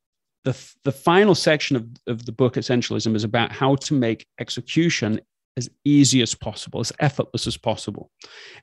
the, 0.45 0.57
the 0.85 0.93
final 0.93 1.35
section 1.35 1.77
of, 1.77 1.87
of 2.07 2.25
the 2.25 2.33
book, 2.33 2.55
Essentialism, 2.55 3.15
is 3.15 3.25
about 3.25 3.53
how 3.53 3.75
to 3.77 3.95
make 3.95 4.27
execution 4.39 5.21
as 5.57 5.69
easy 5.85 6.23
as 6.23 6.35
possible, 6.35 6.81
as 6.81 6.93
effortless 7.01 7.47
as 7.47 7.57
possible. 7.57 8.11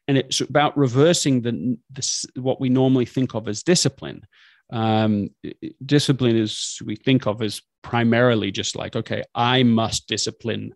And 0.07 0.17
it's 0.17 0.41
about 0.41 0.77
reversing 0.77 1.41
the, 1.41 1.77
the 1.91 2.27
what 2.41 2.59
we 2.59 2.69
normally 2.69 3.05
think 3.05 3.35
of 3.35 3.47
as 3.47 3.63
discipline. 3.63 4.25
Um, 4.71 5.29
discipline 5.85 6.35
is 6.35 6.79
we 6.85 6.95
think 6.95 7.27
of 7.27 7.41
as 7.41 7.61
primarily 7.83 8.51
just 8.51 8.75
like, 8.75 8.95
okay, 8.95 9.23
I 9.35 9.63
must 9.63 10.07
discipline 10.07 10.73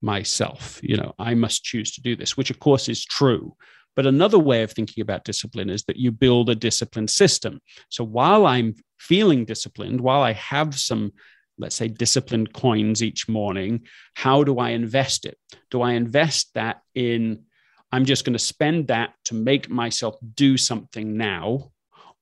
myself. 0.00 0.80
You 0.82 0.96
know, 0.96 1.14
I 1.18 1.34
must 1.34 1.64
choose 1.64 1.92
to 1.92 2.02
do 2.02 2.16
this, 2.16 2.36
which 2.36 2.50
of 2.50 2.58
course 2.58 2.88
is 2.88 3.04
true. 3.04 3.56
But 3.94 4.06
another 4.06 4.38
way 4.38 4.62
of 4.62 4.72
thinking 4.72 5.02
about 5.02 5.24
discipline 5.24 5.70
is 5.70 5.84
that 5.84 5.96
you 5.96 6.12
build 6.12 6.48
a 6.48 6.54
discipline 6.54 7.08
system. 7.08 7.60
So 7.90 8.04
while 8.04 8.46
I'm 8.46 8.74
feeling 8.98 9.44
disciplined, 9.44 10.00
while 10.00 10.22
I 10.22 10.32
have 10.32 10.78
some, 10.78 11.12
let's 11.58 11.76
say, 11.76 11.88
disciplined 11.88 12.52
coins 12.52 13.02
each 13.02 13.28
morning, 13.28 13.82
how 14.14 14.44
do 14.44 14.58
I 14.58 14.70
invest 14.70 15.26
it? 15.26 15.36
Do 15.70 15.82
I 15.82 15.92
invest 15.92 16.54
that 16.54 16.80
in, 16.94 17.44
I'm 17.90 18.04
just 18.04 18.24
going 18.24 18.32
to 18.32 18.38
spend 18.38 18.88
that 18.88 19.14
to 19.26 19.34
make 19.34 19.68
myself 19.68 20.16
do 20.34 20.56
something 20.56 21.16
now? 21.16 21.72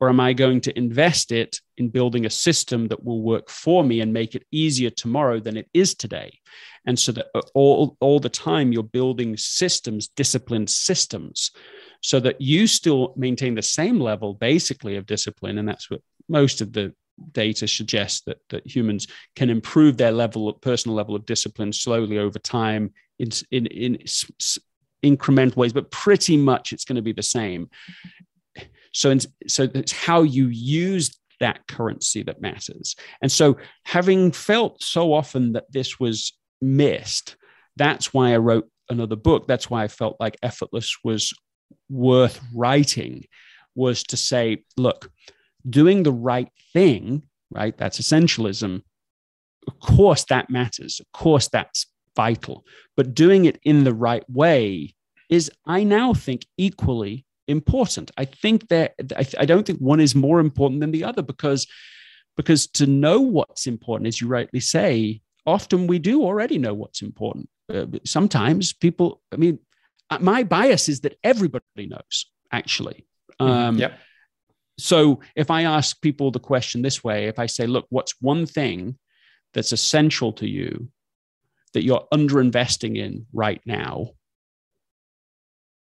Or 0.00 0.08
am 0.08 0.18
I 0.18 0.32
going 0.32 0.62
to 0.62 0.78
invest 0.78 1.30
it 1.30 1.60
in 1.76 1.90
building 1.90 2.24
a 2.24 2.30
system 2.30 2.88
that 2.88 3.04
will 3.04 3.20
work 3.22 3.50
for 3.50 3.84
me 3.84 4.00
and 4.00 4.12
make 4.12 4.34
it 4.34 4.46
easier 4.50 4.90
tomorrow 4.90 5.40
than 5.40 5.56
it 5.56 5.68
is 5.74 5.94
today? 5.94 6.38
And 6.86 6.98
so 6.98 7.12
that 7.12 7.26
uh, 7.34 7.42
all, 7.54 7.96
all 8.00 8.18
the 8.18 8.30
time 8.30 8.72
you're 8.72 8.82
building 8.82 9.36
systems, 9.36 10.08
disciplined 10.08 10.70
systems, 10.70 11.50
so 12.00 12.18
that 12.20 12.40
you 12.40 12.66
still 12.66 13.12
maintain 13.16 13.54
the 13.54 13.62
same 13.62 14.00
level 14.00 14.32
basically 14.34 14.96
of 14.96 15.04
discipline. 15.04 15.58
And 15.58 15.68
that's 15.68 15.90
what 15.90 16.00
most 16.28 16.62
of 16.62 16.72
the 16.72 16.94
data 17.32 17.68
suggests 17.68 18.22
that, 18.22 18.38
that 18.48 18.66
humans 18.66 19.06
can 19.36 19.50
improve 19.50 19.98
their 19.98 20.12
level 20.12 20.48
of 20.48 20.60
personal 20.62 20.96
level 20.96 21.14
of 21.14 21.26
discipline 21.26 21.72
slowly 21.72 22.18
over 22.18 22.38
time 22.38 22.94
in, 23.18 23.28
in, 23.50 23.66
in 23.66 23.98
incremental 25.02 25.56
ways, 25.56 25.72
but 25.72 25.90
pretty 25.90 26.36
much 26.36 26.72
it's 26.72 26.84
going 26.84 26.96
to 26.96 27.02
be 27.02 27.12
the 27.12 27.22
same. 27.22 27.68
So, 28.92 29.16
so 29.46 29.68
it's 29.74 29.92
how 29.92 30.22
you 30.22 30.48
use 30.48 31.16
that 31.40 31.66
currency 31.66 32.22
that 32.24 32.40
matters. 32.40 32.96
And 33.22 33.30
so, 33.30 33.56
having 33.84 34.32
felt 34.32 34.82
so 34.82 35.12
often 35.12 35.52
that 35.52 35.72
this 35.72 35.98
was 35.98 36.32
missed, 36.60 37.36
that's 37.76 38.12
why 38.12 38.34
I 38.34 38.38
wrote 38.38 38.68
another 38.88 39.16
book. 39.16 39.46
That's 39.46 39.70
why 39.70 39.84
I 39.84 39.88
felt 39.88 40.16
like 40.20 40.36
Effortless 40.42 40.96
was 41.02 41.32
worth 41.88 42.40
writing, 42.54 43.24
was 43.74 44.02
to 44.04 44.16
say, 44.16 44.64
look, 44.76 45.10
doing 45.68 46.02
the 46.02 46.12
right 46.12 46.50
thing, 46.72 47.22
right? 47.50 47.76
That's 47.76 48.00
essentialism. 48.00 48.82
Of 49.66 49.80
course, 49.80 50.24
that 50.24 50.50
matters. 50.50 51.00
Of 51.00 51.10
course, 51.12 51.48
that's 51.48 51.86
vital. 52.16 52.64
But 52.96 53.14
doing 53.14 53.44
it 53.44 53.58
in 53.62 53.84
the 53.84 53.94
right 53.94 54.24
way 54.28 54.94
is, 55.28 55.50
I 55.64 55.84
now 55.84 56.12
think, 56.12 56.46
equally 56.58 57.24
important. 57.50 58.10
I 58.16 58.24
think 58.24 58.68
that 58.68 58.94
I, 59.16 59.26
I 59.38 59.44
don't 59.44 59.66
think 59.66 59.78
one 59.80 60.00
is 60.00 60.14
more 60.14 60.40
important 60.40 60.80
than 60.80 60.92
the 60.92 61.04
other 61.04 61.22
because 61.22 61.66
because 62.36 62.66
to 62.68 62.86
know 62.86 63.20
what's 63.20 63.66
important, 63.66 64.08
as 64.08 64.20
you 64.20 64.28
rightly 64.28 64.60
say, 64.60 65.20
often 65.46 65.86
we 65.86 65.98
do 65.98 66.22
already 66.22 66.58
know 66.58 66.72
what's 66.72 67.02
important. 67.02 67.48
Uh, 67.72 67.86
sometimes 68.04 68.72
people, 68.72 69.20
I 69.32 69.36
mean, 69.36 69.58
uh, 70.08 70.18
my 70.20 70.42
bias 70.44 70.88
is 70.88 71.00
that 71.00 71.18
everybody 71.22 71.64
knows 71.76 72.26
actually. 72.50 73.06
Mm-hmm. 73.40 73.52
Um, 73.52 73.78
yep. 73.78 73.98
So 74.78 75.20
if 75.36 75.50
I 75.50 75.64
ask 75.64 76.00
people 76.00 76.30
the 76.30 76.40
question 76.40 76.82
this 76.82 77.04
way, 77.04 77.26
if 77.26 77.38
I 77.38 77.46
say, 77.46 77.66
look, 77.66 77.86
what's 77.90 78.14
one 78.20 78.46
thing 78.46 78.98
that's 79.52 79.72
essential 79.72 80.32
to 80.34 80.48
you 80.48 80.88
that 81.74 81.84
you're 81.84 82.06
underinvesting 82.12 82.96
in 82.96 83.26
right 83.32 83.60
now? 83.66 84.10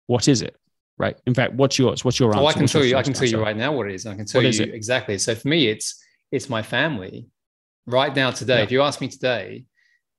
What 0.07 0.27
is 0.27 0.43
it? 0.43 0.57
Right. 0.99 1.17
In 1.27 1.35
fact, 1.35 1.55
what's 1.55 1.79
yours? 1.79 2.05
What's 2.05 2.19
your 2.19 2.31
answer? 2.31 2.43
Oh, 2.43 2.47
I 2.47 2.53
can 2.53 2.63
what's 2.63 2.73
tell 2.73 2.85
you. 2.85 2.97
I 2.97 3.03
can 3.03 3.13
tell 3.13 3.29
you 3.29 3.41
right 3.41 3.57
now 3.57 3.73
what 3.73 3.89
it 3.89 3.95
is. 3.95 4.05
I 4.05 4.15
can 4.17 4.27
tell 4.27 4.43
what 4.43 4.53
you 4.53 4.65
exactly. 4.65 5.17
So 5.19 5.35
for 5.35 5.47
me, 5.49 5.69
it's 5.69 6.05
it's 6.33 6.49
my 6.49 6.63
family. 6.63 7.27
Right 7.87 8.15
now, 8.15 8.31
today, 8.31 8.59
yeah. 8.59 8.65
if 8.65 8.73
you 8.73 8.83
ask 8.83 9.01
me 9.01 9.09
today, 9.09 9.65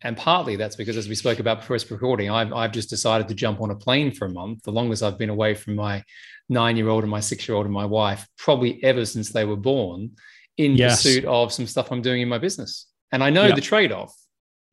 and 0.02 0.16
partly 0.16 0.56
that's 0.56 0.76
because, 0.76 0.96
as 0.96 1.10
we 1.10 1.16
spoke 1.16 1.40
about 1.40 1.60
before 1.60 1.76
this 1.76 1.92
recording, 1.92 2.30
I've, 2.30 2.54
I've 2.54 2.72
just 2.72 2.90
decided 2.90 3.28
to 3.28 3.36
jump 3.36 3.62
on 3.62 3.72
a 3.72 3.76
plane 3.76 4.12
for 4.12 4.26
a 4.26 4.30
month, 4.32 4.64
the 4.64 4.72
longest 4.72 5.04
I've 5.04 5.18
been 5.18 5.30
away 5.30 5.54
from 5.54 5.76
my 5.76 6.04
nine 6.48 6.78
year 6.78 6.88
old 6.88 7.04
and 7.04 7.12
my 7.12 7.20
six 7.20 7.48
year 7.48 7.56
old 7.56 7.66
and 7.66 7.74
my 7.74 7.86
wife, 7.86 8.26
probably 8.38 8.84
ever 8.84 9.06
since 9.06 9.30
they 9.30 9.46
were 9.46 9.58
born, 9.58 10.12
in 10.58 10.76
yes. 10.76 11.04
pursuit 11.04 11.26
of 11.26 11.52
some 11.52 11.68
stuff 11.68 11.92
I'm 11.92 12.02
doing 12.02 12.22
in 12.22 12.30
my 12.30 12.38
business. 12.38 12.88
And 13.12 13.24
I 13.24 13.30
know 13.30 13.46
yep. 13.46 13.56
the 13.56 13.62
trade 13.62 13.92
off. 13.92 14.16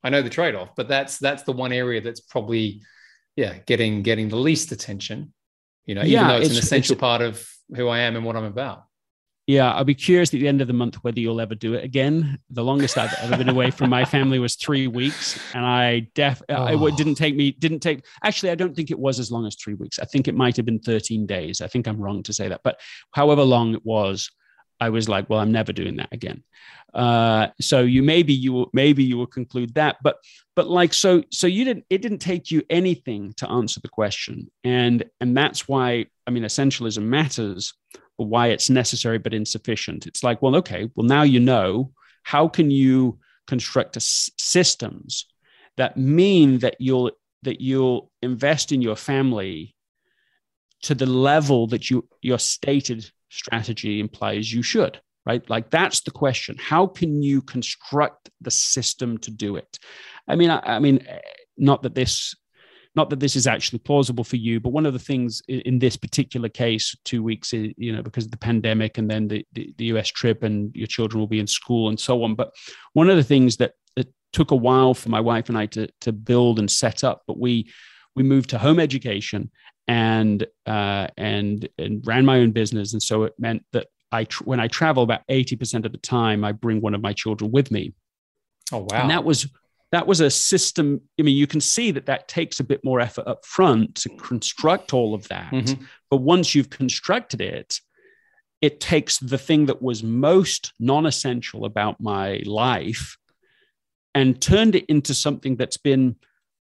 I 0.04 0.10
know 0.10 0.22
the 0.22 0.30
trade 0.30 0.54
off, 0.54 0.70
but 0.76 0.88
that's 0.88 1.18
that's 1.18 1.42
the 1.42 1.52
one 1.52 1.72
area 1.72 2.00
that's 2.00 2.20
probably, 2.20 2.82
yeah, 3.34 3.58
getting 3.66 4.02
getting 4.02 4.28
the 4.28 4.36
least 4.36 4.70
attention. 4.70 5.32
You 5.86 5.94
know, 5.94 6.02
even 6.02 6.12
yeah, 6.12 6.28
though 6.28 6.36
it's, 6.36 6.46
it's 6.48 6.58
an 6.58 6.62
essential 6.62 6.94
it's, 6.94 7.00
part 7.00 7.22
of 7.22 7.48
who 7.74 7.88
I 7.88 8.00
am 8.00 8.16
and 8.16 8.24
what 8.24 8.36
I'm 8.36 8.44
about 8.44 8.84
yeah, 9.46 9.72
I'll 9.74 9.84
be 9.84 9.94
curious 9.94 10.34
at 10.34 10.40
the 10.40 10.48
end 10.48 10.60
of 10.60 10.66
the 10.66 10.72
month 10.72 10.96
whether 11.04 11.20
you'll 11.20 11.40
ever 11.40 11.54
do 11.54 11.74
it 11.74 11.84
again. 11.84 12.38
The 12.50 12.64
longest 12.64 12.98
I've 12.98 13.14
ever 13.20 13.36
been 13.36 13.48
away 13.48 13.70
from 13.70 13.90
my 13.90 14.04
family 14.04 14.40
was 14.40 14.56
three 14.56 14.88
weeks, 14.88 15.38
and 15.54 15.64
I 15.64 16.08
def 16.16 16.42
uh, 16.48 16.66
oh. 16.72 16.86
it 16.86 16.96
didn't 16.96 17.14
take 17.14 17.36
me 17.36 17.52
didn't 17.52 17.78
take. 17.78 18.04
Actually, 18.24 18.50
I 18.50 18.56
don't 18.56 18.74
think 18.74 18.90
it 18.90 18.98
was 18.98 19.20
as 19.20 19.30
long 19.30 19.46
as 19.46 19.54
three 19.54 19.74
weeks. 19.74 20.00
I 20.00 20.04
think 20.04 20.26
it 20.26 20.34
might 20.34 20.56
have 20.56 20.66
been 20.66 20.80
thirteen 20.80 21.26
days. 21.26 21.60
I 21.60 21.68
think 21.68 21.86
I'm 21.86 22.00
wrong 22.00 22.24
to 22.24 22.32
say 22.32 22.48
that, 22.48 22.62
but 22.64 22.80
however 23.12 23.42
long 23.42 23.74
it 23.74 23.86
was, 23.86 24.28
I 24.80 24.90
was 24.90 25.08
like, 25.08 25.28
well, 25.30 25.40
I'm 25.40 25.52
never 25.52 25.72
doing 25.72 25.96
that 25.96 26.12
again. 26.12 26.42
Uh, 26.92 27.48
so 27.60 27.80
you 27.80 28.02
maybe 28.02 28.32
you 28.32 28.52
will 28.52 28.70
maybe 28.72 29.04
you 29.04 29.18
will 29.18 29.26
conclude 29.26 29.74
that, 29.74 29.96
but 30.02 30.16
but 30.54 30.68
like 30.68 30.94
so 30.94 31.22
so 31.30 31.46
you 31.46 31.64
didn't 31.64 31.84
it 31.90 32.00
didn't 32.00 32.18
take 32.18 32.50
you 32.50 32.62
anything 32.70 33.34
to 33.36 33.50
answer 33.50 33.80
the 33.80 33.88
question, 33.88 34.50
and 34.64 35.04
and 35.20 35.36
that's 35.36 35.68
why 35.68 36.06
I 36.26 36.30
mean 36.30 36.44
essentialism 36.44 37.02
matters 37.02 37.74
why 38.16 38.48
it's 38.48 38.70
necessary 38.70 39.18
but 39.18 39.34
insufficient. 39.34 40.06
It's 40.06 40.24
like, 40.24 40.40
well, 40.40 40.56
okay, 40.56 40.90
well, 40.94 41.06
now 41.06 41.22
you 41.22 41.40
know. 41.40 41.92
How 42.22 42.48
can 42.48 42.72
you 42.72 43.20
construct 43.46 43.96
systems 44.02 45.26
that 45.76 45.96
mean 45.96 46.58
that 46.58 46.76
you'll 46.80 47.12
that 47.42 47.60
you'll 47.60 48.10
invest 48.22 48.72
in 48.72 48.82
your 48.82 48.96
family 48.96 49.76
to 50.82 50.94
the 50.94 51.06
level 51.06 51.68
that 51.68 51.88
you 51.90 52.08
your 52.22 52.38
stated 52.38 53.10
strategy 53.28 54.00
implies 54.00 54.52
you 54.52 54.62
should? 54.62 55.00
Right, 55.24 55.48
like 55.50 55.70
that's 55.70 56.02
the 56.02 56.12
question. 56.12 56.56
How 56.56 56.86
can 56.86 57.20
you 57.20 57.42
construct 57.42 58.30
the 58.40 58.50
system 58.52 59.18
to 59.18 59.32
do 59.32 59.56
it? 59.56 59.76
I 60.28 60.36
mean, 60.36 60.50
I, 60.50 60.60
I 60.76 60.78
mean, 60.78 61.04
not 61.56 61.82
that 61.82 61.96
this 61.96 62.32
not 62.96 63.10
that 63.10 63.20
this 63.20 63.36
is 63.36 63.46
actually 63.46 63.78
plausible 63.80 64.24
for 64.24 64.36
you, 64.36 64.58
but 64.58 64.70
one 64.70 64.86
of 64.86 64.94
the 64.94 64.98
things 64.98 65.42
in 65.48 65.78
this 65.78 65.96
particular 65.96 66.48
case, 66.48 66.96
two 67.04 67.22
weeks, 67.22 67.52
you 67.52 67.92
know, 67.92 68.02
because 68.02 68.24
of 68.24 68.30
the 68.30 68.38
pandemic 68.38 68.96
and 68.96 69.08
then 69.08 69.28
the, 69.28 69.46
the, 69.52 69.74
the 69.76 69.84
US 69.86 70.08
trip 70.08 70.42
and 70.42 70.74
your 70.74 70.86
children 70.86 71.20
will 71.20 71.26
be 71.26 71.38
in 71.38 71.46
school 71.46 71.90
and 71.90 72.00
so 72.00 72.22
on. 72.24 72.34
But 72.34 72.52
one 72.94 73.10
of 73.10 73.16
the 73.16 73.22
things 73.22 73.58
that, 73.58 73.72
it 73.96 74.08
took 74.32 74.50
a 74.50 74.56
while 74.56 74.94
for 74.94 75.10
my 75.10 75.20
wife 75.20 75.50
and 75.50 75.58
I 75.58 75.66
to, 75.66 75.88
to 76.00 76.12
build 76.12 76.58
and 76.58 76.70
set 76.70 77.04
up, 77.04 77.22
but 77.26 77.38
we, 77.38 77.70
we 78.14 78.22
moved 78.22 78.50
to 78.50 78.58
home 78.58 78.80
education 78.80 79.50
and, 79.88 80.46
uh, 80.66 81.08
and, 81.16 81.68
and 81.78 82.06
ran 82.06 82.24
my 82.24 82.38
own 82.40 82.52
business. 82.52 82.92
And 82.92 83.02
so 83.02 83.24
it 83.24 83.34
meant 83.38 83.64
that 83.72 83.86
I, 84.12 84.24
tr- 84.24 84.44
when 84.44 84.60
I 84.60 84.68
travel 84.68 85.02
about 85.02 85.26
80% 85.30 85.84
of 85.84 85.92
the 85.92 85.98
time, 85.98 86.44
I 86.44 86.52
bring 86.52 86.80
one 86.80 86.94
of 86.94 87.02
my 87.02 87.12
children 87.12 87.50
with 87.52 87.70
me. 87.70 87.94
Oh, 88.72 88.86
wow. 88.90 89.02
And 89.02 89.10
that 89.10 89.24
was 89.24 89.48
that 89.92 90.06
was 90.06 90.20
a 90.20 90.30
system. 90.30 91.00
I 91.18 91.22
mean, 91.22 91.36
you 91.36 91.46
can 91.46 91.60
see 91.60 91.92
that 91.92 92.06
that 92.06 92.26
takes 92.26 92.58
a 92.58 92.64
bit 92.64 92.84
more 92.84 93.00
effort 93.00 93.26
up 93.26 93.44
front 93.44 93.94
to 93.96 94.08
construct 94.16 94.92
all 94.92 95.14
of 95.14 95.28
that. 95.28 95.52
Mm-hmm. 95.52 95.84
But 96.10 96.18
once 96.18 96.54
you've 96.54 96.70
constructed 96.70 97.40
it, 97.40 97.80
it 98.60 98.80
takes 98.80 99.18
the 99.18 99.38
thing 99.38 99.66
that 99.66 99.82
was 99.82 100.02
most 100.02 100.72
non 100.80 101.06
essential 101.06 101.64
about 101.64 102.00
my 102.00 102.42
life 102.44 103.16
and 104.14 104.40
turned 104.40 104.74
it 104.74 104.86
into 104.86 105.14
something 105.14 105.56
that's 105.56 105.76
been 105.76 106.16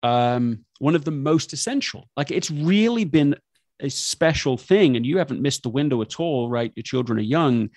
um, 0.04 0.66
one 0.82 0.96
of 0.96 1.06
the 1.06 1.12
most 1.12 1.54
essential. 1.54 2.10
Like 2.18 2.32
it's 2.32 2.52
really 2.52 3.06
been 3.06 3.36
a 3.80 3.90
special 3.90 4.58
thing, 4.58 4.96
and 4.96 5.06
you 5.06 5.18
haven't 5.18 5.42
missed 5.42 5.64
the 5.64 5.70
window 5.70 6.02
at 6.02 6.20
all, 6.20 6.50
right? 6.50 6.72
Your 6.76 6.84
children 6.84 7.20
are 7.20 7.24
young 7.24 7.70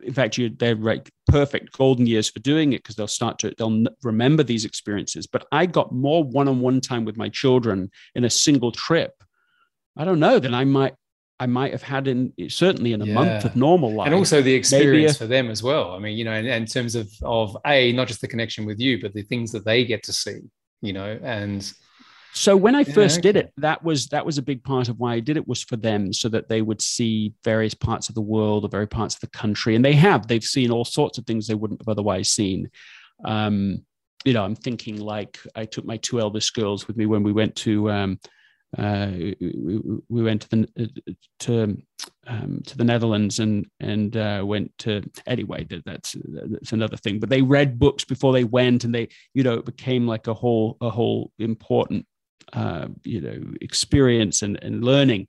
in 0.00 0.14
fact, 0.14 0.38
you, 0.38 0.48
they're 0.48 0.74
like 0.74 1.10
perfect 1.26 1.72
golden 1.76 2.06
years 2.06 2.30
for 2.30 2.38
doing 2.40 2.72
it 2.72 2.82
because 2.82 2.96
they'll 2.96 3.06
start 3.06 3.38
to 3.40 3.52
they'll 3.58 3.84
remember 4.02 4.42
these 4.42 4.64
experiences. 4.64 5.26
But 5.26 5.46
I 5.50 5.66
got 5.66 5.92
more 5.92 6.22
one-on-one 6.24 6.80
time 6.80 7.04
with 7.04 7.16
my 7.16 7.28
children 7.28 7.90
in 8.14 8.24
a 8.24 8.30
single 8.30 8.72
trip. 8.72 9.12
I 9.96 10.04
don't 10.04 10.20
know 10.20 10.38
than 10.38 10.54
I 10.54 10.64
might 10.64 10.94
I 11.40 11.46
might 11.46 11.72
have 11.72 11.82
had 11.82 12.08
in 12.08 12.32
certainly 12.48 12.92
in 12.92 13.02
a 13.02 13.06
yeah. 13.06 13.14
month 13.14 13.44
of 13.44 13.56
normal 13.56 13.92
life, 13.92 14.06
and 14.06 14.14
also 14.14 14.40
the 14.40 14.54
experience 14.54 15.16
a, 15.16 15.18
for 15.18 15.26
them 15.26 15.50
as 15.50 15.62
well. 15.62 15.92
I 15.92 15.98
mean, 15.98 16.16
you 16.16 16.24
know, 16.24 16.32
in, 16.32 16.46
in 16.46 16.66
terms 16.66 16.94
of 16.94 17.10
of 17.22 17.56
a 17.66 17.92
not 17.92 18.08
just 18.08 18.20
the 18.20 18.28
connection 18.28 18.64
with 18.66 18.80
you, 18.80 19.00
but 19.00 19.14
the 19.14 19.22
things 19.22 19.52
that 19.52 19.64
they 19.64 19.84
get 19.84 20.02
to 20.04 20.12
see. 20.12 20.40
You 20.80 20.92
know, 20.92 21.18
and 21.22 21.70
so 22.34 22.56
when 22.56 22.74
I 22.74 22.84
first 22.84 23.16
yeah, 23.16 23.20
okay. 23.20 23.32
did 23.32 23.36
it, 23.36 23.52
that 23.56 23.82
was 23.82 24.06
that 24.08 24.24
was 24.24 24.38
a 24.38 24.42
big 24.42 24.62
part 24.62 24.88
of 24.88 24.98
why 24.98 25.14
I 25.14 25.20
did 25.20 25.36
it 25.36 25.48
was 25.48 25.62
for 25.62 25.76
them, 25.76 26.12
so 26.12 26.28
that 26.28 26.48
they 26.48 26.62
would 26.62 26.80
see 26.80 27.34
various 27.44 27.74
parts 27.74 28.08
of 28.08 28.14
the 28.14 28.20
world 28.20 28.64
or 28.64 28.68
various 28.68 28.90
parts 28.90 29.14
of 29.14 29.20
the 29.20 29.28
country, 29.28 29.74
and 29.74 29.84
they 29.84 29.94
have. 29.94 30.26
They've 30.26 30.44
seen 30.44 30.70
all 30.70 30.84
sorts 30.84 31.18
of 31.18 31.26
things 31.26 31.46
they 31.46 31.54
wouldn't 31.54 31.80
have 31.80 31.88
otherwise 31.88 32.30
seen. 32.30 32.70
Um, 33.24 33.84
you 34.24 34.32
know, 34.32 34.44
I'm 34.44 34.56
thinking 34.56 35.00
like 35.00 35.38
I 35.54 35.64
took 35.64 35.84
my 35.84 35.96
two 35.96 36.20
eldest 36.20 36.54
girls 36.54 36.86
with 36.86 36.96
me 36.96 37.06
when 37.06 37.22
we 37.22 37.32
went 37.32 37.56
to 37.56 37.90
um, 37.90 38.18
uh, 38.76 39.08
we, 39.10 39.80
we, 40.08 40.22
went 40.22 40.42
to 40.42 40.48
the 40.50 41.14
to 41.38 41.78
um, 42.26 42.60
to 42.66 42.76
the 42.76 42.84
Netherlands 42.84 43.38
and 43.38 43.66
and 43.80 44.16
uh, 44.16 44.42
went 44.44 44.76
to 44.78 45.02
anyway. 45.26 45.64
That, 45.64 45.84
That's 45.86 46.14
that's 46.34 46.72
another 46.72 46.98
thing. 46.98 47.18
But 47.18 47.30
they 47.30 47.40
read 47.40 47.78
books 47.78 48.04
before 48.04 48.34
they 48.34 48.44
went, 48.44 48.84
and 48.84 48.94
they 48.94 49.08
you 49.32 49.42
know 49.42 49.54
it 49.54 49.64
became 49.64 50.06
like 50.06 50.26
a 50.26 50.34
whole 50.34 50.76
a 50.82 50.90
whole 50.90 51.32
important 51.38 52.06
uh, 52.52 52.88
you 53.04 53.20
know 53.20 53.40
experience 53.60 54.42
and, 54.42 54.58
and 54.62 54.84
learning. 54.84 55.26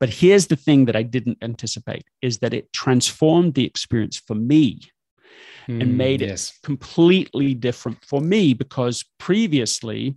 But 0.00 0.10
here's 0.10 0.48
the 0.48 0.56
thing 0.56 0.86
that 0.86 0.96
i 0.96 1.02
didn't 1.02 1.38
anticipate 1.42 2.04
is 2.22 2.38
that 2.38 2.52
it 2.52 2.72
transformed 2.72 3.54
the 3.54 3.64
experience 3.64 4.18
for 4.18 4.34
me 4.34 4.80
mm, 5.68 5.80
and 5.80 5.90
hmm, 5.90 5.96
made 5.96 6.22
yes. 6.22 6.50
it 6.50 6.66
completely 6.66 7.54
different 7.54 8.04
for 8.04 8.20
me 8.20 8.52
because 8.52 9.04
previously 9.18 10.16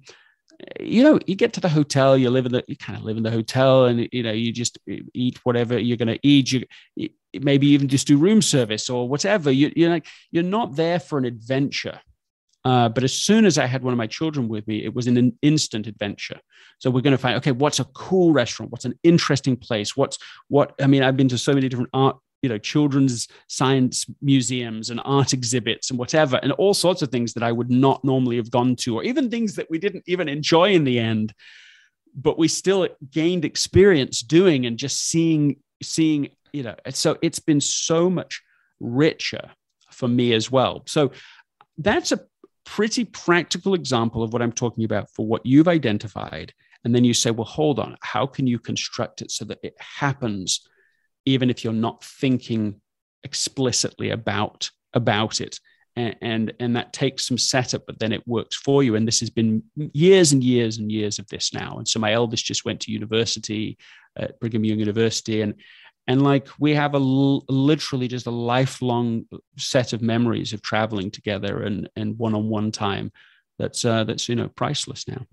you 0.80 1.04
know 1.04 1.20
you 1.28 1.36
get 1.36 1.54
to 1.54 1.60
the 1.60 1.70
hotel 1.70 2.18
you 2.18 2.32
live 2.32 2.48
in 2.48 2.54
the 2.54 2.64
you 2.68 2.78
kind 2.78 2.98
of 2.98 3.04
live 3.04 3.18
in 3.18 3.24
the 3.24 3.30
hotel 3.30 3.86
and 3.86 4.10
you 4.12 4.24
know 4.24 4.32
you 4.32 4.52
just 4.52 4.80
eat 5.14 5.38
whatever 5.44 5.78
you're 5.78 5.98
going 5.98 6.08
to 6.08 6.28
eat 6.28 6.52
you 6.52 6.64
maybe 7.42 7.68
even 7.68 7.88
just 7.88 8.08
do 8.08 8.18
room 8.18 8.42
service 8.42 8.90
or 8.90 9.08
whatever. 9.08 9.52
You, 9.52 9.72
you're 9.76 9.90
like 9.90 10.08
you're 10.32 10.44
not 10.44 10.76
there 10.76 11.00
for 11.00 11.18
an 11.18 11.26
adventure 11.26 12.00
uh, 12.66 12.90
but 12.90 13.04
as 13.04 13.14
soon 13.14 13.46
as 13.46 13.60
I 13.60 13.68
had 13.68 13.84
one 13.84 13.94
of 13.94 13.98
my 13.98 14.08
children 14.08 14.48
with 14.48 14.68
me, 14.68 14.84
it 14.84 14.94
was 14.94 15.06
an 15.06 15.38
instant 15.44 15.86
adventure. 15.86 16.40
So 16.80 16.90
we're 16.90 17.02
going 17.02 17.12
to 17.12 17.18
find, 17.18 17.38
okay, 17.38 17.52
what's 17.52 17.80
a 17.80 17.86
cool 17.86 18.34
restaurant? 18.34 18.72
What's 18.72 18.86
an 18.86 18.98
interesting 19.04 19.56
place? 19.56 19.96
What's 19.96 20.18
what? 20.48 20.74
I 20.82 20.88
mean, 20.88 21.04
I've 21.04 21.16
been 21.16 21.30
to 21.30 21.38
so 21.38 21.54
many 21.54 21.70
different 21.70 21.92
art, 21.94 22.18
you 22.42 22.50
know, 22.50 22.58
children's 22.58 23.28
science 23.48 24.08
museums 24.20 24.90
and 24.90 25.00
art 25.06 25.32
exhibits 25.32 25.92
and 25.92 26.00
whatever, 26.00 26.38
and 26.42 26.52
all 26.54 26.74
sorts 26.74 27.04
of 27.04 27.10
things 27.10 27.34
that 27.34 27.44
I 27.44 27.52
would 27.52 27.70
not 27.70 28.04
normally 28.04 28.38
have 28.38 28.50
gone 28.50 28.76
to, 28.78 28.98
or 28.98 29.04
even 29.04 29.30
things 29.30 29.56
that 29.56 29.70
we 29.70 29.78
didn't 29.78 30.04
even 30.08 30.28
enjoy 30.28 30.74
in 30.74 30.86
the 30.86 30.98
end, 30.98 31.36
but 32.16 32.40
we 32.40 32.48
still 32.48 32.88
gained 33.12 33.46
experience 33.46 34.22
doing 34.22 34.66
and 34.66 34.78
just 34.78 35.08
seeing, 35.08 35.58
seeing, 35.84 36.30
you 36.52 36.64
know. 36.64 36.76
So 36.90 37.18
it's 37.22 37.40
been 37.40 37.62
so 37.62 38.10
much 38.10 38.42
richer 38.80 39.52
for 39.92 40.08
me 40.08 40.34
as 40.34 40.52
well. 40.52 40.82
So 40.88 41.12
that's 41.78 42.12
a 42.12 42.22
pretty 42.66 43.06
practical 43.06 43.74
example 43.74 44.24
of 44.24 44.34
what 44.34 44.42
I'm 44.42 44.52
talking 44.52 44.84
about 44.84 45.10
for 45.12 45.26
what 45.26 45.46
you've 45.46 45.68
identified. 45.68 46.54
And 46.84 46.94
then 46.94 47.04
you 47.04 47.14
say, 47.14 47.32
well, 47.32 47.46
hold 47.46 47.80
on, 47.80 47.98
how 48.02 48.26
can 48.26 48.48
you 48.48 48.60
construct 48.60 49.22
it 49.22 49.32
so 49.32 49.46
that 49.46 49.60
it 49.64 49.76
happens 49.80 50.68
even 51.26 51.50
if 51.50 51.64
you're 51.64 51.74
not 51.74 52.04
thinking 52.04 52.82
explicitly 53.24 54.10
about 54.12 54.70
about 54.94 55.42
it? 55.42 55.60
And, 55.98 56.16
and, 56.22 56.54
and 56.60 56.76
that 56.76 56.92
takes 56.92 57.26
some 57.26 57.38
setup, 57.38 57.86
but 57.88 58.00
then 58.00 58.12
it 58.12 58.28
works 58.28 58.58
for 58.58 58.84
you. 58.84 58.96
And 58.96 59.08
this 59.08 59.22
has 59.22 59.30
been 59.30 59.64
years 59.76 60.34
and 60.34 60.44
years 60.44 60.78
and 60.78 60.92
years 60.92 61.20
of 61.20 61.28
this 61.28 61.54
now. 61.54 61.78
And 61.78 61.88
so 61.88 62.00
my 62.00 62.12
eldest 62.12 62.44
just 62.44 62.66
went 62.66 62.82
to 62.82 62.92
university 62.92 63.78
at 64.18 64.38
Brigham 64.40 64.66
Young 64.66 64.80
University, 64.80 65.42
and 65.42 65.56
and 66.08 66.22
like 66.22 66.48
we 66.60 66.74
have 66.74 66.94
a 66.94 67.00
literally 67.00 68.08
just 68.08 68.28
a 68.28 68.32
lifelong 68.32 69.26
set 69.58 69.94
of 69.94 70.02
memories 70.02 70.54
of 70.54 70.62
traveling 70.62 71.10
together 71.12 71.64
and 71.64 71.90
and 71.96 72.18
one-on-one 72.18 72.72
time 72.72 73.12
that's 73.58 73.86
uh, 73.86 74.04
that's 74.04 74.28
you 74.30 74.36
know 74.36 74.50
priceless 74.50 75.08
now 75.08 75.26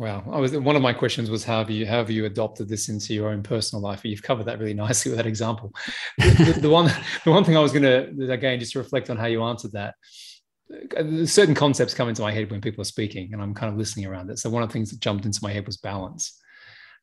Wow, 0.00 0.24
I 0.32 0.38
was 0.38 0.56
one 0.56 0.76
of 0.76 0.80
my 0.80 0.94
questions 0.94 1.28
was 1.28 1.44
how 1.44 1.58
have 1.58 1.68
you 1.68 1.84
how 1.84 1.98
have 1.98 2.10
you 2.10 2.24
adopted 2.24 2.70
this 2.70 2.88
into 2.88 3.12
your 3.12 3.28
own 3.28 3.42
personal 3.42 3.82
life? 3.82 4.02
You've 4.02 4.22
covered 4.22 4.44
that 4.44 4.58
really 4.58 4.72
nicely 4.86 5.10
with 5.10 5.18
that 5.18 5.26
example. 5.26 5.74
the, 6.16 6.52
the, 6.54 6.60
the, 6.62 6.70
one 6.70 6.90
the 7.26 7.30
one 7.30 7.44
thing 7.44 7.54
I 7.54 7.60
was 7.60 7.70
going 7.70 7.82
to 7.82 8.32
again 8.32 8.58
just 8.58 8.72
to 8.72 8.78
reflect 8.78 9.10
on 9.10 9.18
how 9.18 9.26
you 9.26 9.42
answered 9.42 9.72
that. 9.72 9.94
Uh, 10.96 11.26
certain 11.26 11.54
concepts 11.54 11.92
come 11.92 12.08
into 12.08 12.22
my 12.22 12.32
head 12.32 12.50
when 12.50 12.62
people 12.62 12.80
are 12.80 12.84
speaking, 12.84 13.34
and 13.34 13.42
I'm 13.42 13.52
kind 13.52 13.70
of 13.70 13.78
listening 13.78 14.06
around 14.06 14.30
it. 14.30 14.38
So 14.38 14.48
one 14.48 14.62
of 14.62 14.70
the 14.70 14.72
things 14.72 14.90
that 14.90 15.00
jumped 15.00 15.26
into 15.26 15.40
my 15.42 15.52
head 15.52 15.66
was 15.66 15.76
balance, 15.76 16.39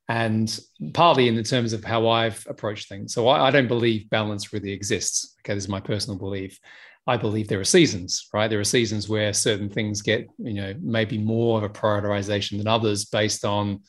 and 0.10 0.60
partly 0.94 1.28
in 1.28 1.36
the 1.36 1.44
terms 1.44 1.74
of 1.74 1.84
how 1.84 2.08
I've 2.08 2.46
approached 2.50 2.88
things. 2.88 3.14
So 3.14 3.28
I, 3.28 3.48
I 3.48 3.52
don't 3.52 3.68
believe 3.68 4.10
balance 4.10 4.54
really 4.54 4.72
exists. 4.72 5.36
Okay, 5.42 5.54
this 5.54 5.66
is 5.66 5.70
my 5.70 5.82
personal 5.82 6.18
belief. 6.18 6.60
I 7.08 7.18
believe 7.18 7.48
there 7.48 7.60
are 7.60 7.66
seasons, 7.66 8.28
right? 8.34 8.50
There 8.50 8.60
are 8.60 8.66
seasons 8.66 9.08
where 9.08 9.32
certain 9.34 9.70
things 9.70 10.02
get, 10.02 10.28
you 10.38 10.54
know, 10.54 10.74
maybe 10.82 11.18
more 11.18 11.58
of 11.58 11.64
a 11.64 11.70
prioritization 11.70 12.58
than 12.58 12.68
others 12.68 13.06
based 13.06 13.46
on, 13.46 13.82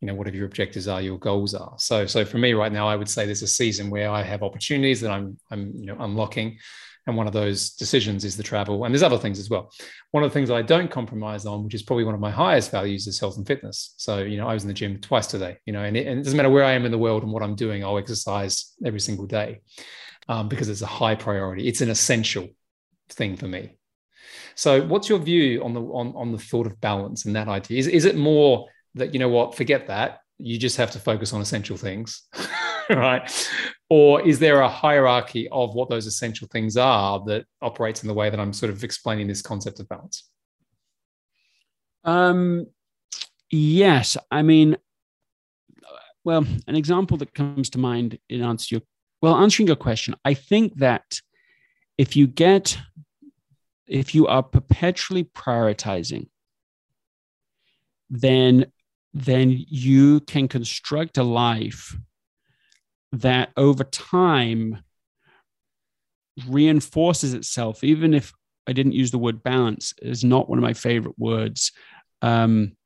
you 0.00 0.06
know, 0.06 0.14
whatever 0.14 0.36
your 0.36 0.46
objectives 0.46 0.88
are, 0.88 1.00
your 1.00 1.18
goals 1.18 1.54
are. 1.54 1.74
So, 1.78 2.06
so 2.06 2.24
for 2.24 2.38
me 2.38 2.54
right 2.54 2.72
now, 2.72 2.88
I 2.88 2.96
would 2.96 3.10
say 3.10 3.26
there's 3.26 3.42
a 3.42 3.46
season 3.46 3.90
where 3.90 4.10
I 4.10 4.22
have 4.22 4.42
opportunities 4.42 5.02
that 5.02 5.10
I'm, 5.10 5.38
I'm, 5.50 5.72
you 5.76 5.86
know, 5.86 5.96
unlocking, 6.00 6.58
and 7.06 7.16
one 7.16 7.26
of 7.26 7.32
those 7.32 7.70
decisions 7.70 8.24
is 8.24 8.36
the 8.36 8.42
travel. 8.42 8.84
And 8.84 8.94
there's 8.94 9.02
other 9.02 9.18
things 9.18 9.38
as 9.38 9.50
well. 9.50 9.72
One 10.12 10.22
of 10.22 10.30
the 10.30 10.34
things 10.34 10.50
I 10.50 10.62
don't 10.62 10.90
compromise 10.90 11.46
on, 11.46 11.64
which 11.64 11.74
is 11.74 11.82
probably 11.82 12.04
one 12.04 12.14
of 12.14 12.20
my 12.20 12.30
highest 12.30 12.70
values, 12.70 13.06
is 13.06 13.18
health 13.18 13.36
and 13.36 13.46
fitness. 13.46 13.94
So, 13.96 14.18
you 14.18 14.36
know, 14.36 14.48
I 14.48 14.54
was 14.54 14.62
in 14.62 14.68
the 14.68 14.74
gym 14.74 15.00
twice 15.00 15.26
today, 15.26 15.58
you 15.66 15.72
know, 15.72 15.82
and 15.82 15.96
it, 15.96 16.06
and 16.06 16.20
it 16.20 16.22
doesn't 16.22 16.36
matter 16.36 16.50
where 16.50 16.64
I 16.64 16.72
am 16.72 16.84
in 16.84 16.92
the 16.92 16.98
world 16.98 17.22
and 17.22 17.32
what 17.32 17.42
I'm 17.42 17.56
doing, 17.56 17.84
I'll 17.84 17.98
exercise 17.98 18.74
every 18.84 19.00
single 19.00 19.26
day. 19.26 19.60
Um, 20.28 20.48
because 20.48 20.68
it's 20.68 20.82
a 20.82 20.86
high 20.86 21.16
priority. 21.16 21.66
It's 21.66 21.80
an 21.80 21.90
essential 21.90 22.48
thing 23.08 23.36
for 23.36 23.48
me. 23.48 23.76
So, 24.54 24.82
what's 24.86 25.08
your 25.08 25.18
view 25.18 25.64
on 25.64 25.74
the 25.74 25.80
on, 25.80 26.14
on 26.14 26.30
the 26.30 26.38
thought 26.38 26.66
of 26.66 26.80
balance 26.80 27.24
and 27.24 27.34
that 27.34 27.48
idea? 27.48 27.78
Is, 27.78 27.88
is 27.88 28.04
it 28.04 28.16
more 28.16 28.68
that 28.94 29.12
you 29.12 29.18
know 29.18 29.28
what, 29.28 29.56
forget 29.56 29.88
that, 29.88 30.20
you 30.38 30.58
just 30.58 30.76
have 30.76 30.90
to 30.92 30.98
focus 30.98 31.32
on 31.32 31.40
essential 31.40 31.76
things, 31.76 32.22
right? 32.90 33.50
Or 33.88 34.26
is 34.26 34.38
there 34.38 34.60
a 34.60 34.68
hierarchy 34.68 35.48
of 35.50 35.74
what 35.74 35.90
those 35.90 36.06
essential 36.06 36.48
things 36.48 36.76
are 36.76 37.22
that 37.26 37.44
operates 37.60 38.02
in 38.02 38.08
the 38.08 38.14
way 38.14 38.30
that 38.30 38.40
I'm 38.40 38.52
sort 38.52 38.70
of 38.70 38.82
explaining 38.84 39.28
this 39.28 39.42
concept 39.42 39.80
of 39.80 39.88
balance? 39.88 40.28
Um, 42.04 42.66
yes, 43.50 44.16
I 44.30 44.42
mean, 44.42 44.76
well, 46.24 46.46
an 46.66 46.76
example 46.76 47.16
that 47.18 47.34
comes 47.34 47.70
to 47.70 47.78
mind 47.78 48.18
in 48.28 48.42
answer 48.42 48.68
to 48.68 48.74
your 48.76 48.82
well, 49.20 49.36
answering 49.36 49.68
your 49.68 49.76
question, 49.76 50.16
I 50.24 50.34
think 50.34 50.78
that 50.78 51.20
if 51.96 52.16
you 52.16 52.26
get 52.26 52.76
if 53.86 54.14
you 54.14 54.26
are 54.26 54.42
perpetually 54.42 55.24
prioritizing 55.24 56.26
then 58.10 58.66
then 59.14 59.54
you 59.68 60.20
can 60.20 60.48
construct 60.48 61.18
a 61.18 61.22
life 61.22 61.96
that 63.12 63.50
over 63.56 63.84
time 63.84 64.82
reinforces 66.48 67.34
itself 67.34 67.84
even 67.84 68.14
if 68.14 68.32
i 68.66 68.72
didn't 68.72 68.92
use 68.92 69.10
the 69.10 69.18
word 69.18 69.42
balance 69.42 69.92
is 70.00 70.24
not 70.24 70.48
one 70.48 70.58
of 70.58 70.62
my 70.62 70.72
favorite 70.72 71.18
words. 71.18 71.72
Um, 72.22 72.76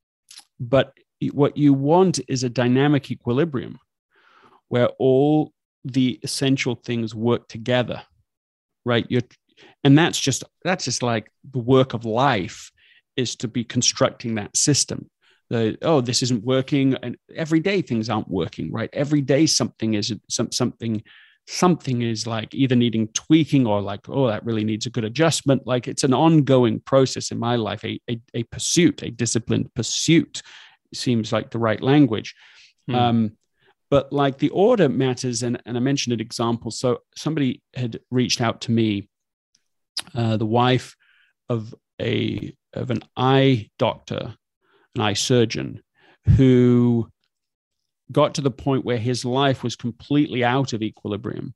but 0.58 0.92
what 1.32 1.56
you 1.56 1.74
want 1.74 2.18
is 2.28 2.42
a 2.42 2.48
dynamic 2.48 3.10
equilibrium 3.10 3.78
where 4.68 4.88
all 4.98 5.52
the 5.84 6.18
essential 6.22 6.74
things 6.74 7.14
work 7.14 7.46
together 7.48 8.02
right? 8.86 9.04
You're 9.10 9.22
and 9.84 9.98
that's 9.98 10.18
just 10.18 10.44
that's 10.64 10.86
just 10.86 11.02
like 11.02 11.30
the 11.52 11.58
work 11.58 11.92
of 11.92 12.06
life 12.06 12.70
is 13.16 13.36
to 13.36 13.48
be 13.48 13.64
constructing 13.64 14.36
that 14.36 14.56
system 14.56 15.10
the 15.50 15.78
oh 15.82 16.00
this 16.00 16.22
isn't 16.22 16.44
working 16.44 16.94
and 17.02 17.16
every 17.34 17.60
day 17.60 17.82
things 17.82 18.10
aren't 18.10 18.28
working 18.28 18.72
right? 18.72 18.90
Every 18.92 19.20
day 19.20 19.46
something 19.46 19.94
is 19.94 20.12
some, 20.28 20.50
something 20.52 21.02
something 21.48 22.02
is 22.02 22.26
like 22.26 22.52
either 22.54 22.74
needing 22.74 23.06
tweaking 23.08 23.66
or 23.66 23.80
like 23.80 24.08
oh 24.08 24.26
that 24.26 24.44
really 24.44 24.64
needs 24.64 24.86
a 24.86 24.90
good 24.90 25.04
adjustment. 25.04 25.66
Like 25.66 25.88
it's 25.88 26.04
an 26.04 26.14
ongoing 26.14 26.80
process 26.80 27.30
in 27.30 27.38
my 27.38 27.56
life 27.56 27.84
a, 27.84 28.00
a, 28.10 28.20
a 28.34 28.42
pursuit 28.44 29.02
a 29.02 29.10
disciplined 29.10 29.72
pursuit 29.74 30.42
seems 30.94 31.32
like 31.32 31.50
the 31.50 31.58
right 31.58 31.82
language. 31.82 32.34
Hmm. 32.88 32.94
um, 32.94 33.32
but 33.88 34.12
like 34.12 34.38
the 34.38 34.48
order 34.50 34.88
matters 34.88 35.44
and, 35.44 35.62
and 35.64 35.76
i 35.76 35.80
mentioned 35.80 36.12
an 36.12 36.20
example. 36.20 36.70
So 36.70 36.98
somebody 37.16 37.62
had 37.74 38.00
reached 38.10 38.40
out 38.40 38.62
to 38.62 38.72
me 38.72 39.08
uh, 40.14 40.36
the 40.36 40.46
wife 40.46 40.96
of 41.48 41.74
a 42.00 42.54
of 42.72 42.90
an 42.90 43.02
eye 43.16 43.70
doctor 43.78 44.34
an 44.96 45.02
eye 45.02 45.14
surgeon 45.14 45.80
who 46.36 47.08
got 48.10 48.34
to 48.34 48.40
the 48.40 48.50
point 48.50 48.84
where 48.84 48.98
his 48.98 49.24
life 49.24 49.62
was 49.62 49.76
completely 49.76 50.44
out 50.44 50.72
of 50.72 50.82
equilibrium 50.82 51.54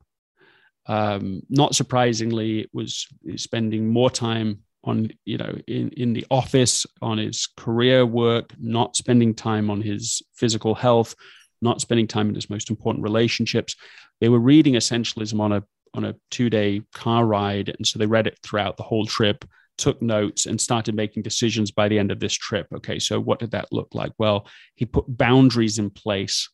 um, 0.87 1.43
not 1.49 1.75
surprisingly 1.75 2.61
it 2.61 2.71
was 2.73 3.07
spending 3.37 3.89
more 3.89 4.11
time 4.11 4.61
on 4.85 5.11
you 5.27 5.37
know 5.37 5.55
in 5.67 5.91
in 5.91 6.13
the 6.15 6.27
office 6.31 6.87
on 7.03 7.19
his 7.19 7.49
career 7.57 8.07
work 8.07 8.53
not 8.59 8.97
spending 8.97 9.35
time 9.35 9.69
on 9.69 9.83
his 9.83 10.23
physical 10.35 10.75
health 10.75 11.15
not 11.63 11.81
spending 11.81 12.07
time 12.07 12.29
in 12.29 12.35
his 12.35 12.51
most 12.51 12.71
important 12.71 13.03
relationships. 13.05 13.77
They 14.21 14.29
were 14.29 14.39
reading 14.39 14.75
Essentialism 14.75 15.39
on 15.41 15.53
a 15.53 15.63
on 15.93 16.05
a 16.05 16.15
two 16.31 16.51
day 16.51 16.83
car 16.95 17.27
ride, 17.27 17.69
and 17.69 17.87
so 17.87 17.99
they 17.99 18.07
read 18.07 18.27
it 18.27 18.39
throughout 18.43 18.77
the 18.77 18.83
whole 18.83 19.07
trip, 19.07 19.45
took 19.81 20.01
notes, 20.01 20.47
and 20.47 20.61
started 20.61 20.95
making 20.95 21.23
decisions 21.23 21.71
by 21.71 21.89
the 21.89 21.99
end 21.99 22.13
of 22.13 22.21
this 22.21 22.35
trip. 22.35 22.67
Okay, 22.77 22.99
so 22.99 23.19
what 23.19 23.41
did 23.41 23.51
that 23.51 23.73
look 23.73 23.89
like? 23.95 24.13
Well, 24.19 24.47
he 24.77 24.85
put 24.87 25.05
boundaries 25.09 25.79
in 25.79 25.91
place 25.91 26.49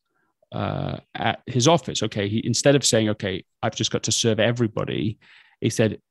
uh, 0.51 0.97
at 1.13 1.41
his 1.45 1.67
office. 1.67 2.01
Okay, 2.03 2.27
he 2.27 2.41
instead 2.45 2.75
of 2.75 2.85
saying, 2.85 3.09
"Okay, 3.09 3.43
I've 3.61 3.75
just 3.75 3.91
got 3.91 4.03
to 4.03 4.11
serve 4.11 4.39
everybody," 4.39 5.19
he 5.61 5.69
said, 5.69 6.01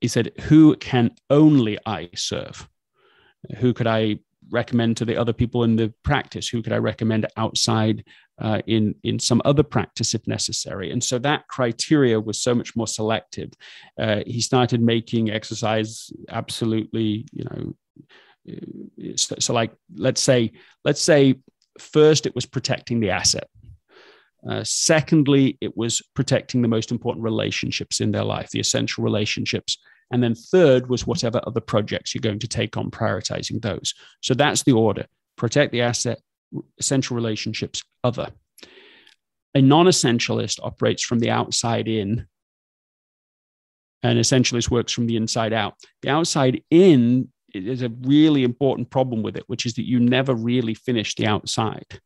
"He 0.00 0.08
said, 0.08 0.32
who 0.42 0.76
can 0.76 1.10
only 1.28 1.78
I 1.84 2.08
serve? 2.14 2.68
Who 3.58 3.74
could 3.74 3.86
I 3.86 4.18
recommend 4.50 4.96
to 4.96 5.04
the 5.04 5.16
other 5.16 5.32
people 5.32 5.64
in 5.64 5.76
the 5.76 5.92
practice? 6.02 6.48
Who 6.48 6.62
could 6.62 6.72
I 6.72 6.78
recommend 6.78 7.26
outside 7.36 8.04
uh, 8.42 8.60
in 8.66 8.94
in 9.04 9.18
some 9.18 9.40
other 9.44 9.62
practice 9.62 10.14
if 10.14 10.26
necessary. 10.26 10.90
And 10.90 11.02
so 11.02 11.18
that 11.20 11.46
criteria 11.48 12.20
was 12.20 12.42
so 12.42 12.54
much 12.54 12.76
more 12.76 12.88
selective. 12.88 13.50
Uh, 13.98 14.20
he 14.26 14.40
started 14.40 14.82
making 14.82 15.30
exercise 15.30 16.10
absolutely, 16.28 17.26
you 17.32 17.44
know. 17.44 17.74
Uh, 18.50 19.16
so, 19.16 19.36
so, 19.38 19.54
like, 19.54 19.72
let's 19.94 20.20
say, 20.20 20.52
let's 20.84 21.00
say, 21.00 21.36
first 21.78 22.26
it 22.26 22.34
was 22.34 22.44
protecting 22.44 23.00
the 23.00 23.10
asset. 23.10 23.48
Uh, 24.48 24.64
secondly, 24.64 25.56
it 25.60 25.76
was 25.76 26.02
protecting 26.14 26.62
the 26.62 26.68
most 26.68 26.90
important 26.90 27.22
relationships 27.22 28.00
in 28.00 28.10
their 28.10 28.24
life, 28.24 28.50
the 28.50 28.58
essential 28.58 29.04
relationships. 29.04 29.78
And 30.10 30.20
then 30.20 30.34
third 30.34 30.88
was 30.88 31.06
whatever 31.06 31.40
other 31.46 31.60
projects 31.60 32.12
you're 32.12 32.20
going 32.20 32.40
to 32.40 32.48
take 32.48 32.76
on, 32.76 32.90
prioritizing 32.90 33.62
those. 33.62 33.94
So 34.20 34.34
that's 34.34 34.64
the 34.64 34.72
order 34.72 35.06
protect 35.36 35.72
the 35.72 35.80
asset, 35.80 36.20
essential 36.78 37.16
relationships, 37.16 37.82
other. 38.04 38.30
A 39.54 39.60
non 39.60 39.86
essentialist 39.86 40.60
operates 40.62 41.02
from 41.02 41.18
the 41.18 41.30
outside 41.30 41.88
in, 41.88 42.26
and 44.02 44.18
essentialist 44.18 44.70
works 44.70 44.92
from 44.92 45.06
the 45.06 45.16
inside 45.16 45.52
out. 45.52 45.74
The 46.02 46.10
outside 46.10 46.62
in 46.70 47.28
is 47.54 47.82
a 47.82 47.92
really 48.02 48.44
important 48.44 48.90
problem 48.90 49.22
with 49.22 49.36
it, 49.36 49.44
which 49.46 49.66
is 49.66 49.74
that 49.74 49.86
you 49.86 50.00
never 50.00 50.34
really 50.34 50.74
finish 50.74 51.14
the 51.14 51.26
outside. 51.26 52.00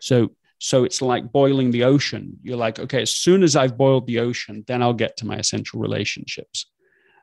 So, 0.00 0.30
so 0.58 0.84
it's 0.84 1.02
like 1.02 1.32
boiling 1.32 1.70
the 1.70 1.84
ocean. 1.84 2.38
You're 2.42 2.56
like, 2.56 2.78
okay, 2.78 3.02
as 3.02 3.10
soon 3.10 3.42
as 3.42 3.56
I've 3.56 3.76
boiled 3.76 4.06
the 4.06 4.20
ocean, 4.20 4.64
then 4.66 4.82
I'll 4.82 4.94
get 4.94 5.16
to 5.18 5.26
my 5.26 5.36
essential 5.36 5.80
relationships. 5.80 6.69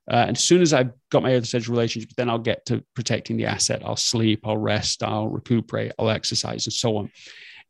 Uh, 0.09 0.25
and 0.27 0.37
as 0.37 0.43
soon 0.43 0.61
as 0.61 0.73
I've 0.73 0.91
got 1.11 1.23
my 1.23 1.31
essential 1.31 1.73
relationships, 1.73 2.13
then 2.15 2.29
I'll 2.29 2.39
get 2.39 2.65
to 2.67 2.83
protecting 2.95 3.35
the 3.35 3.45
asset. 3.45 3.81
I'll 3.83 3.97
sleep, 3.97 4.41
I'll 4.45 4.57
rest, 4.57 5.03
I'll 5.03 5.27
recuperate, 5.27 5.91
I'll 5.99 6.09
exercise, 6.09 6.65
and 6.65 6.73
so 6.73 6.97
on. 6.97 7.11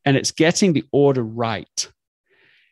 And 0.06 0.16
it's 0.16 0.32
getting 0.32 0.74
the 0.74 0.86
order 0.92 1.24
right. 1.24 1.92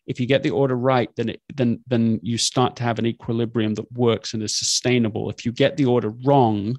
If 0.05 0.19
you 0.19 0.27
get 0.27 0.43
the 0.43 0.51
order 0.51 0.75
right, 0.75 1.09
then 1.17 1.29
it, 1.29 1.41
then 1.53 1.79
then 1.87 2.19
you 2.21 2.37
start 2.37 2.75
to 2.75 2.83
have 2.83 2.99
an 2.99 3.07
equilibrium 3.07 3.73
that 3.75 3.91
works 3.91 4.33
and 4.33 4.43
is 4.43 4.55
sustainable. 4.55 5.31
If 5.31 5.45
you 5.45 5.51
get 5.51 5.77
the 5.77 5.85
order 5.85 6.13
wrong, 6.23 6.77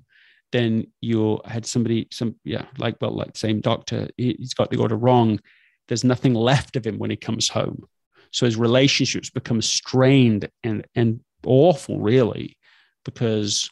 then 0.52 0.86
you 1.00 1.40
had 1.44 1.66
somebody 1.66 2.06
some 2.12 2.36
yeah 2.44 2.66
like 2.78 2.96
well 3.00 3.10
like 3.10 3.36
same 3.36 3.60
doctor 3.60 4.08
he, 4.16 4.36
he's 4.38 4.54
got 4.54 4.70
the 4.70 4.78
order 4.78 4.96
wrong. 4.96 5.40
There's 5.88 6.04
nothing 6.04 6.34
left 6.34 6.76
of 6.76 6.86
him 6.86 6.98
when 6.98 7.10
he 7.10 7.16
comes 7.16 7.48
home. 7.48 7.84
So 8.30 8.46
his 8.46 8.56
relationships 8.56 9.28
become 9.28 9.60
strained 9.60 10.48
and 10.62 10.86
and 10.94 11.20
awful 11.44 11.98
really 11.98 12.56
because 13.06 13.70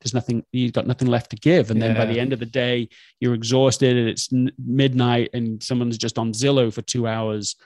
there's 0.00 0.14
nothing 0.14 0.44
you've 0.52 0.72
got 0.72 0.86
nothing 0.86 1.08
left 1.08 1.30
to 1.30 1.36
give. 1.36 1.70
And 1.70 1.80
then 1.80 1.94
yeah. 1.94 2.04
by 2.04 2.06
the 2.06 2.20
end 2.20 2.32
of 2.32 2.38
the 2.38 2.46
day 2.46 2.88
you're 3.20 3.34
exhausted 3.34 3.96
and 3.96 4.08
it's 4.08 4.28
midnight 4.58 5.30
and 5.32 5.62
someone's 5.62 5.98
just 5.98 6.18
on 6.18 6.32
zillow 6.32 6.72
for 6.72 6.82
two 6.82 7.06
hours 7.06 7.56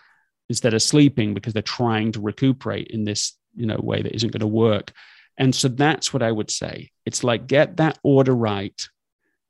instead 0.48 0.74
of 0.74 0.82
sleeping 0.82 1.34
because 1.34 1.52
they're 1.52 1.62
trying 1.62 2.12
to 2.12 2.20
recuperate 2.20 2.88
in 2.88 3.04
this 3.04 3.36
you 3.54 3.66
know 3.66 3.78
way 3.82 4.02
that 4.02 4.14
isn't 4.14 4.32
going 4.32 4.40
to 4.40 4.46
work. 4.46 4.92
And 5.38 5.54
so 5.54 5.68
that's 5.68 6.12
what 6.12 6.22
i 6.22 6.30
would 6.30 6.50
say. 6.50 6.90
It's 7.06 7.24
like 7.24 7.46
get 7.46 7.78
that 7.78 7.98
order 8.02 8.34
right 8.34 8.80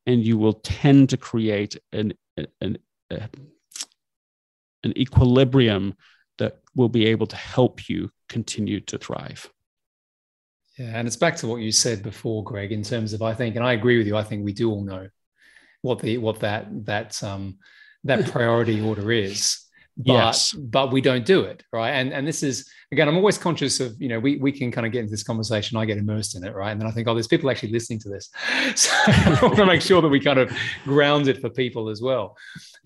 and 0.07 0.25
you 0.25 0.39
will 0.39 0.55
tend 0.55 1.11
to 1.11 1.17
create 1.17 1.77
an 1.93 2.15
an, 2.61 2.79
an 3.11 3.29
equilibrium 4.97 5.95
that 6.39 6.59
will 6.75 6.89
be 6.89 7.07
able 7.07 7.27
to 7.27 7.37
help 7.37 7.89
you 7.89 8.11
continue 8.29 8.81
to 8.81 8.97
thrive 8.97 9.51
yeah 10.81 10.93
and 10.95 11.07
it's 11.07 11.17
back 11.17 11.37
to 11.37 11.47
what 11.47 11.61
you 11.61 11.71
said 11.71 12.03
before 12.03 12.43
greg 12.43 12.73
in 12.73 12.83
terms 12.83 13.13
of 13.13 13.21
i 13.21 13.35
think 13.35 13.55
and 13.55 13.65
i 13.65 13.75
agree 13.75 13.99
with 13.99 14.07
you 14.07 14.17
i 14.17 14.23
think 14.23 14.45
we 14.45 14.53
do 14.53 14.71
all 14.71 14.83
know 14.83 15.07
what 15.83 15.99
the 15.99 16.17
what 16.17 16.41
that 16.41 16.67
that 16.87 17.23
um 17.23 17.59
that 18.05 18.27
priority 18.31 18.81
order 18.81 19.13
is 19.13 19.59
but 19.97 20.13
yes. 20.13 20.53
but 20.53 20.93
we 20.93 21.01
don't 21.01 21.27
do 21.27 21.43
it 21.43 21.63
right? 21.73 21.91
And 21.91 22.13
and 22.13 22.27
this 22.27 22.43
is 22.43 22.71
again 22.93 23.09
i'm 23.09 23.17
always 23.17 23.39
conscious 23.39 23.81
of 23.81 23.95
you 24.01 24.09
know 24.09 24.19
we 24.19 24.37
we 24.37 24.53
can 24.53 24.71
kind 24.71 24.87
of 24.87 24.93
get 24.93 25.01
into 25.01 25.11
this 25.11 25.23
conversation 25.23 25.77
i 25.77 25.85
get 25.85 25.99
immersed 25.99 26.37
in 26.37 26.45
it 26.45 26.55
right? 26.55 26.71
And 26.71 26.81
then 26.81 26.89
i 26.89 26.91
think 26.91 27.07
oh 27.09 27.15
there's 27.15 27.27
people 27.27 27.51
actually 27.51 27.73
listening 27.73 27.99
to 28.01 28.09
this. 28.09 28.31
So 28.77 28.91
i 29.07 29.39
want 29.43 29.57
to 29.57 29.67
make 29.67 29.83
sure 29.83 30.01
that 30.01 30.09
we 30.09 30.21
kind 30.21 30.39
of 30.39 30.51
ground 30.85 31.29
it 31.29 31.41
for 31.41 31.51
people 31.51 31.89
as 31.89 32.01
well. 32.01 32.37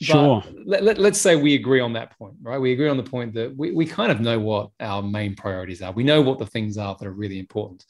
Sure. 0.00 0.42
let, 0.66 0.82
let, 0.82 0.98
let's 0.98 1.20
say 1.20 1.36
we 1.36 1.54
agree 1.54 1.80
on 1.80 1.92
that 1.92 2.16
point 2.18 2.34
right? 2.42 2.58
We 2.58 2.72
agree 2.72 2.88
on 2.88 2.96
the 2.96 3.02
point 3.02 3.34
that 3.34 3.56
we, 3.56 3.72
we 3.72 3.86
kind 3.86 4.10
of 4.10 4.20
know 4.20 4.38
what 4.38 4.70
our 4.80 5.02
main 5.02 5.36
priorities 5.36 5.82
are. 5.82 5.92
We 5.92 6.04
know 6.04 6.20
what 6.22 6.38
the 6.38 6.46
things 6.46 6.78
are 6.78 6.96
that 6.98 7.06
are 7.06 7.12
really 7.12 7.38
important. 7.38 7.84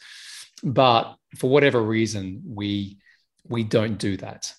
But 0.62 1.17
for 1.37 1.49
whatever 1.51 1.83
reason 1.83 2.43
we 2.47 2.99
we 3.47 3.65
don't 3.65 3.99
do 3.99 4.17
that 4.19 4.53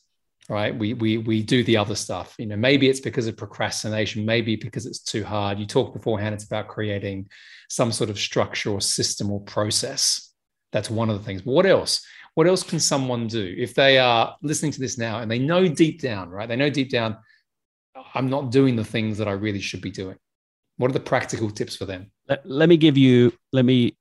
right? 0.50 0.78
We 0.78 0.94
we 0.94 1.18
we 1.18 1.44
do 1.44 1.64
the 1.64 1.78
other 1.78 1.96
stuff. 1.96 2.36
You 2.38 2.46
know 2.48 2.56
maybe 2.56 2.90
it's 2.90 3.00
because 3.00 3.28
of 3.28 3.38
procrastination 3.38 4.26
maybe 4.26 4.56
because 4.56 4.86
it's 4.86 5.00
too 5.00 5.24
hard. 5.24 5.60
You 5.60 5.66
talked 5.66 5.94
beforehand 5.94 6.36
it's 6.36 6.46
about 6.46 6.68
creating 6.68 7.30
some 7.70 7.92
sort 7.92 8.10
of 8.10 8.20
structure 8.20 8.72
or 8.72 8.82
system 8.82 9.32
or 9.32 9.42
process. 9.42 10.34
That's 10.72 10.90
one 10.90 11.10
of 11.10 11.18
the 11.18 11.24
things. 11.24 11.42
But 11.42 11.52
what 11.54 11.66
else? 11.66 12.06
What 12.36 12.48
else 12.48 12.64
can 12.64 12.80
someone 12.80 13.28
do? 13.28 13.56
If 13.58 13.76
they 13.76 13.98
are 13.98 14.36
listening 14.42 14.74
to 14.74 14.80
this 14.80 14.98
now 14.98 15.20
and 15.20 15.32
they 15.32 15.40
know 15.40 15.68
deep 15.68 16.02
down 16.02 16.30
right? 16.30 16.48
They 16.48 16.56
know 16.56 16.70
deep 16.70 16.90
down 16.90 17.18
i'm 18.14 18.30
not 18.30 18.52
doing 18.52 18.76
the 18.76 18.84
things 18.84 19.18
that 19.18 19.28
i 19.28 19.32
really 19.32 19.62
should 19.62 19.82
be 19.82 19.92
doing. 19.92 20.18
What 20.78 20.90
are 20.90 20.94
the 20.94 21.00
practical 21.00 21.50
tips 21.50 21.76
for 21.76 21.86
them? 21.86 22.12
Let, 22.28 22.46
let 22.46 22.70
me 22.70 22.78
give 22.78 22.98
you 22.98 23.34
let 23.54 23.66
me 23.66 23.96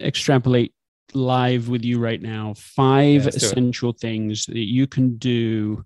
extrapolate 0.00 0.74
live 1.14 1.68
with 1.68 1.84
you 1.84 1.98
right 1.98 2.20
now. 2.20 2.54
Five 2.54 3.22
yeah, 3.22 3.28
essential 3.28 3.92
things 3.92 4.46
that 4.46 4.58
you 4.58 4.86
can 4.86 5.16
do 5.16 5.84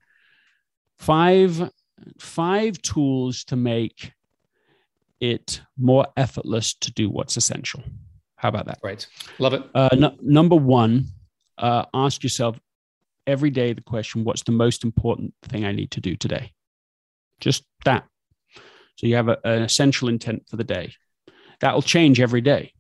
five 1.02 1.70
five 2.18 2.80
tools 2.82 3.44
to 3.44 3.56
make 3.56 4.12
it 5.20 5.60
more 5.76 6.06
effortless 6.16 6.74
to 6.74 6.92
do 6.92 7.08
what's 7.10 7.36
essential. 7.36 7.82
How 8.36 8.48
about 8.48 8.66
that? 8.66 8.78
Right. 8.82 9.06
Love 9.38 9.54
it. 9.54 9.62
Uh, 9.74 9.88
n- 9.92 10.18
number 10.20 10.56
one 10.56 11.06
uh, 11.58 11.84
ask 11.94 12.22
yourself 12.22 12.58
every 13.26 13.50
day 13.50 13.72
the 13.72 13.80
question 13.80 14.24
what's 14.24 14.42
the 14.42 14.50
most 14.50 14.82
important 14.82 15.32
thing 15.44 15.64
i 15.64 15.72
need 15.72 15.90
to 15.92 16.00
do 16.00 16.16
today? 16.16 16.52
Just 17.40 17.64
that. 17.84 18.04
So 18.96 19.06
you 19.06 19.16
have 19.16 19.28
a, 19.28 19.38
an 19.44 19.62
essential 19.62 20.08
intent 20.08 20.48
for 20.48 20.56
the 20.56 20.64
day. 20.64 20.94
That 21.60 21.74
will 21.74 21.82
change 21.82 22.20
every 22.20 22.40
day 22.40 22.72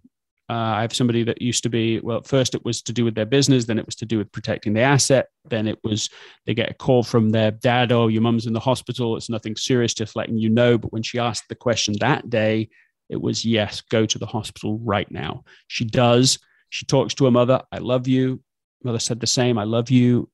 uh, 0.50 0.54
I 0.76 0.82
have 0.82 0.94
somebody 0.94 1.22
that 1.24 1.40
used 1.40 1.62
to 1.62 1.68
be, 1.68 2.00
well, 2.00 2.22
first 2.22 2.54
it 2.54 2.64
was 2.64 2.82
to 2.82 2.92
do 2.92 3.04
with 3.04 3.14
their 3.14 3.26
business, 3.26 3.64
then 3.64 3.78
it 3.78 3.86
was 3.86 3.94
to 3.96 4.06
do 4.06 4.18
with 4.18 4.32
protecting 4.32 4.72
the 4.74 4.80
asset. 4.80 5.28
Then 5.48 5.66
it 5.66 5.78
was 5.84 6.10
they 6.46 6.54
get 6.54 6.70
a 6.70 6.74
call 6.74 7.02
from 7.02 7.30
their 7.30 7.50
dad, 7.50 7.92
oh, 7.92 8.08
your 8.08 8.22
mum's 8.22 8.46
in 8.46 8.52
the 8.52 8.60
hospital. 8.60 9.16
It's 9.16 9.30
nothing 9.30 9.56
serious, 9.56 9.94
just 9.94 10.16
letting 10.16 10.38
you 10.38 10.50
know. 10.50 10.78
But 10.78 10.92
when 10.92 11.02
she 11.02 11.18
asked 11.18 11.44
the 11.48 11.54
question 11.54 11.94
that 12.00 12.28
day, 12.28 12.68
it 13.08 13.20
was, 13.20 13.44
yes, 13.44 13.80
go 13.82 14.04
to 14.04 14.18
the 14.18 14.26
hospital 14.26 14.78
right 14.78 15.10
now. 15.10 15.44
She 15.68 15.84
does. 15.84 16.38
She 16.70 16.86
talks 16.86 17.14
to 17.14 17.26
her 17.26 17.30
mother, 17.30 17.62
I 17.70 17.78
love 17.78 18.08
you. 18.08 18.42
Mother 18.82 18.98
said 18.98 19.20
the 19.20 19.26
same, 19.26 19.58
I 19.58 19.64
love 19.64 19.90
you. 19.90 20.28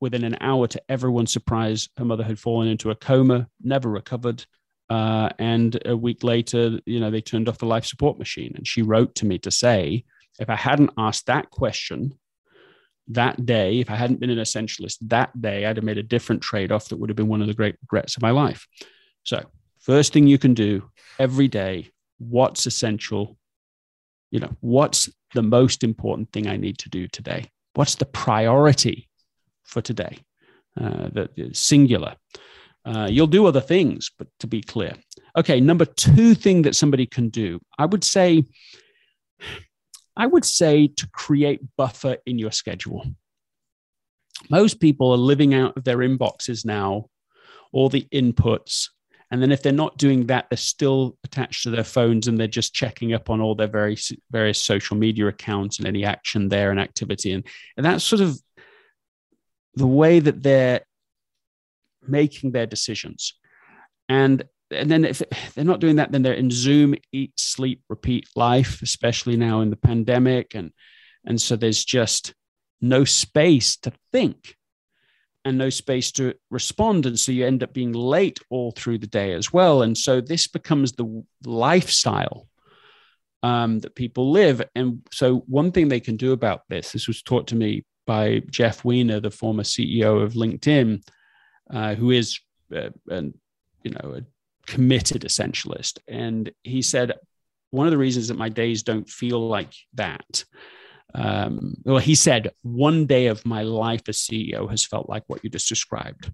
Within 0.00 0.24
an 0.24 0.36
hour, 0.40 0.66
to 0.66 0.82
everyone's 0.88 1.32
surprise, 1.32 1.88
her 1.96 2.04
mother 2.04 2.24
had 2.24 2.38
fallen 2.38 2.68
into 2.68 2.90
a 2.90 2.94
coma, 2.94 3.48
never 3.62 3.88
recovered. 3.88 4.44
Uh, 4.90 5.30
and 5.38 5.80
a 5.86 5.96
week 5.96 6.22
later, 6.22 6.78
you 6.84 7.00
know, 7.00 7.10
they 7.10 7.20
turned 7.20 7.48
off 7.48 7.58
the 7.58 7.66
life 7.66 7.84
support 7.84 8.18
machine. 8.18 8.52
And 8.54 8.66
she 8.66 8.82
wrote 8.82 9.14
to 9.16 9.26
me 9.26 9.38
to 9.38 9.50
say, 9.50 10.04
if 10.38 10.50
I 10.50 10.56
hadn't 10.56 10.90
asked 10.98 11.26
that 11.26 11.50
question 11.50 12.18
that 13.08 13.44
day, 13.44 13.80
if 13.80 13.90
I 13.90 13.96
hadn't 13.96 14.20
been 14.20 14.30
an 14.30 14.38
essentialist 14.38 14.96
that 15.02 15.40
day, 15.40 15.66
I'd 15.66 15.76
have 15.76 15.84
made 15.84 15.98
a 15.98 16.02
different 16.02 16.42
trade 16.42 16.72
off 16.72 16.88
that 16.88 16.96
would 16.96 17.10
have 17.10 17.16
been 17.16 17.28
one 17.28 17.40
of 17.40 17.46
the 17.46 17.54
great 17.54 17.76
regrets 17.82 18.16
of 18.16 18.22
my 18.22 18.30
life. 18.30 18.66
So, 19.24 19.44
first 19.80 20.12
thing 20.12 20.26
you 20.26 20.38
can 20.38 20.54
do 20.54 20.90
every 21.18 21.48
day, 21.48 21.90
what's 22.18 22.66
essential? 22.66 23.36
You 24.30 24.40
know, 24.40 24.56
what's 24.60 25.08
the 25.34 25.42
most 25.42 25.84
important 25.84 26.32
thing 26.32 26.46
I 26.46 26.56
need 26.56 26.78
to 26.78 26.88
do 26.88 27.06
today? 27.08 27.50
What's 27.74 27.96
the 27.96 28.06
priority 28.06 29.08
for 29.64 29.80
today? 29.80 30.18
Uh, 30.80 31.08
the 31.08 31.50
singular. 31.52 32.16
Uh, 32.84 33.08
you'll 33.10 33.26
do 33.26 33.46
other 33.46 33.60
things, 33.60 34.10
but 34.18 34.28
to 34.40 34.46
be 34.46 34.60
clear. 34.60 34.94
Okay, 35.36 35.60
number 35.60 35.84
two 35.84 36.34
thing 36.34 36.62
that 36.62 36.76
somebody 36.76 37.06
can 37.06 37.28
do, 37.30 37.58
I 37.78 37.86
would 37.86 38.04
say, 38.04 38.44
I 40.16 40.26
would 40.26 40.44
say 40.44 40.88
to 40.88 41.08
create 41.10 41.60
buffer 41.76 42.18
in 42.26 42.38
your 42.38 42.52
schedule. 42.52 43.04
Most 44.50 44.80
people 44.80 45.12
are 45.12 45.16
living 45.16 45.54
out 45.54 45.76
of 45.76 45.84
their 45.84 45.98
inboxes 45.98 46.64
now, 46.64 47.06
all 47.72 47.88
the 47.88 48.06
inputs. 48.12 48.88
And 49.30 49.42
then 49.42 49.50
if 49.50 49.62
they're 49.62 49.72
not 49.72 49.96
doing 49.96 50.26
that, 50.26 50.46
they're 50.50 50.56
still 50.58 51.16
attached 51.24 51.62
to 51.64 51.70
their 51.70 51.84
phones 51.84 52.28
and 52.28 52.38
they're 52.38 52.46
just 52.46 52.74
checking 52.74 53.14
up 53.14 53.30
on 53.30 53.40
all 53.40 53.54
their 53.54 53.66
various 53.66 54.12
various 54.30 54.62
social 54.62 54.96
media 54.96 55.26
accounts 55.26 55.78
and 55.78 55.88
any 55.88 56.04
action 56.04 56.48
there 56.48 56.70
and 56.70 56.78
activity. 56.78 57.32
And, 57.32 57.44
and 57.76 57.86
that's 57.86 58.04
sort 58.04 58.20
of 58.20 58.38
the 59.74 59.86
way 59.86 60.20
that 60.20 60.42
they're 60.42 60.82
making 62.08 62.52
their 62.52 62.66
decisions. 62.66 63.34
And 64.08 64.44
and 64.70 64.90
then 64.90 65.04
if 65.04 65.22
they're 65.54 65.64
not 65.64 65.80
doing 65.80 65.96
that, 65.96 66.10
then 66.10 66.22
they're 66.22 66.32
in 66.32 66.50
Zoom, 66.50 66.94
eat, 67.12 67.38
sleep, 67.38 67.82
repeat 67.88 68.26
life, 68.34 68.82
especially 68.82 69.36
now 69.36 69.60
in 69.60 69.70
the 69.70 69.76
pandemic. 69.76 70.54
And 70.54 70.72
and 71.24 71.40
so 71.40 71.56
there's 71.56 71.84
just 71.84 72.34
no 72.80 73.04
space 73.04 73.76
to 73.78 73.92
think 74.12 74.56
and 75.44 75.58
no 75.58 75.70
space 75.70 76.10
to 76.12 76.34
respond. 76.50 77.06
And 77.06 77.18
so 77.18 77.32
you 77.32 77.46
end 77.46 77.62
up 77.62 77.72
being 77.72 77.92
late 77.92 78.40
all 78.50 78.72
through 78.72 78.98
the 78.98 79.06
day 79.06 79.32
as 79.32 79.52
well. 79.52 79.82
And 79.82 79.96
so 79.96 80.20
this 80.20 80.46
becomes 80.46 80.92
the 80.92 81.24
lifestyle 81.44 82.48
um, 83.42 83.80
that 83.80 83.94
people 83.94 84.30
live. 84.30 84.62
And 84.74 85.02
so 85.12 85.44
one 85.46 85.70
thing 85.70 85.88
they 85.88 86.00
can 86.00 86.16
do 86.16 86.32
about 86.32 86.62
this, 86.68 86.92
this 86.92 87.06
was 87.06 87.22
taught 87.22 87.46
to 87.48 87.56
me 87.56 87.84
by 88.06 88.40
Jeff 88.50 88.84
Weiner, 88.84 89.20
the 89.20 89.30
former 89.30 89.62
CEO 89.62 90.22
of 90.22 90.32
LinkedIn, 90.32 91.06
uh, 91.70 91.94
who 91.94 92.10
is 92.10 92.38
uh, 92.74 92.90
an, 93.08 93.34
you 93.82 93.90
know 93.90 94.16
a 94.16 94.22
committed 94.66 95.22
essentialist, 95.22 95.98
and 96.08 96.50
he 96.62 96.82
said 96.82 97.12
one 97.70 97.86
of 97.86 97.90
the 97.90 97.98
reasons 97.98 98.28
that 98.28 98.38
my 98.38 98.48
days 98.48 98.82
don't 98.82 99.08
feel 99.08 99.48
like 99.48 99.74
that. 99.94 100.44
Um, 101.16 101.76
well, 101.84 101.98
he 101.98 102.14
said 102.14 102.50
one 102.62 103.06
day 103.06 103.26
of 103.26 103.46
my 103.46 103.62
life 103.62 104.02
as 104.08 104.18
CEO 104.18 104.68
has 104.68 104.84
felt 104.84 105.08
like 105.08 105.22
what 105.26 105.44
you 105.44 105.50
just 105.50 105.68
described, 105.68 106.32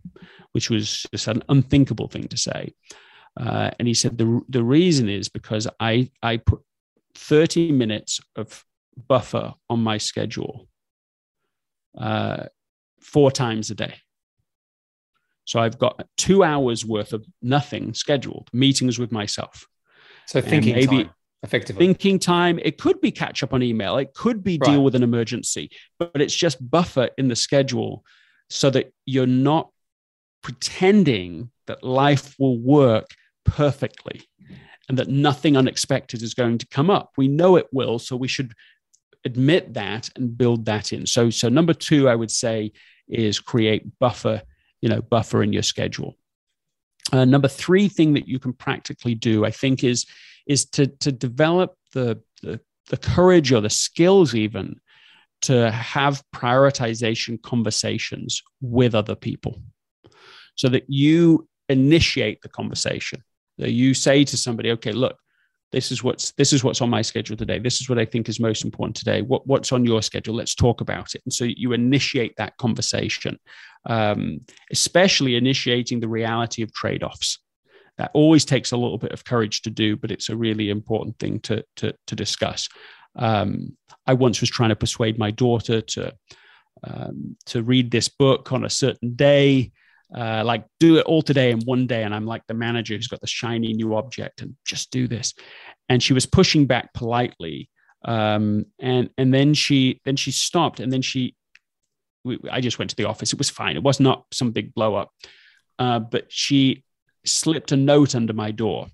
which 0.52 0.70
was 0.70 1.06
just 1.12 1.28
an 1.28 1.42
unthinkable 1.48 2.08
thing 2.08 2.28
to 2.28 2.36
say. 2.36 2.74
Uh, 3.38 3.70
and 3.78 3.86
he 3.86 3.94
said 3.94 4.18
the 4.18 4.40
the 4.48 4.62
reason 4.62 5.08
is 5.08 5.28
because 5.28 5.68
I 5.78 6.10
I 6.22 6.38
put 6.38 6.60
30 7.14 7.72
minutes 7.72 8.20
of 8.36 8.64
buffer 9.08 9.54
on 9.68 9.80
my 9.80 9.98
schedule 9.98 10.68
uh, 11.98 12.44
four 13.00 13.30
times 13.30 13.70
a 13.70 13.74
day. 13.74 13.94
So 15.50 15.58
I've 15.58 15.80
got 15.80 16.06
two 16.16 16.44
hours 16.44 16.84
worth 16.84 17.12
of 17.12 17.26
nothing 17.42 17.92
scheduled, 17.92 18.48
meetings 18.52 19.00
with 19.00 19.10
myself. 19.10 19.66
So 20.26 20.40
thinking 20.40 20.74
and 20.74 20.86
maybe 20.88 21.02
time, 21.02 21.14
effectively. 21.42 21.86
Thinking 21.86 22.20
time. 22.20 22.60
It 22.62 22.78
could 22.78 23.00
be 23.00 23.10
catch 23.10 23.42
up 23.42 23.52
on 23.52 23.60
email. 23.60 23.96
It 23.96 24.14
could 24.14 24.44
be 24.44 24.58
right. 24.60 24.70
deal 24.70 24.84
with 24.84 24.94
an 24.94 25.02
emergency, 25.02 25.72
but 25.98 26.22
it's 26.22 26.36
just 26.36 26.70
buffer 26.70 27.08
in 27.18 27.26
the 27.26 27.34
schedule 27.34 28.04
so 28.48 28.70
that 28.70 28.92
you're 29.06 29.26
not 29.26 29.70
pretending 30.40 31.50
that 31.66 31.82
life 31.82 32.36
will 32.38 32.60
work 32.60 33.08
perfectly 33.44 34.22
and 34.88 34.98
that 34.98 35.08
nothing 35.08 35.56
unexpected 35.56 36.22
is 36.22 36.32
going 36.32 36.58
to 36.58 36.66
come 36.68 36.90
up. 36.90 37.10
We 37.16 37.26
know 37.26 37.56
it 37.56 37.66
will, 37.72 37.98
so 37.98 38.14
we 38.14 38.28
should 38.28 38.52
admit 39.24 39.74
that 39.74 40.10
and 40.14 40.38
build 40.38 40.66
that 40.66 40.92
in. 40.92 41.06
So 41.06 41.28
so 41.28 41.48
number 41.48 41.74
2 41.74 42.08
I 42.08 42.14
would 42.14 42.30
say 42.30 42.70
is 43.08 43.40
create 43.40 43.98
buffer 43.98 44.42
you 44.80 44.88
know 44.88 45.02
buffer 45.02 45.42
in 45.42 45.52
your 45.52 45.62
schedule. 45.62 46.16
Uh, 47.12 47.24
number 47.24 47.48
three 47.48 47.88
thing 47.88 48.14
that 48.14 48.28
you 48.28 48.38
can 48.38 48.52
practically 48.52 49.14
do 49.14 49.44
i 49.44 49.50
think 49.50 49.82
is 49.82 50.06
is 50.46 50.64
to 50.66 50.86
to 50.86 51.10
develop 51.10 51.74
the, 51.92 52.20
the 52.42 52.60
the 52.88 52.96
courage 52.96 53.52
or 53.52 53.60
the 53.60 53.70
skills 53.70 54.34
even 54.34 54.78
to 55.42 55.70
have 55.70 56.22
prioritization 56.34 57.40
conversations 57.42 58.42
with 58.60 58.94
other 58.94 59.14
people 59.14 59.62
so 60.56 60.68
that 60.68 60.84
you 60.88 61.48
initiate 61.68 62.42
the 62.42 62.48
conversation. 62.48 63.22
That 63.58 63.70
you 63.70 63.94
say 63.94 64.24
to 64.24 64.36
somebody 64.36 64.70
okay 64.72 64.92
look 64.92 65.16
this 65.72 65.92
is 65.92 66.02
what's 66.02 66.32
this 66.32 66.52
is 66.52 66.64
what's 66.64 66.80
on 66.80 66.90
my 66.90 67.02
schedule 67.02 67.36
today. 67.36 67.58
This 67.58 67.80
is 67.80 67.88
what 67.88 67.98
i 67.98 68.04
think 68.04 68.28
is 68.28 68.40
most 68.40 68.64
important 68.64 68.96
today. 68.96 69.22
What, 69.22 69.46
what's 69.46 69.72
on 69.72 69.84
your 69.84 70.02
schedule? 70.02 70.34
Let's 70.34 70.54
talk 70.54 70.80
about 70.80 71.14
it. 71.14 71.22
And 71.24 71.32
so 71.32 71.44
you 71.44 71.72
initiate 71.72 72.34
that 72.36 72.56
conversation 72.56 73.38
um, 73.86 74.40
especially 74.70 75.36
initiating 75.36 76.00
the 76.00 76.08
reality 76.08 76.62
of 76.62 76.70
trade-offs. 76.74 77.38
That 77.96 78.10
always 78.12 78.44
takes 78.44 78.72
a 78.72 78.76
little 78.76 78.98
bit 78.98 79.12
of 79.12 79.24
courage 79.24 79.62
to 79.62 79.70
do 79.70 79.96
but 79.96 80.10
it's 80.10 80.28
a 80.28 80.36
really 80.36 80.70
important 80.70 81.18
thing 81.18 81.40
to 81.40 81.64
to, 81.76 81.94
to 82.06 82.16
discuss. 82.16 82.68
Um, 83.16 83.76
i 84.06 84.12
once 84.12 84.40
was 84.40 84.50
trying 84.50 84.70
to 84.70 84.76
persuade 84.76 85.18
my 85.18 85.30
daughter 85.30 85.80
to 85.80 86.12
um, 86.82 87.36
to 87.46 87.62
read 87.62 87.90
this 87.90 88.08
book 88.08 88.52
on 88.52 88.64
a 88.64 88.70
certain 88.70 89.14
day 89.14 89.72
uh, 90.16 90.42
like 90.44 90.64
do 90.78 90.96
it 90.96 91.06
all 91.06 91.22
today 91.22 91.50
in 91.50 91.60
one 91.60 91.86
day 91.86 92.02
and 92.02 92.14
i'm 92.14 92.26
like 92.26 92.42
the 92.46 92.54
manager 92.54 92.94
who's 92.94 93.08
got 93.08 93.20
the 93.20 93.26
shiny 93.26 93.72
new 93.72 93.94
object 93.94 94.42
and 94.42 94.54
just 94.64 94.90
do 94.90 95.06
this 95.06 95.34
and 95.88 96.02
she 96.02 96.12
was 96.12 96.26
pushing 96.26 96.66
back 96.66 96.92
politely 96.94 97.68
um, 98.06 98.64
and 98.80 99.10
and 99.18 99.32
then 99.32 99.52
she 99.54 100.00
then 100.04 100.16
she 100.16 100.30
stopped 100.30 100.80
and 100.80 100.92
then 100.92 101.02
she 101.02 101.34
we, 102.24 102.38
i 102.50 102.60
just 102.60 102.78
went 102.78 102.90
to 102.90 102.96
the 102.96 103.04
office 103.04 103.32
it 103.32 103.38
was 103.38 103.50
fine 103.50 103.76
it 103.76 103.82
was 103.82 104.00
not 104.00 104.24
some 104.32 104.50
big 104.50 104.74
blow 104.74 104.94
up 104.94 105.10
uh, 105.78 105.98
but 105.98 106.30
she 106.30 106.82
slipped 107.24 107.72
a 107.72 107.76
note 107.76 108.14
under 108.14 108.32
my 108.32 108.50
door 108.50 108.86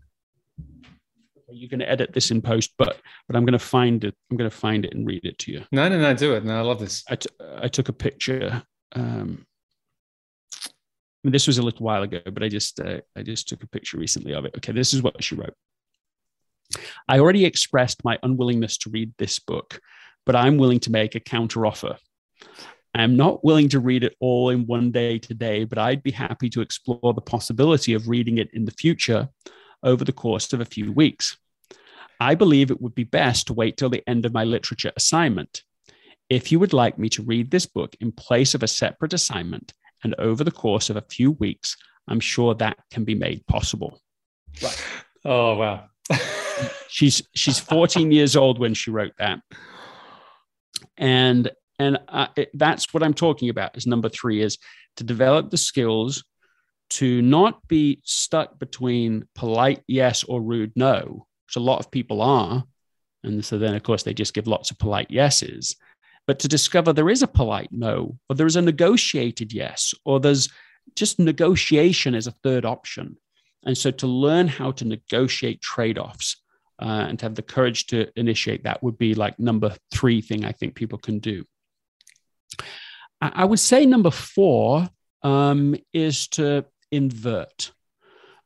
you're 1.49 1.69
going 1.69 1.81
to 1.81 1.89
edit 1.89 2.13
this 2.13 2.31
in 2.31 2.43
post, 2.43 2.73
but 2.79 3.01
but 3.27 3.37
I'm 3.37 3.45
going 3.45 3.53
to 3.53 3.59
find 3.59 4.05
it. 4.05 4.15
I'm 4.31 4.37
going 4.37 4.51
to 4.51 4.57
find 4.57 4.85
it 4.85 4.95
and 4.95 5.07
read 5.07 5.25
it 5.25 5.39
to 5.41 5.53
you. 5.53 5.65
No, 5.73 5.89
no, 5.89 5.99
no, 5.99 6.15
do 6.15 6.35
it. 6.35 6.45
No, 6.45 6.59
I 6.59 6.63
love 6.63 6.81
this. 6.81 7.05
I, 7.09 7.17
t- 7.17 7.29
I 7.59 7.69
took 7.69 7.89
a 7.89 7.93
picture. 7.93 8.63
Um, 8.93 9.47
mean, 11.27 11.33
this 11.33 11.49
was 11.49 11.59
a 11.59 11.63
little 11.63 11.85
while 11.85 12.05
ago, 12.05 12.21
but 12.25 12.43
I 12.43 12.49
just 12.49 12.79
uh, 12.81 13.01
I 13.17 13.23
just 13.23 13.49
took 13.49 13.63
a 13.63 13.69
picture 13.69 13.99
recently 13.99 14.33
of 14.33 14.45
it. 14.45 14.55
Okay, 14.57 14.73
this 14.73 14.95
is 14.95 15.03
what 15.03 15.23
she 15.23 15.35
wrote. 15.35 15.55
I 17.09 17.19
already 17.19 17.45
expressed 17.45 18.05
my 18.05 18.19
unwillingness 18.23 18.79
to 18.79 18.91
read 18.91 19.13
this 19.19 19.39
book, 19.41 19.81
but 20.25 20.37
I'm 20.37 20.57
willing 20.57 20.81
to 20.81 20.93
make 20.93 21.15
a 21.15 21.21
counteroffer. 21.21 21.97
I'm 22.95 23.17
not 23.17 23.45
willing 23.45 23.69
to 23.71 23.81
read 23.81 24.05
it 24.05 24.17
all 24.21 24.51
in 24.51 24.67
one 24.67 24.91
day 24.93 25.19
today, 25.19 25.65
but 25.65 25.79
I'd 25.79 26.03
be 26.03 26.13
happy 26.13 26.49
to 26.51 26.61
explore 26.61 27.13
the 27.13 27.21
possibility 27.21 27.93
of 27.93 28.09
reading 28.09 28.39
it 28.39 28.51
in 28.55 28.65
the 28.65 28.73
future 28.73 29.29
over 29.83 30.05
the 30.05 30.13
course 30.13 30.53
of 30.53 30.61
a 30.61 30.65
few 30.65 30.93
weeks. 30.93 31.37
I 32.21 32.37
believe 32.37 32.71
it 32.71 32.81
would 32.81 32.95
be 32.95 33.05
best 33.05 33.49
to 33.49 33.53
wait 33.53 33.77
till 33.77 33.91
the 33.91 34.09
end 34.09 34.25
of 34.25 34.33
my 34.33 34.45
literature 34.45 34.93
assignment. 34.97 35.63
If 36.31 36.51
you 36.51 36.59
would 36.59 36.73
like 36.73 36.99
me 36.99 37.09
to 37.11 37.23
read 37.23 37.51
this 37.51 37.67
book 37.67 37.95
in 38.01 38.13
place 38.13 38.55
of 38.55 38.63
a 38.63 38.69
separate 38.69 39.13
assignment, 39.13 39.75
and 40.07 40.15
over 40.19 40.45
the 40.45 40.53
course 40.53 40.89
of 40.89 40.97
a 40.97 41.05
few 41.11 41.33
weeks, 41.33 41.77
I'm 42.07 42.21
sure 42.21 42.55
that 42.55 42.79
can 42.93 43.05
be 43.05 43.17
made 43.17 43.45
possible. 43.49 44.01
Right. 44.63 44.85
Oh, 45.25 45.57
wow. 45.57 45.89
she's 46.89 47.21
she's 47.35 47.59
14 47.59 48.13
years 48.13 48.37
old 48.37 48.61
when 48.61 48.73
she 48.73 48.93
wrote 48.93 49.15
that. 49.19 49.41
And 50.97 51.51
and 51.81 51.99
uh, 52.09 52.29
it, 52.37 52.51
that's 52.55 52.95
what 52.95 53.03
I'm 53.03 53.15
talking 53.15 53.49
about 53.49 53.77
is 53.77 53.85
number 53.85 54.09
3 54.09 54.43
is 54.43 54.59
to 54.97 55.03
develop 55.05 55.51
the 55.51 55.59
skills 55.59 56.25
to 56.91 57.21
not 57.21 57.67
be 57.67 58.01
stuck 58.05 58.61
between 58.61 59.27
polite 59.35 59.83
yes 59.89 60.23
or 60.23 60.41
rude 60.41 60.73
no, 60.77 61.27
which 61.47 61.57
a 61.57 61.61
lot 61.61 61.81
of 61.81 61.91
people 61.91 62.23
are. 62.23 62.65
And 63.25 63.45
so 63.45 63.59
then, 63.59 63.75
of 63.75 63.83
course, 63.83 64.05
they 64.05 64.15
just 64.15 64.35
give 64.35 64.47
lots 64.47 64.71
of 64.71 64.79
polite 64.79 65.11
yeses 65.11 65.75
but 66.27 66.39
to 66.41 66.49
discover 66.49 66.93
there 66.93 67.11
is 67.11 67.23
a 67.23 67.29
polite 67.29 67.71
no, 67.71 68.19
or 68.29 68.37
there 68.37 68.47
is 68.47 68.57
a 68.57 68.63
negotiated 68.63 69.53
yes, 69.53 69.95
or 70.05 70.21
there's 70.21 70.49
just 70.95 71.19
negotiation 71.19 72.15
as 72.15 72.27
a 72.27 72.33
third 72.43 72.65
option. 72.65 73.17
And 73.65 73.77
so 73.77 73.91
to 73.91 74.07
learn 74.07 74.49
how 74.49 74.73
to 74.73 74.85
negotiate 74.85 75.61
trade 75.61 75.99
offs 75.99 76.37
uh, 76.81 77.07
and 77.09 77.19
to 77.19 77.25
have 77.25 77.35
the 77.35 77.43
courage 77.43 77.87
to 77.87 78.09
initiate 78.17 78.65
that 78.65 78.83
would 78.83 78.99
be 78.99 79.15
like 79.15 79.39
number 79.39 79.75
three 79.91 80.21
thing 80.21 80.45
I 80.45 80.53
think 80.53 80.75
people 80.75 80.99
can 80.99 81.19
do. 81.19 81.45
I 83.21 83.45
would 83.45 83.61
say 83.61 83.87
number 83.87 84.11
four 84.11 84.89
um, 85.23 85.75
is 85.93 86.29
to 86.29 86.67
invert, 86.93 87.73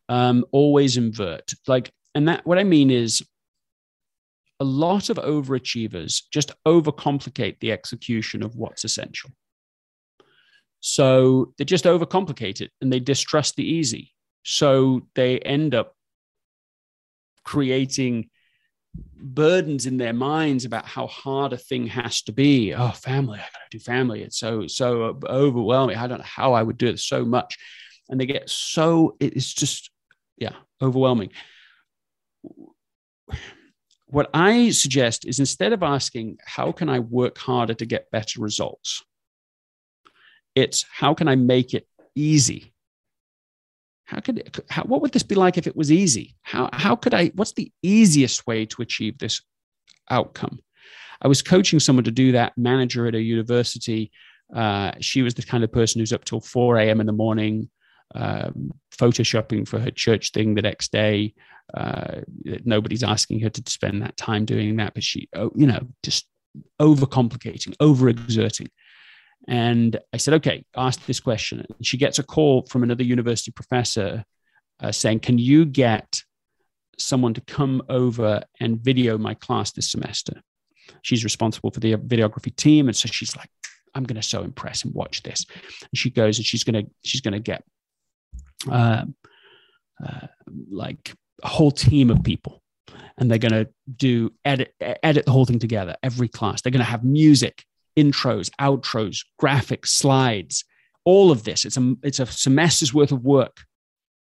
um, 0.08 0.44
always 0.52 0.96
invert. 0.96 1.52
Like, 1.66 1.90
and 2.14 2.28
that 2.28 2.46
what 2.46 2.58
I 2.58 2.64
mean 2.64 2.90
is 2.90 3.22
a 4.60 4.64
lot 4.64 5.08
of 5.08 5.16
overachievers 5.16 6.22
just 6.30 6.52
overcomplicate 6.66 7.58
the 7.60 7.72
execution 7.72 8.42
of 8.42 8.54
what's 8.56 8.84
essential. 8.84 9.30
So 10.80 11.54
they 11.58 11.64
just 11.64 11.86
overcomplicate 11.86 12.60
it 12.60 12.70
and 12.80 12.92
they 12.92 13.00
distrust 13.00 13.56
the 13.56 13.64
easy. 13.64 14.14
So 14.42 15.06
they 15.14 15.38
end 15.38 15.74
up 15.74 15.94
creating 17.44 18.28
burdens 18.94 19.86
in 19.86 19.96
their 19.96 20.12
minds 20.12 20.64
about 20.64 20.84
how 20.84 21.06
hard 21.06 21.52
a 21.52 21.58
thing 21.58 21.86
has 21.86 22.22
to 22.22 22.32
be. 22.32 22.74
Oh, 22.74 22.90
family, 22.90 23.38
I 23.38 23.42
gotta 23.42 23.64
do 23.70 23.78
family. 23.78 24.22
It's 24.22 24.38
so, 24.38 24.66
so 24.66 25.18
overwhelming. 25.26 25.96
I 25.96 26.06
don't 26.06 26.18
know 26.18 26.24
how 26.24 26.52
I 26.52 26.62
would 26.62 26.78
do 26.78 26.88
it 26.88 26.98
so 26.98 27.24
much. 27.24 27.56
And 28.08 28.20
they 28.20 28.26
get 28.26 28.50
so, 28.50 29.16
it's 29.20 29.52
just, 29.52 29.90
yeah, 30.36 30.54
overwhelming 30.82 31.30
what 34.10 34.28
I 34.34 34.70
suggest 34.70 35.24
is 35.24 35.38
instead 35.38 35.72
of 35.72 35.82
asking, 35.82 36.38
how 36.44 36.72
can 36.72 36.88
I 36.88 36.98
work 36.98 37.38
harder 37.38 37.74
to 37.74 37.86
get 37.86 38.10
better 38.10 38.40
results? 38.40 39.04
It's 40.54 40.84
how 40.92 41.14
can 41.14 41.28
I 41.28 41.36
make 41.36 41.74
it 41.74 41.86
easy? 42.14 42.74
How 44.04 44.18
could 44.18 44.64
how, 44.68 44.82
what 44.82 45.02
would 45.02 45.12
this 45.12 45.22
be 45.22 45.36
like 45.36 45.56
if 45.56 45.68
it 45.68 45.76
was 45.76 45.92
easy? 45.92 46.34
How 46.42 46.68
how 46.72 46.96
could 46.96 47.14
I? 47.14 47.28
What's 47.36 47.52
the 47.52 47.70
easiest 47.82 48.44
way 48.46 48.66
to 48.66 48.82
achieve 48.82 49.18
this 49.18 49.40
outcome? 50.10 50.58
I 51.22 51.28
was 51.28 51.42
coaching 51.42 51.78
someone 51.78 52.04
to 52.04 52.10
do 52.10 52.32
that. 52.32 52.58
Manager 52.58 53.06
at 53.06 53.14
a 53.14 53.20
university. 53.20 54.10
Uh, 54.54 54.92
she 55.00 55.22
was 55.22 55.34
the 55.34 55.42
kind 55.42 55.62
of 55.62 55.70
person 55.70 56.00
who's 56.00 56.12
up 56.12 56.24
till 56.24 56.40
4 56.40 56.78
a.m. 56.78 57.00
in 57.00 57.06
the 57.06 57.12
morning, 57.12 57.70
um, 58.16 58.72
photoshopping 58.90 59.68
for 59.68 59.78
her 59.78 59.92
church 59.92 60.32
thing 60.32 60.56
the 60.56 60.62
next 60.62 60.90
day. 60.90 61.34
Uh, 61.74 62.20
nobody's 62.64 63.02
asking 63.02 63.40
her 63.40 63.50
to 63.50 63.70
spend 63.70 64.02
that 64.02 64.16
time 64.16 64.44
doing 64.44 64.76
that, 64.76 64.94
but 64.94 65.02
she, 65.02 65.28
oh, 65.34 65.50
you 65.54 65.66
know, 65.66 65.80
just 66.02 66.26
overcomplicating, 66.80 67.76
overexerting. 67.76 68.68
And 69.48 69.98
I 70.12 70.16
said, 70.16 70.34
okay, 70.34 70.64
ask 70.76 71.04
this 71.06 71.20
question. 71.20 71.60
And 71.60 71.86
she 71.86 71.96
gets 71.96 72.18
a 72.18 72.22
call 72.22 72.66
from 72.66 72.82
another 72.82 73.04
university 73.04 73.50
professor 73.50 74.24
uh, 74.80 74.92
saying, 74.92 75.20
can 75.20 75.38
you 75.38 75.64
get 75.64 76.22
someone 76.98 77.34
to 77.34 77.40
come 77.42 77.82
over 77.88 78.42
and 78.60 78.80
video 78.80 79.16
my 79.16 79.34
class 79.34 79.72
this 79.72 79.90
semester? 79.90 80.42
She's 81.02 81.24
responsible 81.24 81.70
for 81.70 81.80
the 81.80 81.94
videography 81.96 82.54
team. 82.54 82.88
And 82.88 82.96
so 82.96 83.08
she's 83.10 83.36
like, 83.36 83.48
I'm 83.94 84.04
going 84.04 84.20
to 84.20 84.22
so 84.22 84.42
impress 84.42 84.84
and 84.84 84.94
watch 84.94 85.22
this. 85.22 85.46
And 85.80 85.96
she 85.96 86.10
goes 86.10 86.38
and 86.38 86.46
she's 86.46 86.64
going 86.64 86.84
to, 86.84 86.90
she's 87.02 87.20
going 87.20 87.32
to 87.32 87.40
get 87.40 87.64
uh, 88.70 89.04
uh, 90.04 90.26
like 90.70 91.14
a 91.42 91.48
whole 91.48 91.70
team 91.70 92.10
of 92.10 92.22
people 92.22 92.62
and 93.20 93.30
they're 93.30 93.38
going 93.38 93.52
to 93.52 93.68
do 93.94 94.32
edit 94.44 94.74
edit 94.80 95.26
the 95.26 95.32
whole 95.32 95.44
thing 95.44 95.58
together 95.58 95.96
every 96.02 96.28
class. 96.28 96.62
They're 96.62 96.72
going 96.72 96.84
to 96.84 96.90
have 96.90 97.04
music 97.04 97.64
intros 97.96 98.50
outros 98.60 99.24
graphics 99.40 99.88
slides 99.88 100.64
all 101.04 101.30
of 101.30 101.44
this. 101.44 101.64
It's 101.64 101.76
a 101.76 101.94
it's 102.02 102.18
a 102.18 102.26
semester's 102.26 102.94
worth 102.94 103.12
of 103.12 103.24
work 103.24 103.58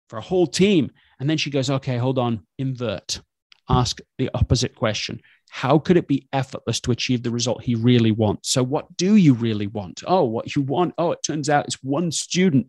for 0.09 0.17
a 0.17 0.21
whole 0.21 0.47
team. 0.47 0.91
And 1.19 1.29
then 1.29 1.37
she 1.37 1.49
goes 1.49 1.69
okay 1.69 1.97
hold 1.97 2.19
on 2.19 2.45
invert. 2.57 3.21
Ask 3.69 3.99
the 4.17 4.29
opposite 4.33 4.75
question. 4.75 5.21
How 5.49 5.79
could 5.79 5.97
it 5.97 6.07
be 6.07 6.27
effortless 6.33 6.79
to 6.81 6.91
achieve 6.91 7.23
the 7.23 7.31
result 7.31 7.63
he 7.63 7.75
really 7.75 8.11
wants? 8.11 8.49
So 8.49 8.63
what 8.63 8.95
do 8.97 9.15
you 9.15 9.33
really 9.33 9.67
want? 9.67 10.03
Oh 10.05 10.23
what 10.23 10.55
you 10.55 10.61
want? 10.61 10.93
Oh 10.97 11.11
it 11.11 11.23
turns 11.23 11.49
out 11.49 11.65
it's 11.65 11.81
one 11.83 12.11
student 12.11 12.67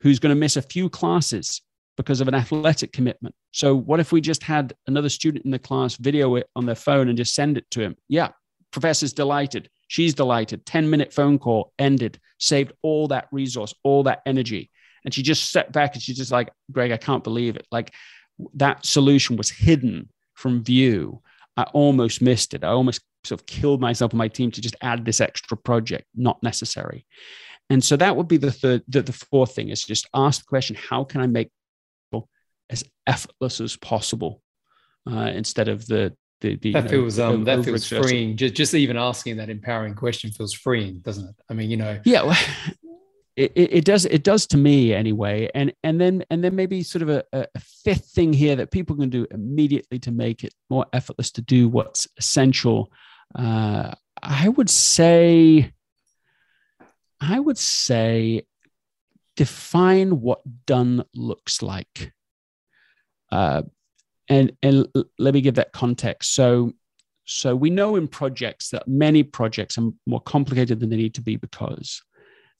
who's 0.00 0.18
going 0.18 0.34
to 0.34 0.40
miss 0.40 0.56
a 0.56 0.62
few 0.62 0.88
classes 0.88 1.62
because 1.96 2.20
of 2.20 2.28
an 2.28 2.34
athletic 2.34 2.92
commitment. 2.92 3.34
So, 3.52 3.74
what 3.74 4.00
if 4.00 4.12
we 4.12 4.20
just 4.20 4.42
had 4.42 4.74
another 4.86 5.08
student 5.08 5.44
in 5.44 5.50
the 5.50 5.58
class 5.58 5.96
video 5.96 6.34
it 6.36 6.48
on 6.56 6.66
their 6.66 6.74
phone 6.74 7.08
and 7.08 7.16
just 7.16 7.34
send 7.34 7.56
it 7.56 7.70
to 7.72 7.80
him? 7.80 7.96
Yeah, 8.08 8.30
professor's 8.70 9.12
delighted. 9.12 9.70
She's 9.88 10.14
delighted. 10.14 10.66
10 10.66 10.90
minute 10.90 11.12
phone 11.12 11.38
call 11.38 11.72
ended, 11.78 12.18
saved 12.38 12.72
all 12.82 13.08
that 13.08 13.28
resource, 13.30 13.74
all 13.82 14.02
that 14.04 14.22
energy. 14.26 14.70
And 15.04 15.12
she 15.12 15.22
just 15.22 15.52
sat 15.52 15.72
back 15.72 15.94
and 15.94 16.02
she's 16.02 16.16
just 16.16 16.32
like, 16.32 16.50
Greg, 16.72 16.90
I 16.90 16.96
can't 16.96 17.22
believe 17.22 17.56
it. 17.56 17.66
Like 17.70 17.92
that 18.54 18.84
solution 18.84 19.36
was 19.36 19.50
hidden 19.50 20.08
from 20.34 20.64
view. 20.64 21.22
I 21.56 21.64
almost 21.74 22.22
missed 22.22 22.54
it. 22.54 22.64
I 22.64 22.68
almost 22.68 23.02
sort 23.22 23.40
of 23.40 23.46
killed 23.46 23.80
myself 23.80 24.12
and 24.12 24.18
my 24.18 24.28
team 24.28 24.50
to 24.50 24.60
just 24.60 24.76
add 24.80 25.04
this 25.04 25.20
extra 25.20 25.56
project, 25.56 26.06
not 26.14 26.42
necessary. 26.42 27.06
And 27.70 27.82
so 27.82 27.96
that 27.96 28.16
would 28.16 28.28
be 28.28 28.36
the 28.36 28.52
third, 28.52 28.82
the, 28.88 29.02
the 29.02 29.12
fourth 29.12 29.54
thing 29.54 29.68
is 29.68 29.84
just 29.84 30.08
ask 30.14 30.40
the 30.40 30.46
question, 30.46 30.76
how 30.76 31.04
can 31.04 31.20
I 31.20 31.26
make 31.26 31.50
as 32.70 32.84
effortless 33.06 33.60
as 33.60 33.76
possible 33.76 34.42
uh, 35.10 35.30
instead 35.34 35.68
of 35.68 35.86
the 35.86 36.14
the, 36.40 36.56
the 36.56 36.72
that 36.72 36.90
feels 36.90 37.18
know, 37.18 37.34
um 37.34 37.44
that 37.44 37.64
feels 37.64 37.86
freeing. 37.86 38.36
Just 38.36 38.54
just 38.54 38.74
even 38.74 38.96
asking 38.96 39.36
that 39.38 39.48
empowering 39.48 39.94
question 39.94 40.30
feels 40.30 40.52
freeing 40.52 40.98
doesn't 41.00 41.26
it? 41.26 41.34
I 41.48 41.54
mean 41.54 41.70
you 41.70 41.76
know. 41.76 42.00
Yeah 42.04 42.22
well, 42.22 42.38
it, 43.36 43.52
it, 43.56 43.84
does 43.84 44.04
it 44.04 44.22
does 44.22 44.46
to 44.48 44.56
me 44.56 44.92
anyway. 44.92 45.48
And 45.54 45.72
and 45.82 46.00
then 46.00 46.24
and 46.30 46.44
then 46.44 46.54
maybe 46.54 46.82
sort 46.82 47.02
of 47.02 47.08
a, 47.08 47.24
a, 47.32 47.46
fifth 47.58 48.06
thing 48.06 48.32
here 48.32 48.56
that 48.56 48.70
people 48.70 48.96
can 48.96 49.10
do 49.10 49.26
immediately 49.30 49.98
to 50.00 50.10
make 50.10 50.44
it 50.44 50.54
more 50.68 50.86
effortless 50.92 51.30
to 51.32 51.42
do 51.42 51.68
what's 51.68 52.08
essential 52.18 52.90
uh, 53.34 53.92
i 54.22 54.48
would 54.48 54.70
say 54.70 55.72
i 57.20 57.38
would 57.38 57.58
say 57.58 58.46
define 59.36 60.20
what 60.20 60.40
done 60.66 61.04
looks 61.14 61.62
like 61.62 62.12
uh, 63.34 63.62
and 64.28 64.52
and 64.62 64.86
let 65.18 65.34
me 65.34 65.40
give 65.40 65.56
that 65.56 65.72
context 65.72 66.34
so 66.34 66.72
so 67.26 67.56
we 67.56 67.70
know 67.70 67.96
in 67.96 68.06
projects 68.06 68.70
that 68.70 68.86
many 68.86 69.22
projects 69.22 69.76
are 69.78 69.90
more 70.06 70.20
complicated 70.20 70.78
than 70.78 70.90
they 70.90 70.96
need 70.96 71.14
to 71.14 71.22
be 71.22 71.36
because 71.36 72.02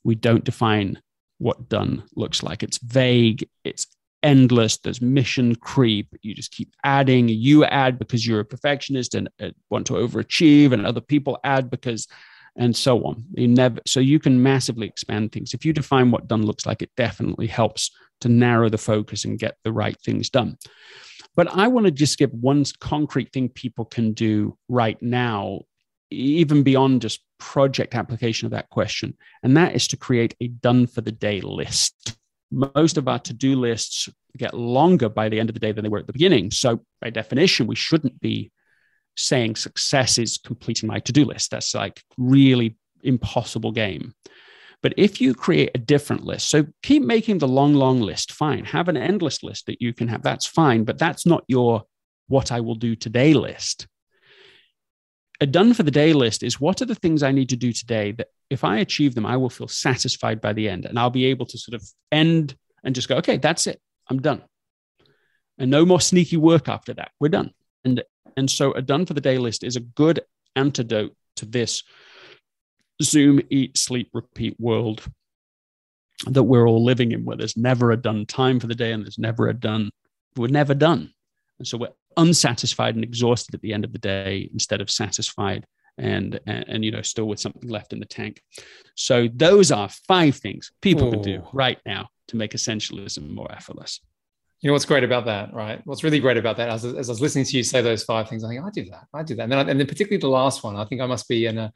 we 0.02 0.14
don't 0.14 0.44
define 0.44 1.00
what 1.38 1.68
done 1.68 2.02
looks 2.16 2.42
like. 2.42 2.62
It's 2.62 2.78
vague, 2.78 3.46
it's 3.64 3.86
endless, 4.22 4.78
there's 4.78 5.02
mission 5.02 5.54
creep. 5.54 6.08
You 6.22 6.34
just 6.34 6.52
keep 6.52 6.74
adding. 6.82 7.28
You 7.28 7.64
add 7.64 7.98
because 7.98 8.26
you're 8.26 8.40
a 8.40 8.44
perfectionist 8.44 9.14
and 9.14 9.28
uh, 9.40 9.50
want 9.70 9.86
to 9.88 9.94
overachieve, 9.94 10.72
and 10.72 10.86
other 10.86 11.02
people 11.02 11.38
add 11.44 11.70
because, 11.70 12.08
and 12.56 12.74
so 12.74 13.04
on. 13.04 13.24
You 13.34 13.48
never, 13.48 13.80
so 13.86 14.00
you 14.00 14.18
can 14.18 14.42
massively 14.42 14.86
expand 14.86 15.32
things. 15.32 15.52
If 15.52 15.64
you 15.64 15.72
define 15.72 16.10
what 16.10 16.28
done 16.28 16.46
looks 16.46 16.64
like, 16.64 16.80
it 16.80 16.90
definitely 16.96 17.48
helps 17.48 17.90
to 18.24 18.28
narrow 18.30 18.68
the 18.68 18.78
focus 18.78 19.24
and 19.24 19.38
get 19.38 19.56
the 19.64 19.72
right 19.72 19.96
things 20.00 20.30
done. 20.30 20.56
But 21.36 21.48
I 21.48 21.68
want 21.68 21.86
to 21.86 21.90
just 21.90 22.18
give 22.18 22.32
one 22.32 22.64
concrete 22.80 23.32
thing 23.32 23.48
people 23.48 23.84
can 23.84 24.12
do 24.12 24.56
right 24.68 25.00
now 25.02 25.60
even 26.10 26.62
beyond 26.62 27.02
just 27.02 27.20
project 27.38 27.94
application 27.94 28.46
of 28.46 28.52
that 28.52 28.70
question. 28.70 29.16
And 29.42 29.56
that 29.56 29.74
is 29.74 29.88
to 29.88 29.96
create 29.96 30.34
a 30.40 30.48
done 30.48 30.86
for 30.86 31.00
the 31.00 31.12
day 31.12 31.40
list. 31.40 32.16
Most 32.50 32.96
of 32.96 33.08
our 33.08 33.18
to 33.20 33.32
do 33.32 33.56
lists 33.56 34.08
get 34.36 34.54
longer 34.54 35.08
by 35.08 35.28
the 35.28 35.38
end 35.38 35.50
of 35.50 35.54
the 35.54 35.60
day 35.60 35.72
than 35.72 35.82
they 35.82 35.88
were 35.88 35.98
at 35.98 36.06
the 36.06 36.12
beginning. 36.12 36.50
So, 36.50 36.80
by 37.00 37.10
definition, 37.10 37.66
we 37.66 37.74
shouldn't 37.74 38.20
be 38.20 38.52
saying 39.16 39.56
success 39.56 40.18
is 40.18 40.38
completing 40.38 40.86
my 40.86 41.00
to 41.00 41.12
do 41.12 41.24
list. 41.24 41.50
That's 41.50 41.74
like 41.74 42.02
really 42.16 42.76
impossible 43.02 43.72
game. 43.72 44.14
But 44.82 44.94
if 44.96 45.20
you 45.20 45.34
create 45.34 45.70
a 45.74 45.78
different 45.78 46.24
list, 46.24 46.48
so 46.48 46.66
keep 46.82 47.02
making 47.02 47.38
the 47.38 47.48
long, 47.48 47.74
long 47.74 48.00
list, 48.00 48.32
fine. 48.32 48.64
Have 48.64 48.88
an 48.88 48.96
endless 48.96 49.42
list 49.42 49.66
that 49.66 49.80
you 49.80 49.92
can 49.92 50.08
have, 50.08 50.22
that's 50.22 50.46
fine. 50.46 50.84
But 50.84 50.98
that's 50.98 51.24
not 51.24 51.44
your 51.48 51.84
what 52.28 52.52
I 52.52 52.60
will 52.60 52.74
do 52.74 52.96
today 52.96 53.34
list 53.34 53.86
a 55.40 55.46
done 55.46 55.74
for 55.74 55.82
the 55.82 55.90
day 55.90 56.12
list 56.12 56.42
is 56.42 56.60
what 56.60 56.80
are 56.80 56.86
the 56.86 56.94
things 56.94 57.22
I 57.22 57.32
need 57.32 57.48
to 57.50 57.56
do 57.56 57.72
today 57.72 58.12
that 58.12 58.28
if 58.50 58.62
I 58.64 58.78
achieve 58.78 59.14
them, 59.14 59.26
I 59.26 59.36
will 59.36 59.50
feel 59.50 59.68
satisfied 59.68 60.40
by 60.40 60.52
the 60.52 60.68
end 60.68 60.84
and 60.84 60.98
I'll 60.98 61.10
be 61.10 61.26
able 61.26 61.46
to 61.46 61.58
sort 61.58 61.74
of 61.74 61.86
end 62.12 62.56
and 62.84 62.94
just 62.94 63.08
go, 63.08 63.16
okay, 63.16 63.38
that's 63.38 63.66
it. 63.66 63.80
I'm 64.08 64.20
done. 64.20 64.42
And 65.58 65.70
no 65.70 65.84
more 65.84 66.00
sneaky 66.00 66.36
work 66.36 66.68
after 66.68 66.94
that. 66.94 67.12
We're 67.20 67.28
done. 67.28 67.50
And 67.84 68.02
and 68.36 68.50
so 68.50 68.72
a 68.72 68.82
done 68.82 69.06
for 69.06 69.14
the 69.14 69.20
day 69.20 69.38
list 69.38 69.62
is 69.62 69.76
a 69.76 69.80
good 69.80 70.20
antidote 70.56 71.14
to 71.36 71.46
this 71.46 71.82
Zoom, 73.02 73.40
eat, 73.50 73.76
sleep, 73.76 74.10
repeat 74.12 74.58
world 74.58 75.02
that 76.26 76.44
we're 76.44 76.66
all 76.66 76.84
living 76.84 77.12
in, 77.12 77.24
where 77.24 77.36
there's 77.36 77.56
never 77.56 77.90
a 77.90 77.96
done 77.96 78.24
time 78.26 78.60
for 78.60 78.66
the 78.66 78.74
day 78.74 78.92
and 78.92 79.04
there's 79.04 79.18
never 79.18 79.48
a 79.48 79.54
done, 79.54 79.90
we're 80.36 80.48
never 80.48 80.74
done. 80.74 81.12
And 81.58 81.66
so 81.66 81.78
we're 81.78 81.88
unsatisfied 82.16 82.94
and 82.94 83.04
exhausted 83.04 83.54
at 83.54 83.60
the 83.60 83.72
end 83.72 83.84
of 83.84 83.92
the 83.92 83.98
day 83.98 84.48
instead 84.52 84.80
of 84.80 84.90
satisfied 84.90 85.66
and, 85.98 86.40
and, 86.46 86.64
and 86.68 86.84
you 86.84 86.90
know 86.90 87.02
still 87.02 87.26
with 87.26 87.40
something 87.40 87.68
left 87.68 87.92
in 87.92 88.00
the 88.00 88.06
tank 88.06 88.42
so 88.96 89.28
those 89.32 89.70
are 89.70 89.88
five 90.08 90.34
things 90.36 90.72
people 90.82 91.06
Ooh. 91.06 91.10
can 91.12 91.22
do 91.22 91.42
right 91.52 91.78
now 91.86 92.08
to 92.26 92.36
make 92.36 92.52
essentialism 92.52 93.30
more 93.30 93.50
effortless 93.52 94.00
you 94.60 94.68
know 94.68 94.72
what's 94.72 94.86
great 94.86 95.04
about 95.04 95.26
that, 95.26 95.52
right? 95.52 95.82
What's 95.84 96.02
really 96.02 96.20
great 96.20 96.38
about 96.38 96.56
that, 96.56 96.70
as, 96.70 96.86
as 96.86 97.10
I 97.10 97.12
was 97.12 97.20
listening 97.20 97.44
to 97.44 97.56
you 97.58 97.62
say 97.62 97.82
those 97.82 98.02
five 98.02 98.30
things, 98.30 98.42
I 98.42 98.48
think 98.48 98.64
I 98.64 98.70
do 98.70 98.86
that, 98.86 99.04
I 99.12 99.22
do 99.22 99.34
that, 99.34 99.42
and 99.42 99.52
then, 99.52 99.58
I, 99.58 99.70
and 99.70 99.78
then 99.78 99.86
particularly 99.86 100.22
the 100.22 100.28
last 100.28 100.64
one, 100.64 100.74
I 100.74 100.86
think 100.86 101.02
I 101.02 101.06
must 101.06 101.28
be 101.28 101.44
in 101.44 101.58
uh, 101.58 101.68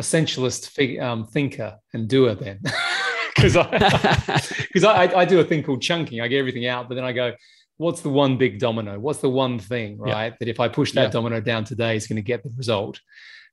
essentialist 0.00 0.68
fig, 0.68 0.98
um, 0.98 1.26
thinker 1.26 1.76
and 1.92 2.08
doer 2.08 2.34
then, 2.34 2.60
because 3.34 3.56
I 3.56 3.66
because 4.58 4.84
I, 4.84 5.04
I, 5.14 5.24
do 5.24 5.40
a 5.40 5.44
thing 5.44 5.62
called 5.62 5.82
chunking. 5.82 6.20
I 6.20 6.28
get 6.28 6.38
everything 6.38 6.66
out, 6.66 6.88
but 6.88 6.94
then 6.94 7.04
I 7.04 7.12
go, 7.12 7.32
what's 7.76 8.00
the 8.00 8.08
one 8.08 8.36
big 8.36 8.58
domino? 8.58 8.98
What's 8.98 9.20
the 9.20 9.30
one 9.30 9.58
thing, 9.58 9.98
right? 9.98 10.32
Yeah. 10.32 10.36
That 10.38 10.48
if 10.48 10.60
I 10.60 10.68
push 10.68 10.92
that 10.92 11.04
yeah. 11.04 11.10
domino 11.10 11.40
down 11.40 11.64
today, 11.64 11.96
is 11.96 12.06
going 12.06 12.16
to 12.16 12.22
get 12.22 12.42
the 12.42 12.50
result. 12.56 13.00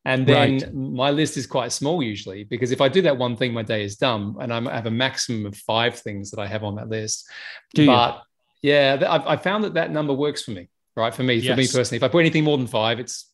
And 0.06 0.28
then 0.28 0.58
right. 0.58 0.74
my 0.74 1.12
list 1.12 1.38
is 1.38 1.48
quite 1.48 1.72
small 1.72 2.04
usually 2.04 2.44
because 2.44 2.72
if 2.72 2.82
I 2.82 2.90
do 2.90 3.02
that 3.04 3.18
one 3.18 3.38
thing, 3.38 3.54
my 3.54 3.64
day 3.64 3.84
is 3.84 3.96
done, 3.96 4.36
and 4.42 4.54
I 4.54 4.60
have 4.74 4.86
a 4.86 4.92
maximum 4.92 5.46
of 5.46 5.56
five 5.56 5.98
things 5.98 6.30
that 6.32 6.42
I 6.42 6.48
have 6.48 6.64
on 6.64 6.76
that 6.76 6.90
list. 6.90 7.30
Do 7.74 7.86
but 7.86 8.22
you? 8.62 8.72
yeah, 8.72 9.02
I've, 9.08 9.26
I 9.26 9.38
found 9.38 9.64
that 9.64 9.76
that 9.76 9.92
number 9.92 10.14
works 10.14 10.44
for 10.44 10.52
me, 10.52 10.68
right? 10.98 11.14
For 11.14 11.24
me, 11.24 11.36
yes. 11.36 11.54
for 11.54 11.58
me 11.58 11.68
personally, 11.68 11.98
if 11.98 12.04
I 12.04 12.10
put 12.10 12.20
anything 12.20 12.44
more 12.44 12.58
than 12.58 12.68
five, 12.68 13.00
it's 13.00 13.33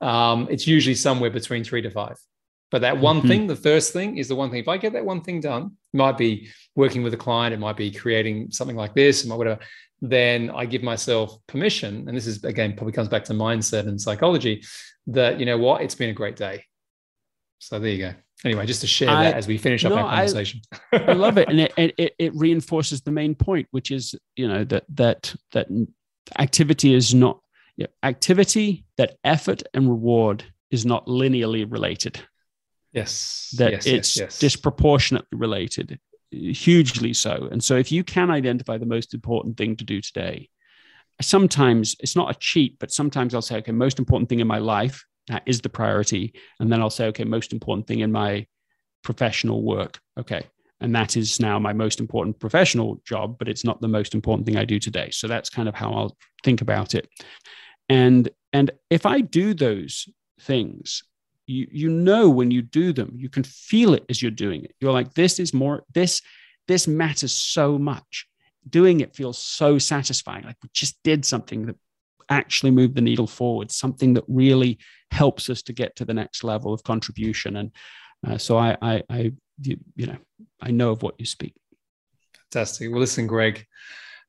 um, 0.00 0.48
it's 0.50 0.66
usually 0.66 0.94
somewhere 0.94 1.30
between 1.30 1.64
three 1.64 1.82
to 1.82 1.90
five. 1.90 2.16
But 2.70 2.82
that 2.82 2.98
one 2.98 3.18
mm-hmm. 3.18 3.28
thing, 3.28 3.46
the 3.46 3.56
first 3.56 3.92
thing 3.92 4.18
is 4.18 4.28
the 4.28 4.34
one 4.34 4.50
thing. 4.50 4.58
If 4.58 4.68
I 4.68 4.76
get 4.76 4.92
that 4.94 5.04
one 5.04 5.20
thing 5.20 5.40
done, 5.40 5.76
it 5.94 5.96
might 5.96 6.18
be 6.18 6.48
working 6.74 7.02
with 7.02 7.14
a 7.14 7.16
client, 7.16 7.54
it 7.54 7.60
might 7.60 7.76
be 7.76 7.90
creating 7.90 8.50
something 8.50 8.76
like 8.76 8.94
this, 8.94 9.24
might 9.24 9.36
whatever. 9.36 9.60
Then 10.02 10.50
I 10.50 10.66
give 10.66 10.82
myself 10.82 11.38
permission, 11.46 12.06
and 12.06 12.16
this 12.16 12.26
is 12.26 12.44
again 12.44 12.74
probably 12.76 12.92
comes 12.92 13.08
back 13.08 13.24
to 13.24 13.32
mindset 13.32 13.86
and 13.86 14.00
psychology, 14.00 14.62
that 15.06 15.38
you 15.38 15.46
know 15.46 15.58
what, 15.58 15.82
it's 15.82 15.94
been 15.94 16.10
a 16.10 16.14
great 16.14 16.36
day. 16.36 16.64
So 17.60 17.78
there 17.78 17.90
you 17.90 17.98
go. 17.98 18.14
Anyway, 18.44 18.66
just 18.66 18.82
to 18.82 18.86
share 18.86 19.08
I, 19.08 19.24
that 19.24 19.34
as 19.36 19.46
we 19.46 19.56
finish 19.56 19.84
up 19.84 19.90
no, 19.90 19.98
our 19.98 20.10
conversation. 20.10 20.60
I, 20.92 20.98
I 20.98 21.12
love 21.14 21.38
it, 21.38 21.48
and 21.48 21.60
it, 21.60 21.72
it 21.76 22.14
it 22.18 22.34
reinforces 22.34 23.00
the 23.00 23.12
main 23.12 23.34
point, 23.34 23.68
which 23.70 23.90
is 23.90 24.14
you 24.34 24.48
know 24.48 24.64
that 24.64 24.84
that 24.94 25.34
that 25.52 25.68
activity 26.38 26.92
is 26.92 27.14
not 27.14 27.40
you 27.76 27.84
know, 27.84 27.90
activity 28.02 28.84
that 28.96 29.16
effort 29.24 29.62
and 29.74 29.88
reward 29.88 30.44
is 30.70 30.84
not 30.84 31.06
linearly 31.06 31.70
related 31.70 32.20
Yes. 32.96 33.54
That 33.58 33.72
yes, 33.72 33.86
it's 33.86 34.16
yes, 34.16 34.16
yes. 34.16 34.38
disproportionately 34.38 35.36
related, 35.36 36.00
hugely 36.30 37.12
so. 37.12 37.46
And 37.52 37.62
so 37.62 37.76
if 37.76 37.92
you 37.92 38.02
can 38.02 38.30
identify 38.30 38.78
the 38.78 38.86
most 38.86 39.12
important 39.12 39.58
thing 39.58 39.76
to 39.76 39.84
do 39.84 40.00
today, 40.00 40.48
sometimes 41.20 41.94
it's 42.00 42.16
not 42.16 42.30
a 42.30 42.38
cheat, 42.38 42.78
but 42.78 42.90
sometimes 42.90 43.34
I'll 43.34 43.42
say, 43.42 43.56
okay, 43.58 43.72
most 43.72 43.98
important 43.98 44.30
thing 44.30 44.40
in 44.40 44.46
my 44.46 44.58
life, 44.58 45.04
that 45.28 45.42
is 45.44 45.60
the 45.60 45.68
priority. 45.68 46.32
And 46.58 46.72
then 46.72 46.80
I'll 46.80 46.88
say, 46.88 47.08
okay, 47.08 47.24
most 47.24 47.52
important 47.52 47.86
thing 47.86 48.00
in 48.00 48.12
my 48.12 48.46
professional 49.02 49.62
work. 49.62 50.00
Okay. 50.18 50.46
And 50.80 50.94
that 50.94 51.18
is 51.18 51.38
now 51.38 51.58
my 51.58 51.74
most 51.74 52.00
important 52.00 52.40
professional 52.40 53.02
job, 53.06 53.36
but 53.38 53.48
it's 53.48 53.64
not 53.64 53.82
the 53.82 53.88
most 53.88 54.14
important 54.14 54.46
thing 54.46 54.56
I 54.56 54.64
do 54.64 54.78
today. 54.78 55.10
So 55.10 55.28
that's 55.28 55.50
kind 55.50 55.68
of 55.68 55.74
how 55.74 55.92
I'll 55.92 56.16
think 56.42 56.62
about 56.62 56.94
it. 56.94 57.10
And 57.88 58.28
and 58.52 58.70
if 58.90 59.06
I 59.06 59.20
do 59.20 59.54
those 59.54 60.08
things 60.40 61.02
you 61.46 61.66
you 61.70 61.88
know 61.88 62.28
when 62.28 62.50
you 62.50 62.60
do 62.60 62.92
them 62.92 63.12
you 63.14 63.28
can 63.28 63.42
feel 63.42 63.94
it 63.94 64.04
as 64.08 64.20
you're 64.20 64.30
doing 64.30 64.64
it. 64.64 64.74
You're 64.80 64.92
like 64.92 65.14
this 65.14 65.38
is 65.38 65.54
more 65.54 65.84
this 65.94 66.22
this 66.68 66.88
matters 66.88 67.32
so 67.32 67.78
much. 67.78 68.26
Doing 68.68 69.00
it 69.00 69.14
feels 69.14 69.38
so 69.38 69.78
satisfying. 69.78 70.44
Like 70.44 70.56
we 70.62 70.68
just 70.72 71.00
did 71.04 71.24
something 71.24 71.66
that 71.66 71.76
actually 72.28 72.72
moved 72.72 72.96
the 72.96 73.00
needle 73.00 73.28
forward 73.28 73.70
something 73.70 74.14
that 74.14 74.24
really 74.26 74.78
helps 75.12 75.48
us 75.48 75.62
to 75.62 75.72
get 75.72 75.94
to 75.94 76.04
the 76.04 76.12
next 76.12 76.42
level 76.42 76.74
of 76.74 76.82
contribution. 76.82 77.56
And 77.56 77.70
uh, 78.26 78.38
so 78.38 78.58
I, 78.58 78.76
I 78.82 79.02
i 79.08 79.32
you, 79.62 79.78
you 79.94 80.06
know 80.06 80.18
i 80.60 80.70
know 80.70 80.90
of 80.90 81.02
what 81.02 81.14
you 81.18 81.26
speak. 81.26 81.54
Fantastic. 82.52 82.90
Well 82.90 83.00
listen 83.00 83.26
greg 83.26 83.66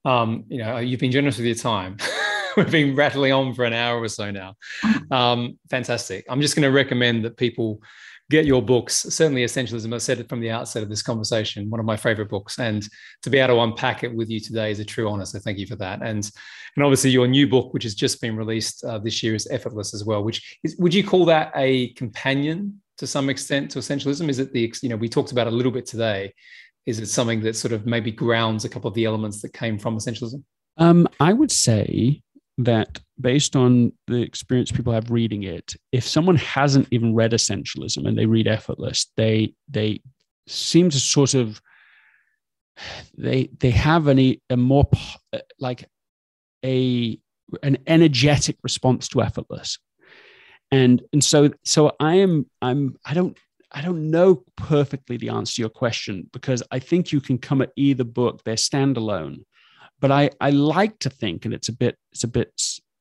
um, 0.06 0.46
you 0.48 0.60
know 0.60 0.78
you've 0.78 1.00
been 1.00 1.12
generous 1.12 1.38
with 1.38 1.48
your 1.48 1.56
time 1.56 1.98
we've 2.66 2.72
been 2.72 2.96
rattling 2.96 3.32
on 3.32 3.54
for 3.54 3.66
an 3.66 3.74
hour 3.74 4.00
or 4.00 4.08
so 4.08 4.32
now. 4.32 4.56
Um, 5.12 5.60
fantastic. 5.70 6.26
I'm 6.28 6.42
just 6.42 6.56
going 6.56 6.64
to 6.64 6.72
recommend 6.72 7.24
that 7.24 7.38
people 7.38 7.80
get 8.32 8.46
your 8.46 8.64
books. 8.64 8.96
Certainly, 8.96 9.46
Essentialism. 9.46 9.94
I 9.94 10.00
said 10.00 10.20
it 10.20 10.28
from 10.28 10.40
the 10.40 10.50
outset 10.50 10.82
of 10.82 10.90
this 10.90 11.04
conversation. 11.04 11.70
One 11.70 11.80
of 11.80 11.86
my 11.86 11.96
favorite 11.96 12.30
books, 12.30 12.60
and 12.60 12.88
to 13.22 13.30
be 13.30 13.38
able 13.38 13.56
to 13.56 13.62
unpack 13.62 14.04
it 14.04 14.14
with 14.14 14.30
you 14.30 14.40
today 14.40 14.72
is 14.72 14.80
a 14.80 14.86
true 14.86 15.08
honor. 15.08 15.26
So 15.26 15.40
thank 15.40 15.60
you 15.60 15.68
for 15.68 15.76
that. 15.78 16.02
And 16.02 16.30
and 16.76 16.84
obviously, 16.84 17.12
your 17.12 17.28
new 17.28 17.48
book, 17.48 17.74
which 17.74 17.84
has 17.84 17.94
just 17.94 18.22
been 18.22 18.36
released 18.36 18.84
uh, 18.84 18.98
this 18.98 19.22
year, 19.22 19.36
is 19.36 19.48
Effortless 19.52 19.94
as 19.94 20.04
well. 20.04 20.24
Which 20.24 20.58
is, 20.64 20.76
would 20.78 20.94
you 20.94 21.04
call 21.04 21.26
that 21.26 21.52
a 21.56 21.90
companion 21.94 22.82
to 22.98 23.06
some 23.06 23.30
extent 23.30 23.70
to 23.72 23.80
Essentialism? 23.80 24.28
Is 24.30 24.40
it 24.40 24.52
the 24.52 24.74
you 24.82 24.90
know 24.90 24.98
we 24.98 25.10
talked 25.10 25.32
about 25.32 25.48
a 25.48 25.52
little 25.52 25.72
bit 25.72 25.86
today? 25.86 26.34
Is 26.88 27.00
it 27.00 27.08
something 27.08 27.42
that 27.42 27.56
sort 27.56 27.72
of 27.74 27.86
maybe 27.86 28.12
grounds 28.12 28.66
a 28.66 28.70
couple 28.70 28.88
of 28.88 28.96
the 28.96 29.06
elements 29.06 29.42
that 29.42 29.54
came 29.54 29.78
from 29.78 29.98
Essentialism? 29.98 30.44
Um, 30.78 31.08
I 31.20 31.34
would 31.34 31.52
say 31.52 32.22
that 32.60 33.00
based 33.20 33.56
on 33.56 33.94
the 34.08 34.22
experience 34.22 34.72
people 34.72 34.94
have 34.94 35.12
reading 35.12 35.44
it, 35.44 35.76
if 35.92 36.08
someone 36.08 36.38
hasn't 36.38 36.88
even 36.92 37.14
read 37.14 37.32
essentialism 37.32 38.08
and 38.08 38.18
they 38.18 38.26
read 38.26 38.48
effortless, 38.48 39.12
they 39.16 39.54
they 39.68 40.02
seem 40.48 40.90
to 40.90 41.00
sort 41.00 41.34
of 41.34 41.62
they 43.18 43.50
they 43.60 43.72
have 43.72 44.08
any 44.08 44.42
a 44.50 44.58
more 44.58 44.88
like 45.60 45.90
a 46.64 47.20
an 47.64 47.78
energetic 47.88 48.58
response 48.64 49.08
to 49.08 49.22
effortless 49.22 49.80
and 50.72 51.02
and 51.14 51.24
so 51.24 51.50
so 51.64 51.96
i 52.00 52.16
am 52.16 52.46
i'm 52.62 52.96
i 53.06 53.14
don't 53.14 53.38
I 53.72 53.82
don't 53.82 54.10
know 54.10 54.44
perfectly 54.56 55.18
the 55.18 55.30
answer 55.30 55.56
to 55.56 55.62
your 55.62 55.70
question 55.70 56.30
because 56.32 56.64
I 56.72 56.80
think 56.80 57.12
you 57.12 57.20
can 57.20 57.38
come 57.38 57.62
at 57.62 57.72
either 57.76 58.04
book. 58.04 58.44
They're 58.44 58.56
standalone, 58.56 59.44
but 60.00 60.12
I 60.12 60.30
I 60.40 60.52
like 60.52 61.00
to 61.00 61.10
think, 61.10 61.46
and 61.46 61.54
it's 61.54 61.70
a 61.70 61.74
bit 61.74 61.98
it's 62.12 62.24
a 62.24 62.28
bit 62.28 62.52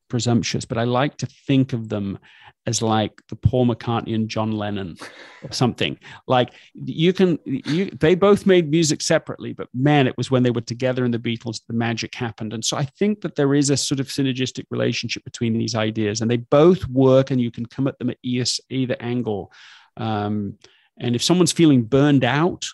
presumptuous, 0.09 0.65
but 0.65 0.77
I 0.77 0.83
like 0.83 1.17
to 1.17 1.25
think 1.25 1.73
of 1.73 1.89
them 1.89 2.17
as 2.65 2.81
like 2.81 3.21
the 3.29 3.35
Paul 3.35 3.65
McCartney 3.65 4.13
and 4.13 4.29
John 4.29 4.51
Lennon 4.51 4.97
or 5.43 5.51
something. 5.51 5.97
Like 6.27 6.51
you 6.73 7.13
can, 7.13 7.39
you 7.45 7.85
they 7.85 8.13
both 8.13 8.45
made 8.45 8.69
music 8.69 9.01
separately, 9.01 9.53
but 9.53 9.69
man, 9.73 10.05
it 10.05 10.17
was 10.17 10.29
when 10.29 10.43
they 10.43 10.51
were 10.51 10.61
together 10.61 11.05
in 11.05 11.11
the 11.11 11.19
Beatles 11.19 11.61
the 11.67 11.73
magic 11.73 12.13
happened. 12.13 12.53
And 12.53 12.63
so 12.63 12.77
I 12.77 12.83
think 12.83 13.21
that 13.21 13.35
there 13.35 13.55
is 13.55 13.69
a 13.69 13.77
sort 13.77 13.99
of 13.99 14.07
synergistic 14.07 14.65
relationship 14.69 15.23
between 15.23 15.57
these 15.57 15.75
ideas, 15.75 16.21
and 16.21 16.29
they 16.29 16.37
both 16.37 16.87
work, 16.89 17.31
and 17.31 17.39
you 17.39 17.51
can 17.51 17.65
come 17.65 17.87
at 17.87 17.97
them 17.99 18.09
at 18.09 18.17
either 18.21 18.97
angle. 18.99 19.51
Um, 19.95 20.57
and 20.99 21.15
if 21.15 21.23
someone's 21.23 21.51
feeling 21.51 21.83
burned 21.83 22.23
out, 22.25 22.65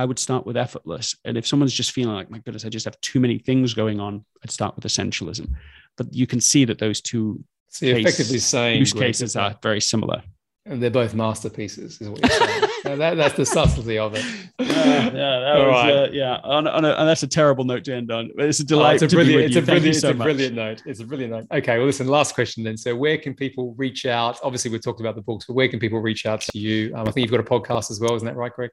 I 0.00 0.04
would 0.06 0.18
start 0.18 0.46
with 0.46 0.56
effortless. 0.56 1.14
And 1.26 1.36
if 1.36 1.46
someone's 1.46 1.74
just 1.74 1.92
feeling 1.92 2.14
like, 2.14 2.30
my 2.30 2.38
goodness, 2.38 2.64
I 2.64 2.70
just 2.70 2.86
have 2.86 2.98
too 3.02 3.20
many 3.20 3.36
things 3.36 3.74
going 3.74 4.00
on, 4.00 4.24
I'd 4.42 4.50
start 4.50 4.74
with 4.74 4.84
essentialism. 4.84 5.52
But 5.98 6.14
you 6.14 6.26
can 6.26 6.40
see 6.40 6.64
that 6.64 6.78
those 6.78 7.02
two 7.02 7.44
so 7.68 7.84
you're 7.84 7.96
case, 7.96 8.06
effectively 8.06 8.38
saying 8.38 8.78
use 8.78 8.94
cases 8.94 9.36
are 9.36 9.54
very 9.62 9.82
similar. 9.82 10.22
And 10.64 10.82
they're 10.82 10.90
both 10.90 11.14
masterpieces, 11.14 12.00
is 12.00 12.08
what 12.08 12.20
you're 12.22 12.30
saying. 12.30 12.70
that, 12.98 13.16
that's 13.18 13.34
the 13.34 13.44
subtlety 13.44 13.98
of 13.98 14.14
it. 14.14 14.24
yeah, 14.58 15.10
that 15.10 15.56
All 15.56 15.66
was, 15.66 15.70
right. 15.70 15.92
Uh, 15.92 16.08
yeah. 16.12 16.38
On, 16.44 16.66
on 16.66 16.84
a, 16.86 16.92
and 16.92 17.06
that's 17.06 17.22
a 17.22 17.28
terrible 17.28 17.64
note 17.64 17.84
to 17.84 17.94
end 17.94 18.10
on. 18.10 18.30
It's 18.38 18.60
a 18.60 18.64
delight. 18.64 19.02
Oh, 19.02 19.04
it's 19.04 19.12
a 19.12 19.16
brilliant, 19.16 19.44
it's 19.44 19.56
a 19.56 19.62
brilliant, 19.62 19.96
so 19.96 20.08
it's 20.08 20.18
a 20.18 20.22
brilliant 20.22 20.54
note. 20.54 20.82
It's 20.86 21.00
a 21.00 21.04
brilliant 21.04 21.32
note. 21.32 21.46
Okay, 21.52 21.76
well, 21.76 21.86
listen. 21.86 22.06
Last 22.06 22.34
question 22.34 22.64
then. 22.64 22.78
So, 22.78 22.96
where 22.96 23.18
can 23.18 23.34
people 23.34 23.74
reach 23.76 24.06
out? 24.06 24.38
Obviously, 24.42 24.70
we've 24.70 24.82
talked 24.82 25.00
about 25.00 25.14
the 25.14 25.22
books, 25.22 25.44
but 25.46 25.54
where 25.54 25.68
can 25.68 25.78
people 25.78 26.00
reach 26.00 26.24
out 26.24 26.40
to 26.40 26.58
you? 26.58 26.94
Um, 26.94 27.06
I 27.06 27.10
think 27.10 27.28
you've 27.28 27.30
got 27.30 27.40
a 27.40 27.60
podcast 27.60 27.90
as 27.90 28.00
well, 28.00 28.14
isn't 28.14 28.26
that 28.26 28.36
right, 28.36 28.52
Greg? 28.52 28.70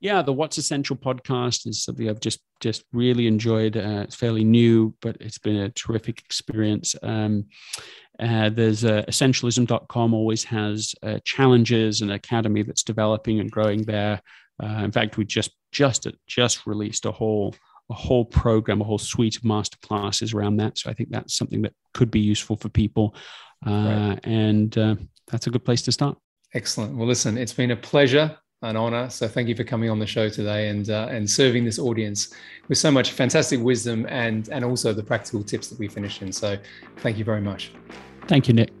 Yeah, 0.00 0.22
the 0.22 0.32
What's 0.32 0.58
Essential 0.58 0.96
podcast 0.96 1.66
is 1.66 1.82
something 1.82 2.08
I've 2.08 2.20
just 2.20 2.40
just 2.60 2.84
really 2.92 3.26
enjoyed. 3.26 3.76
Uh, 3.76 4.02
it's 4.02 4.14
fairly 4.14 4.44
new, 4.44 4.94
but 5.00 5.16
it's 5.20 5.38
been 5.38 5.56
a 5.56 5.70
terrific 5.70 6.20
experience. 6.20 6.94
Um, 7.02 7.46
uh, 8.18 8.48
there's 8.48 8.84
uh, 8.84 9.04
essentialism.com 9.08 10.14
always 10.14 10.44
has 10.44 10.94
uh, 11.02 11.18
challenges 11.24 12.00
and 12.00 12.10
academy 12.10 12.62
that's 12.62 12.82
developing 12.82 13.38
and 13.38 13.50
growing 13.50 13.82
there. 13.82 14.20
Uh, 14.62 14.82
in 14.84 14.92
fact, 14.92 15.16
we 15.16 15.24
just 15.24 15.50
just 15.72 16.06
just 16.26 16.66
released 16.66 17.04
a 17.04 17.12
whole 17.12 17.54
a 17.90 17.94
whole 17.94 18.24
program, 18.24 18.80
a 18.80 18.84
whole 18.84 18.98
suite 18.98 19.36
of 19.36 19.44
master 19.44 19.78
classes 19.82 20.34
around 20.34 20.58
that. 20.58 20.78
So 20.78 20.90
I 20.90 20.94
think 20.94 21.10
that's 21.10 21.34
something 21.34 21.62
that 21.62 21.72
could 21.94 22.10
be 22.10 22.20
useful 22.20 22.56
for 22.56 22.68
people, 22.68 23.14
uh, 23.66 23.70
right. 23.70 24.20
and 24.24 24.76
uh, 24.76 24.96
that's 25.26 25.46
a 25.46 25.50
good 25.50 25.64
place 25.64 25.82
to 25.82 25.92
start. 25.92 26.18
Excellent. 26.54 26.96
Well, 26.96 27.06
listen, 27.06 27.36
it's 27.36 27.52
been 27.52 27.70
a 27.70 27.76
pleasure 27.76 28.36
an 28.62 28.76
honor. 28.76 29.08
So 29.08 29.28
thank 29.28 29.48
you 29.48 29.54
for 29.54 29.64
coming 29.64 29.90
on 29.90 29.98
the 29.98 30.06
show 30.06 30.28
today 30.28 30.68
and 30.68 30.88
uh, 30.90 31.08
and 31.10 31.28
serving 31.28 31.64
this 31.64 31.78
audience 31.78 32.34
with 32.68 32.78
so 32.78 32.90
much 32.90 33.12
fantastic 33.12 33.60
wisdom 33.60 34.06
and 34.08 34.48
and 34.48 34.64
also 34.64 34.92
the 34.92 35.02
practical 35.02 35.42
tips 35.42 35.68
that 35.68 35.78
we 35.78 35.88
finished 35.88 36.22
in. 36.22 36.32
So 36.32 36.58
thank 36.98 37.18
you 37.18 37.24
very 37.24 37.40
much. 37.40 37.72
Thank 38.26 38.48
you, 38.48 38.54
Nick. 38.54 38.72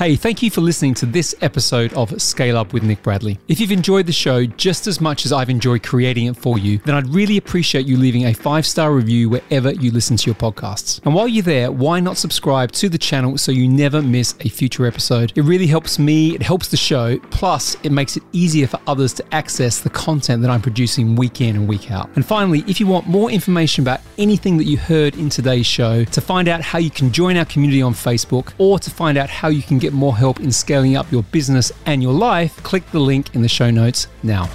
Hey, 0.00 0.16
thank 0.16 0.42
you 0.42 0.50
for 0.50 0.62
listening 0.62 0.94
to 0.94 1.04
this 1.04 1.34
episode 1.42 1.92
of 1.92 2.22
Scale 2.22 2.56
Up 2.56 2.72
with 2.72 2.82
Nick 2.82 3.02
Bradley. 3.02 3.38
If 3.48 3.60
you've 3.60 3.70
enjoyed 3.70 4.06
the 4.06 4.12
show 4.12 4.46
just 4.46 4.86
as 4.86 4.98
much 4.98 5.26
as 5.26 5.30
I've 5.30 5.50
enjoyed 5.50 5.82
creating 5.82 6.24
it 6.24 6.38
for 6.38 6.58
you, 6.58 6.78
then 6.86 6.94
I'd 6.94 7.06
really 7.08 7.36
appreciate 7.36 7.84
you 7.84 7.98
leaving 7.98 8.24
a 8.24 8.32
five 8.32 8.64
star 8.64 8.94
review 8.94 9.28
wherever 9.28 9.72
you 9.72 9.90
listen 9.90 10.16
to 10.16 10.24
your 10.24 10.36
podcasts. 10.36 11.04
And 11.04 11.14
while 11.14 11.28
you're 11.28 11.42
there, 11.42 11.70
why 11.70 12.00
not 12.00 12.16
subscribe 12.16 12.72
to 12.72 12.88
the 12.88 12.96
channel 12.96 13.36
so 13.36 13.52
you 13.52 13.68
never 13.68 14.00
miss 14.00 14.34
a 14.40 14.48
future 14.48 14.86
episode? 14.86 15.34
It 15.36 15.42
really 15.42 15.66
helps 15.66 15.98
me, 15.98 16.34
it 16.34 16.42
helps 16.42 16.68
the 16.68 16.78
show, 16.78 17.18
plus, 17.30 17.76
it 17.82 17.92
makes 17.92 18.16
it 18.16 18.22
easier 18.32 18.68
for 18.68 18.80
others 18.86 19.12
to 19.12 19.34
access 19.34 19.80
the 19.80 19.90
content 19.90 20.40
that 20.40 20.50
I'm 20.50 20.62
producing 20.62 21.14
week 21.14 21.42
in 21.42 21.56
and 21.56 21.68
week 21.68 21.90
out. 21.90 22.08
And 22.16 22.24
finally, 22.24 22.64
if 22.66 22.80
you 22.80 22.86
want 22.86 23.06
more 23.06 23.30
information 23.30 23.84
about 23.84 24.00
anything 24.16 24.56
that 24.56 24.64
you 24.64 24.78
heard 24.78 25.16
in 25.16 25.28
today's 25.28 25.66
show, 25.66 26.04
to 26.04 26.20
find 26.22 26.48
out 26.48 26.62
how 26.62 26.78
you 26.78 26.90
can 26.90 27.12
join 27.12 27.36
our 27.36 27.44
community 27.44 27.82
on 27.82 27.92
Facebook, 27.92 28.54
or 28.56 28.78
to 28.78 28.90
find 28.90 29.18
out 29.18 29.28
how 29.28 29.48
you 29.48 29.60
can 29.60 29.78
get 29.90 29.96
more 29.96 30.16
help 30.16 30.40
in 30.40 30.52
scaling 30.52 30.96
up 30.96 31.10
your 31.10 31.22
business 31.24 31.72
and 31.86 32.02
your 32.02 32.12
life, 32.12 32.62
click 32.62 32.88
the 32.92 33.00
link 33.00 33.34
in 33.34 33.42
the 33.42 33.48
show 33.48 33.70
notes 33.70 34.06
now. 34.22 34.48